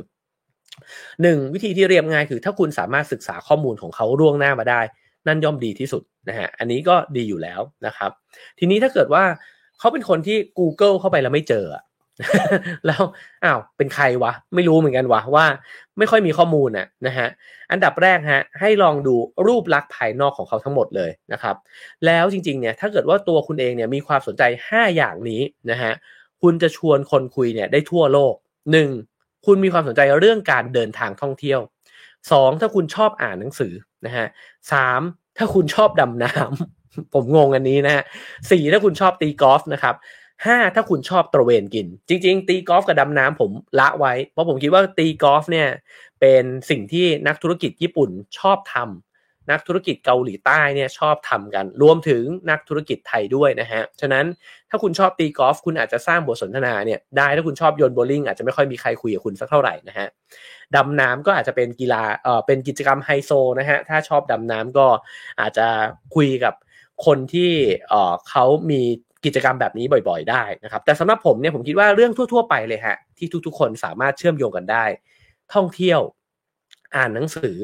[0.72, 1.54] 1.
[1.54, 4.80] วิธีที่เรียบง่ายคือ ถ้าคุณสามารถศึกษาข้อมูลของเขาล่วงหน้ามาได้
[5.26, 8.10] นั่นย่อมดีที่สุดนะฮะอันนี้ก็ดีอยู่แล้วนะครับ
[8.58, 9.24] ทีนี้ถ้าเกิดว่า
[9.78, 11.66] เขาเป็นคนที่ Google เข้าไปแล้วไม่เจอ
[12.86, 13.02] แล้ว
[13.44, 15.46] อ้าวเป็นใครวะ ไม่รู้เหมือนกันวะว่า
[15.98, 17.28] ไม่ค่อยมีข้อมูลน่ะนะฮะ
[17.70, 19.14] อันดับแรกฮะให้ลองดู
[19.46, 21.56] รูปลักษณ์ภายนอกของเขาทั้งหมดเลยนะครับ
[22.06, 25.92] แล้วจริงๆเนี่ยถ้าเกิดว่าตัวคุณเองเนี่ยมีความสนใจ 5 อย่างนี้นะฮะ
[26.42, 28.34] คุณจะชวนคนคุยเนี่ยได้ทั่วโลก
[28.90, 29.46] 1.
[29.46, 31.60] คุณมีความสนใจเรื่องการเดินทางท่องเที่ยว
[32.10, 32.60] 2.
[32.60, 33.72] ถ้าคุณชอบอ่านหนังสือ
[34.06, 34.26] นะฮะ
[34.72, 34.74] ส
[35.38, 38.04] ถ้าคุณชอบดำน้ำผมงงอันนี้นะฮะ
[38.50, 39.94] สี่ถ้าคุณชอบตีกอล์ฟนะครับ
[40.46, 45.68] ห้าถ้าคุณชอบตระเวนกิน จริง ๆ ตีกอล์ฟกับดำน้ำผมละไว้ เพราะผมคิดว่าตีกอล์ฟเนี่ย
[46.20, 54.24] เป็นสิ่งที่นักธุรกิจญี่ปุ่นชอบทำนักธุรกิจเกาหลีใต้เนี่ยชอบทำกัน รวมถึงนักธุรกิจไทยด้วยนะฮะ ฉะนั้น
[54.70, 60.08] ถ้าคุณชอบตีกอล์ฟคุณอาจจะสร้างบทสนทนาเนี่ยได้ถ้าคุณชอบโยนโบลิ่งอาจจะไม่ค่อยมีใครคุยกับคุณสักเท่าไหร่นะฮะ
[60.76, 64.86] ดำน้ำก็อาจจะเป็นกีฬาเอ่อเป็นกิจกรรมไฮโซนะฮะถ้าชอบดำน้ำก็
[65.40, 65.66] อาจจะ
[66.14, 66.54] คุยกับ
[67.06, 67.52] คนที่
[67.88, 68.82] เอ่อเขามี
[69.24, 74.84] กิจกรรมแบบนี้บ่อย ๆ ได้นะครับ แต่สำหรับผมเนี่ยผมคิดว่าเรื่องทั่ว ๆ ไปเลยฮะที่ทุกๆ คนสามารถเชื่อมโยงกันได้
[75.54, 76.00] ท่องเที่ยว
[76.96, 77.58] อ่านหนังสือ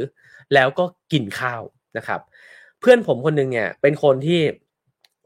[0.54, 1.62] แล้วก็กินข้าว
[1.96, 2.20] นะครับ
[2.80, 4.40] เพื่อนผมคนนึงเนี่ยเป็นคนที่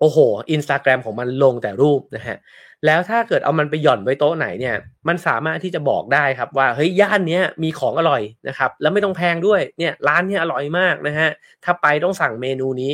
[0.00, 0.18] โอ้โห
[0.52, 2.38] อินสตาแกรมของมันลงแต่รูปนะฮะ
[2.86, 4.76] แล้วถ้าเกิดเอามันไปหย่อนไว้โต๊ะไหนเนี่ย
[5.08, 11.30] มันสามารถที่จะบอกได้ครับว่าเฮ้ยย่านเนี้ยมีของอร่อยนะครับ แล้วไม่ต้องแพงด้วยเนี่ยร้านเนี้ยอร่อยมากนะฮะ
[11.64, 12.92] ถ้าไปต้องสั่งเมนูนี้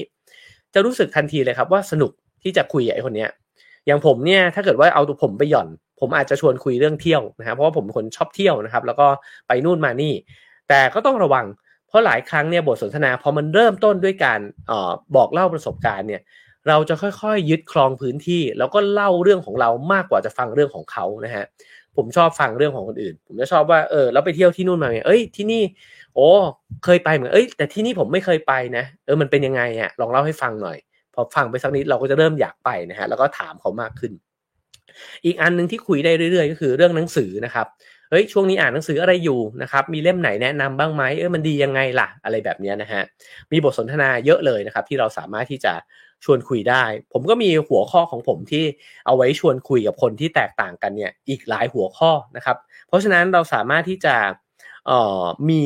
[0.74, 2.12] จะรู้สึกทันทีเลยครับว่าสนุก
[2.42, 3.30] ที่จะคุยกับไอ้คนเนี้ย
[3.86, 5.68] อย่างผมเนี่ยถ้าเกิดว่าเอาตัวผมไปหย่อน
[6.00, 9.06] ผมอาจจะชวนคุยเรื่องเที่ยวนะครับเพราะว่าผมเป็นคนชอบเที่ยวนะครับ แล้วก็
[9.48, 10.12] ไปนู่นมานี่
[10.68, 11.46] แต่ก็ต้องระวัง
[11.88, 16.22] เพราะหลายครั้งเนี่ยบทสนทนาพอมันเริ่มต้นด้วยการออบอกเล่าประสบการณ์เนี่ย
[16.68, 21.44] เราจะค่อยๆ ยึดครองพื้นที่ แล้วก็เล่าเรื่องของเรามากกว่าจะฟังเรื่องของเขานะฮะ
[21.96, 25.62] ผมชอบฟังเรื่องของคนอื่น ผมจะชอบว่าเออเราไปเที่ยวที่นู่นมาไงเอ้ยที่นี่
[26.14, 26.28] โอ้
[26.84, 30.78] เคยไปเหมือนเอ้ยแต่ที่นี่ผมไม่เคยไปนะ เออมันเป็นยังไงอะลองเล่าให้ฟังหน่อย
[31.14, 34.12] พอฟังไปสักนิดเราก็จะเริ่มอยากไปนะฮะแล้วก็ถามเขามากขึ้น
[35.24, 37.66] อีกอันหนึ่งที่คุยได้เรื่อยๆ ก็คือเรื่องหนังสือนะครับ
[38.10, 43.02] เฮ้ยช่วงนี้อ่านหนังสืออะไรอยู่นะครับมีเล่มไหนแนะนำบ้างไหมเออมันดียังไงล่ะอะไรแบบนี้นะฮะ
[43.52, 45.74] มีบทสนทนาเยอะเลยนะครับที่เราสามารถที่จะ
[46.24, 48.64] ชวนคุยได้ ผมก็มีหัวข้อของผมที่
[49.06, 52.56] เอาไว้ชวนคุยกับคนที่แตกต่างกันเนี่ยอีกหลายหัวข้อนะครับ
[52.88, 54.16] เพราะฉะนั้นเราสามารถที่จะ
[54.90, 54.92] อ
[55.22, 55.62] อมี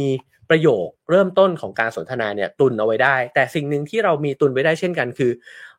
[0.50, 5.32] ประโยคเริ่มต้นของการสนทนาเนี่ยตุนเอาไว้ได้ แต่สิ่งหนึ่งที่เรามีตุนไว้ได้เช่นกันคือ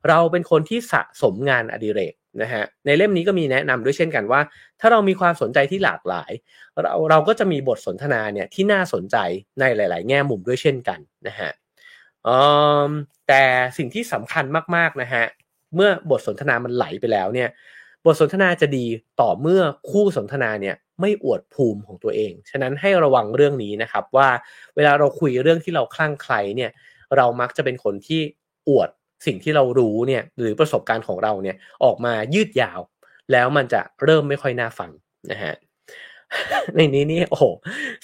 [0.09, 4.41] เราเป็นคนที่สะสมงานอดิเรกนะฮะในเล่มนี้ก็มีแนะนำด้วยเช่นกันว่า
[4.80, 6.32] ถ้าเรามีความสนใจที่หลากหลาย
[6.82, 9.18] เราเราก็จะมีบทสนทนาเนี่ยที่น่าสนใจ
[9.59, 11.51] ในหลาย ๆ แง่มุมด้วยเช่นกันนะฮะ
[13.28, 13.43] แต่
[13.78, 14.45] สิ่งที่สำคัญ
[14.76, 15.26] มาก ๆ นะฮะ
[15.76, 17.49] เมื่อบทสนทนามันไหลไปแล้วเนี่ย
[18.05, 18.85] บทสนทนาจะดี
[19.21, 24.29] ต่อเมื่อคู่สนทนาเนี่ยไม่อวดภูมิของตัวเอง ฉะนั้นให้ระวังเรื่องนี้นะครับว่า
[24.75, 26.71] เวลาเราคุยเรื่องที่เราคลั่งไคล้เนี่ย
[27.17, 28.21] เรามักจะเป็นคนที่
[28.69, 28.89] อวด
[29.25, 32.79] สิ่งที่เรารู้เนี่ยหรือประสบการณ์ของเราเนี่ยออกมายืดยาว
[33.31, 34.91] แล้วมันจะเริ่มไม่ค่อยน่าฟัง
[35.31, 35.53] นะฮะ
[36.75, 37.37] ในนี้นี่โอ้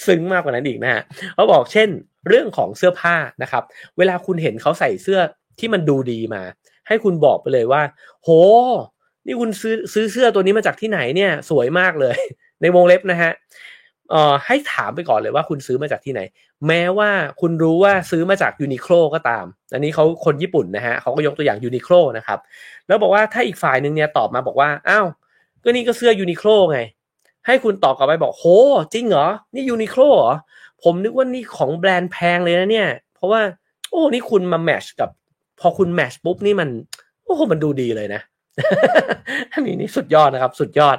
[0.05, 1.01] ซึ้งมากกว่านั้นอีกนะฮะ
[1.35, 1.89] เขาบอกเช่น
[2.27, 3.63] เรื่องของเสื้อผ้านะครับ
[3.97, 5.19] เวลาคุณเห็นเขาใส่เสื้อ
[5.59, 6.41] ที่มันดูดีมา
[6.87, 7.81] ให้คุณบอกไปเลยว่า
[8.23, 8.29] โห
[9.25, 12.15] นี่คุณซื้อซื้อเสื้อตัวนี้มาจากที่ไหนเนี่ย สวยมากเลย
[12.61, 13.31] ในวงเล็บนะฮะ
[14.11, 16.21] เอ่อให้ถามไปก่อนเลยว่าคุณซื้อมาจากที่ไหน
[16.67, 17.09] แม้ว่า
[17.41, 22.39] คุณรู้ว่าซื้อมาจากยูนิโคลก็ตาม อันนี้เขาคนญี่ปุ่นนะฮะเขาก็ยกตัวอย่างยูนิโคลนะครับ
[22.87, 25.07] แล้วบอกว่าถ้าอีกฝ่ายหนึ่งเนี่ยตอบมาบอกว่าอ้าว
[25.63, 26.79] ก็นี่ก็เสื้อยูนิโคลไง
[27.45, 28.45] ให้คุณตอบกลับไปบอกโห
[28.93, 30.33] จริงเหรอ นี่ยูนิโคลเหรอ
[30.83, 33.41] ผมนึกว่านี่ของแบรนด์แพงเลยนะเนี่ย เพราะว่า
[33.89, 35.09] โอ้นี่คุณมาแมชกับ
[35.59, 36.69] พอคุณแมชปุ๊บนี่มัน
[37.23, 38.21] โอ้โหมันดูดีเลยนะ
[39.53, 40.97] อันนี้นี่สุดยอดนะครับ สุดยอด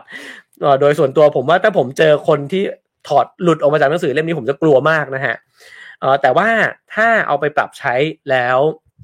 [0.80, 2.62] โดยส่วนตัวผมว่าถ้าผมเจอคนที่
[3.09, 5.34] ถอดหลุดออกมาจากหนังสือเล่มนี้ผมจะกลัวมากนะฮะ
[6.22, 6.48] แต่ว่า
[6.94, 7.94] ถ้าเอาไปปรับใช้
[8.30, 8.59] แล้ว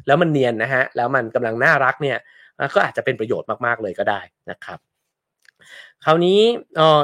[0.07, 2.19] แล้วมันเนียนนะฮะแล้วมันกำลังน่ารักเนี่ย
[2.75, 4.21] ก็อาจจะเป็นประโยชน์มากๆเลยก็ได้
[4.51, 4.79] นะครับ
[6.05, 6.41] คราวนี้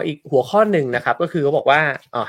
[0.07, 1.81] อีกหัวข้อหนึ่งนะครับก็คือเขาบอกว่า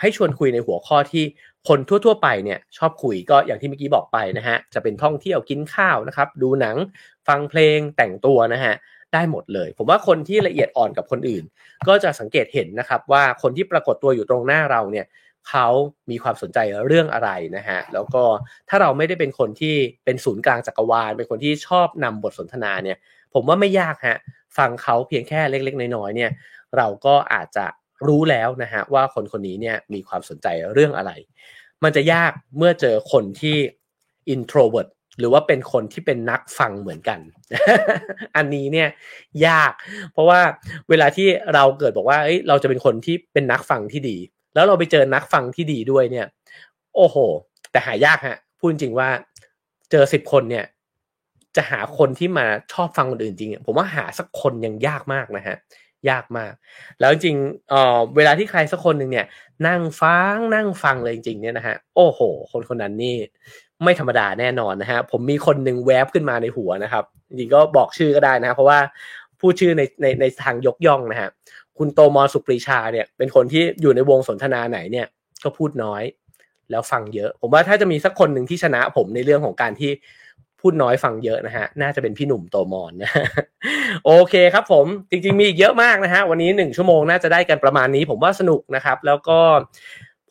[0.01, 1.23] ให้ชวนคุยในหัวข้อที่
[1.67, 6.75] คนทั่ว ๆ ไปเนี่ยชอบคุยก็อย่างที่เมื่อกี้บอกไปนะฮะจะเป็นท่องเที่ยวกินข้าวนะครับ ดูหนัง
[7.27, 8.73] ฟังเพลงแต่งตัวนะฮะ
[9.13, 11.43] ได้หมดเลย ผมว่าคนที่ละเอียดอ่อนกับคนอื่น
[11.87, 15.05] ก็จะสังเกตเห็นนะครับว่าคนที่ปรากฏตัวอยู่ตรงหน้าเราเนี่ย
[15.49, 15.67] เขา
[16.11, 18.23] มีความสนใจเรื่องอะไรนะฮะแล้วก็
[18.69, 19.75] ถ้าเราไม่ได้เป็นคนที่
[20.05, 22.97] เป็นศูนย์กลางจักรวาล เป็นคนที่ชอบนำบทสนทนาเนี่ย
[23.33, 24.17] ผมว่าไม่ยากฮะ
[24.57, 26.31] ฟังเขาเพียงแค่เล็ก ๆ น้อยๆเนี่ย
[26.77, 27.65] เราก็อาจจะ
[28.07, 31.11] รู้แล้วนะฮะว่าคนคนนี้เนี่ยมีความสนใจเรื่องอะไร
[31.83, 33.57] มันจะยากเมื่อเจอคนที่
[34.33, 34.89] introvert
[35.19, 37.19] หรือว่าเป็นคนที่เป็นนักฟังเหมือนกัน
[38.35, 38.89] อันนี้เนี่ย
[39.47, 39.71] ยาก
[40.13, 40.39] เพราะว่า
[40.89, 44.17] เวลาที่เราเกิดบอกว่าเอ้ยเราจะเป็นคนที่เป็นนักฟังที่ดี
[44.55, 46.27] แล้วเราไปเจอนักฟังที่ดีด้วยเนี่ย
[46.95, 47.17] โอ้โห
[47.71, 49.09] แต่หายากฮะพูดจริงว่า
[49.91, 50.65] เจอสิบคนเนี่ย
[51.55, 55.57] จะหาคนที่มาชอบฟังคนอื่นจริงผมว่าหาสักคนยังยากมากนะฮะ
[56.09, 56.53] ยากมาก
[56.99, 57.37] แล้วจริง
[57.69, 59.25] เอ่อเวลาที่ใครสักคนหนึ่งเนี่ย
[59.67, 62.19] นั่งฟังนั่งฟังเลยจริงๆเนี่ยนะฮะโอ้โห
[62.51, 63.15] คนคนนั้นนี่
[63.83, 68.79] ไม่ธรรมดาแน่นอนนะฮะผมมีคนหนึ่งแวบขึ้นมาในหัวนะครับจริงก็บอกชื่อก็ได้นะเพราะว่า
[69.39, 71.29] พูดชื่อในในในทางยกย่องนะฮะ
[71.77, 75.07] คุณโตมอสุปรีชาเนี่ย เป็นคนที่อยู่ในวงสนทนาไหนเนี่ย
[75.43, 76.03] ก็พูดน้อย
[76.71, 79.91] แล้วฟังเยอะ ผมว่าถ้าจะมีสักคนหนึ่งที่ชนะผมในเรื่องของการที่
[80.61, 83.11] พูดน้อยฟังเยอะนะฮะ น่าจะเป็นพี่หนุ่มโตมอนนะ
[84.05, 89.39] โอเคครับ ผมจริง ๆ มีอีกเยอะมากนะฮะวันนี้หนึ่งชั่วโมงน่าจะได้กันประมาณนี้ ผมว่าสนุกนะครับ แล้วก็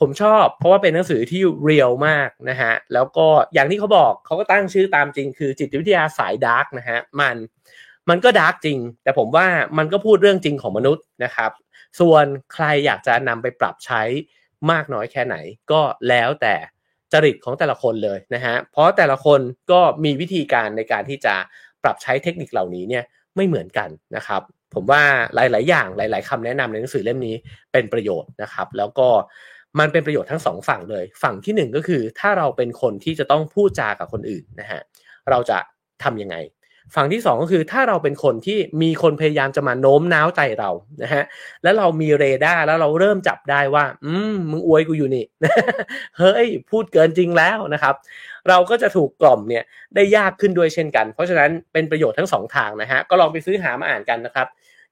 [0.00, 7.36] ผมชอบ เพราะว่าเป็นหนังสือที่ real มากนะฮะแล้วก็อย่างที่เขาบอกเขาก็ตั้งชื่อตามจริง คือจิตวิทยาสายดาร์กนะฮะมัน
[8.08, 9.46] มันก็ดาร์กจริง แต่ผมว่า
[9.78, 11.50] มันก็พูดเรื่องจริงของมนุษย์นะครับ
[12.00, 12.24] ส่วน
[12.54, 14.02] ใครอยากจะนำไปปรับใช้
[14.70, 15.36] มากน้อยแค่ไหน
[15.72, 16.54] ก็แล้วแต่
[17.12, 19.40] จริตของแต่ละคนเลยนะฮะเพราะแต่ละคน
[19.72, 21.34] ก็มีวิธีการในการที่จะ
[21.82, 23.04] ปรับใช้เทคนิคเหล่านี้เนี่ย
[23.36, 24.42] ไม่เหมือนกันนะครับ
[24.74, 25.02] ผมว่า
[25.34, 27.34] หลาย ๆ อย่างหลาย ๆคำแนะนำในหนังสือเล่มนี้
[27.72, 29.08] เป็นประโยชน์นะครับ แล้วก็
[29.78, 34.80] มันเป็นประโยชน์ทั้งสองฝั่งเลย ฝั่งที่หนึ่งก็คือถ้าเราเป็นคนที่จะต้องพูดจากับคนอื่นนะฮะ
[35.30, 35.58] เราจะ
[36.02, 36.36] ทํำยังไง
[36.94, 40.70] ฝั่งที่สองก็คือถ้าเราเป็นคนที่มีคนพยายามจะมาโน้มน้าวใจเรา
[41.02, 41.24] นะฮะ
[41.62, 45.24] แล้วเรามีเรดาร์แล้วเราเริ่มจับได้ว่า อืมมึงอวยกูอยู่นี่
[46.18, 47.94] เฮ้ยพูดเกินจริงแล้วนะครับ
[48.48, 49.64] เราก็จะถูกกล่อมเนี่ย
[49.94, 54.46] ได้ยากขึ้นด้วยเช่นกัน เพราะฉะนั้นเป็นประโยชน์ทั้งสองทางนะฮะก็ลองไปซื้อหามาอ่านกันนะครับ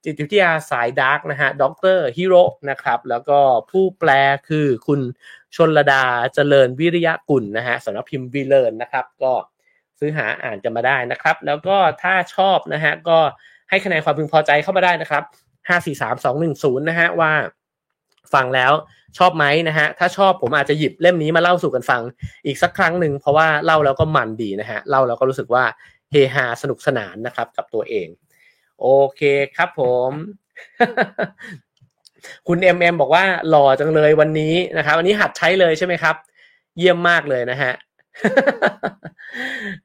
[0.05, 1.63] จิตวิทยาสายดาร์กนะฮะด
[1.95, 3.39] ร.ฮิโร่นะครับ แล้วก็
[3.71, 4.09] ผู้แปล
[4.49, 4.99] คือคุณ
[5.55, 9.33] ชนระดาเจริญวิริยะกุลนะฮะสำนักพิมพ์วิเลนนะครับ ก็
[9.99, 13.17] ซื้อหาอ่านกันมาได้นะครับ แล้วก็ถ้าชอบนะฮะก็
[13.69, 15.23] ให้คะแนนความพึงพอใจเข้ามาได้นะครับ
[15.67, 17.31] ห้าสี่สามสองหนึ่งศูนย์นะฮะว่า
[18.33, 18.71] ฟังแล้ว
[19.17, 22.01] ชอบไหมนะฮะ ถ้าชอบผมอาจจะหยิบเล่มนี้มาเล่าสู่กันฟัง
[22.45, 25.63] อีกสักครั้งหนึ่งเพราะว่าเล่าแล้วก็มันดีนะฮะ เล่าแล้วก็รู้สึกว่า
[26.11, 28.07] เฮฮาสนุกสนานนะครับกับตัวเอง
[28.81, 29.21] โอเค
[29.55, 30.11] ครับผม
[32.47, 36.15] คุณเอ็มเอ็มบอกว่าหล่อจังเลยวันนี้นะครับวันนี้หัดใช้เลยใช่ไหมครับ
[36.77, 37.73] เยี่ยมมากเลยนะฮะ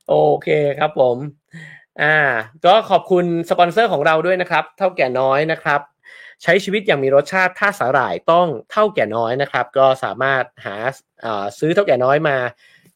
[0.08, 1.16] โอเคครับผม
[2.02, 2.16] อ่า
[2.64, 5.80] ก็ขอบคุณสปอนเซอร์ของเราด้วยนะครับ เท่าแก่น้อยนะครับ
[6.42, 10.76] ใช้ชีวิตอย่างมีรสชาติถ้าสาหร่ายต้องเท่าแก่น้อยนะครับ ก็สามารถหา
[11.58, 12.36] ซื้อเท่าแก่น้อยมา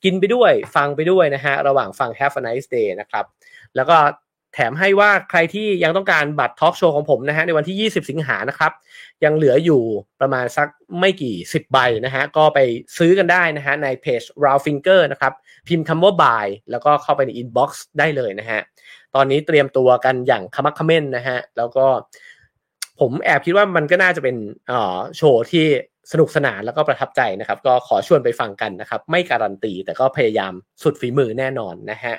[0.04, 3.24] กินไปด้วยฟังไปด้วยนะฮะ ระหว่างฟัง Have a nice day นะครับ
[3.76, 3.96] แล้วก็
[4.54, 8.72] แถมให้ว่าใครที่ยังต้องการบัตรทอล์กโชว์ของผมนะฮะในวันที่ 20 สิงหานะครับ
[9.24, 9.82] ยังเหลืออยู่
[10.20, 10.68] ประมาณสัก
[11.00, 12.58] ไม่กี่ 10 ใบนะฮะก็ไป
[12.98, 15.32] ซื้อกันได้นะฮะในเพจ r a l Finger นะครับ
[15.68, 18.60] พิมพ์คำว่า buy แล้วก็เข้าไปใน inbox ได้เลยนะฮะ
[19.14, 21.86] ตอนนี้เตรียมตัวกันอย่างขมักขม้นนะฮะแล้วก็
[23.00, 24.36] ผมแอบคิดว่ามันก็น่าจะเป็น
[25.16, 25.66] โชว์ที่
[26.12, 32.14] สนุกสนานแล้วก็ประทับใจนะครับ ก็ขอชวนไปฟังกันนะครับ ไม่การันตีแต่ก็พยายามสุดฝีมือแน่นอนนะฮะ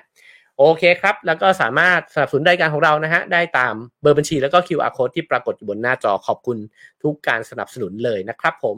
[0.58, 6.58] โอเคครับ แล้วก็สามารถสนับสนุนรายการของเรานะฮะได้ตามเบอร์บัญชีแล้วก็ QR code ที่ปรากฏอยู่บนหน้าจอขอบคุณ
[7.04, 8.78] ทุกการสนับสนุนเลยนะครับผม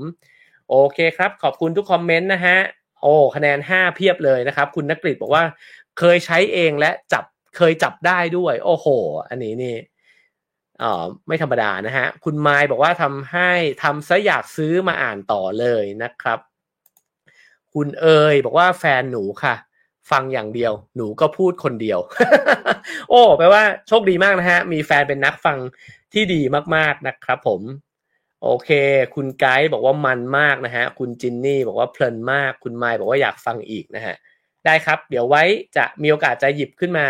[0.69, 2.57] โอเคครับ ขอบคุณทุกคอมเมนต์นะฮะ
[3.01, 5.43] โอ้คะแนน 5 เพียบเลยนะครับ คุณนักกฤษบอกว่า
[5.99, 7.23] เคยใช้เองและจับ
[7.57, 8.87] เคยจับได้ด้วย โอ้โห
[9.29, 9.75] อันนี้นี่
[10.83, 13.51] อ๋อไม่ธรรมดานะฮะ คุณไมล์บอกว่าทำให้
[13.83, 16.39] ทำซะอยากซื้อมาอ่านต่อเลยนะครับ
[17.73, 19.55] คุณเอยบอกว่าแฟนหนูค่ะ
[20.11, 21.99] ฟังอย่างเดียว หนูก็พูดคนเดียว
[23.09, 25.57] โอ้แปลว่าโชคดีมากนะฮะ มีแฟนเป็นนักฟัง
[26.13, 26.41] ที่ดี
[26.75, 27.61] มากๆนะครับผม
[28.43, 28.69] โอเค
[29.15, 34.15] คุณไกด์บอกว่ามันมากนะฮะ คุณจินนี่บอกว่าเพลินมาก คุณไมล์บอกว่าอยากฟังอีกนะฮะ
[34.65, 35.43] ได้ครับ เดี๋ยวไว้
[35.77, 37.05] จะมีโอกาสจะหยิบขึ้นมา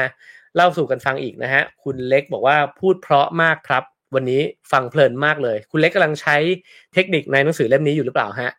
[0.56, 3.84] เล่าสู่กันฟังอีกนะฮะ คุณเล็กบอกว่าพูดเพราะมากครับ
[4.16, 4.42] วันนี้
[4.72, 6.36] ฟังเพลินมากเลย คุณเล็กกำลังใช้
[6.94, 8.52] เทคนิคในหนังสือเล่มนี้อยู่หรือเปล่าฮะ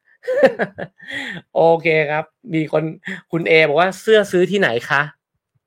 [1.54, 2.24] โอเคครับ
[2.54, 2.84] มีคน
[3.32, 5.02] คุณเอบอกว่าเสื้อซื้อที่ไหนคะ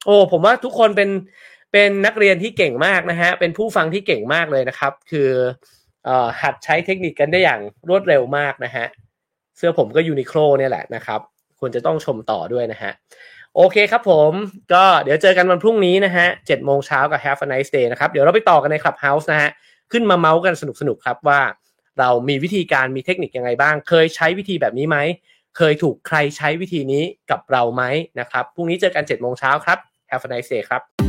[0.05, 1.09] โอ้ ผมว่าทุกคนเป็น
[1.71, 5.29] เป็นนักเรียนที่เก่งมากนะฮะ เป็นผู้ฟังที่เก่งมากเลยนะครับ คือ
[6.07, 6.09] อ
[6.41, 8.85] หัดใช้เทคนิคกันได้อย่างรวดเร็วมากนะฮะ
[9.57, 11.19] เสื้อผมก็ยูนิโคลเนี่ยแหละนะครับ
[11.59, 12.91] ควรจะต้องชมต่อด้วยนะฮะ
[13.55, 14.31] โอเคครับผม
[14.73, 19.49] ก็เดี๋ยวเจอกันวันพรุ่งนี้นะฮะเจ็ดโมงเช้ากับ Have a nice day นะครับ เดี๋ยวเราไปต่อกันใน Clubhouse นะฮะ
[19.91, 21.39] ขึ้นมาเมาส์กันสนุกๆครับว่า
[21.99, 24.97] เรามีวิธีการมีเทคนิคยังไงบ้าง เคยใช้วิธีแบบนี้ไหม
[25.57, 27.83] เคยถูกใครใช้วิธีนี้กับเราไหม
[28.19, 29.77] นะครับพรุ่งนี้เจอกัน7จ็ดโมงเช้าครับ
[30.11, 31.08] Have a nice day ครับ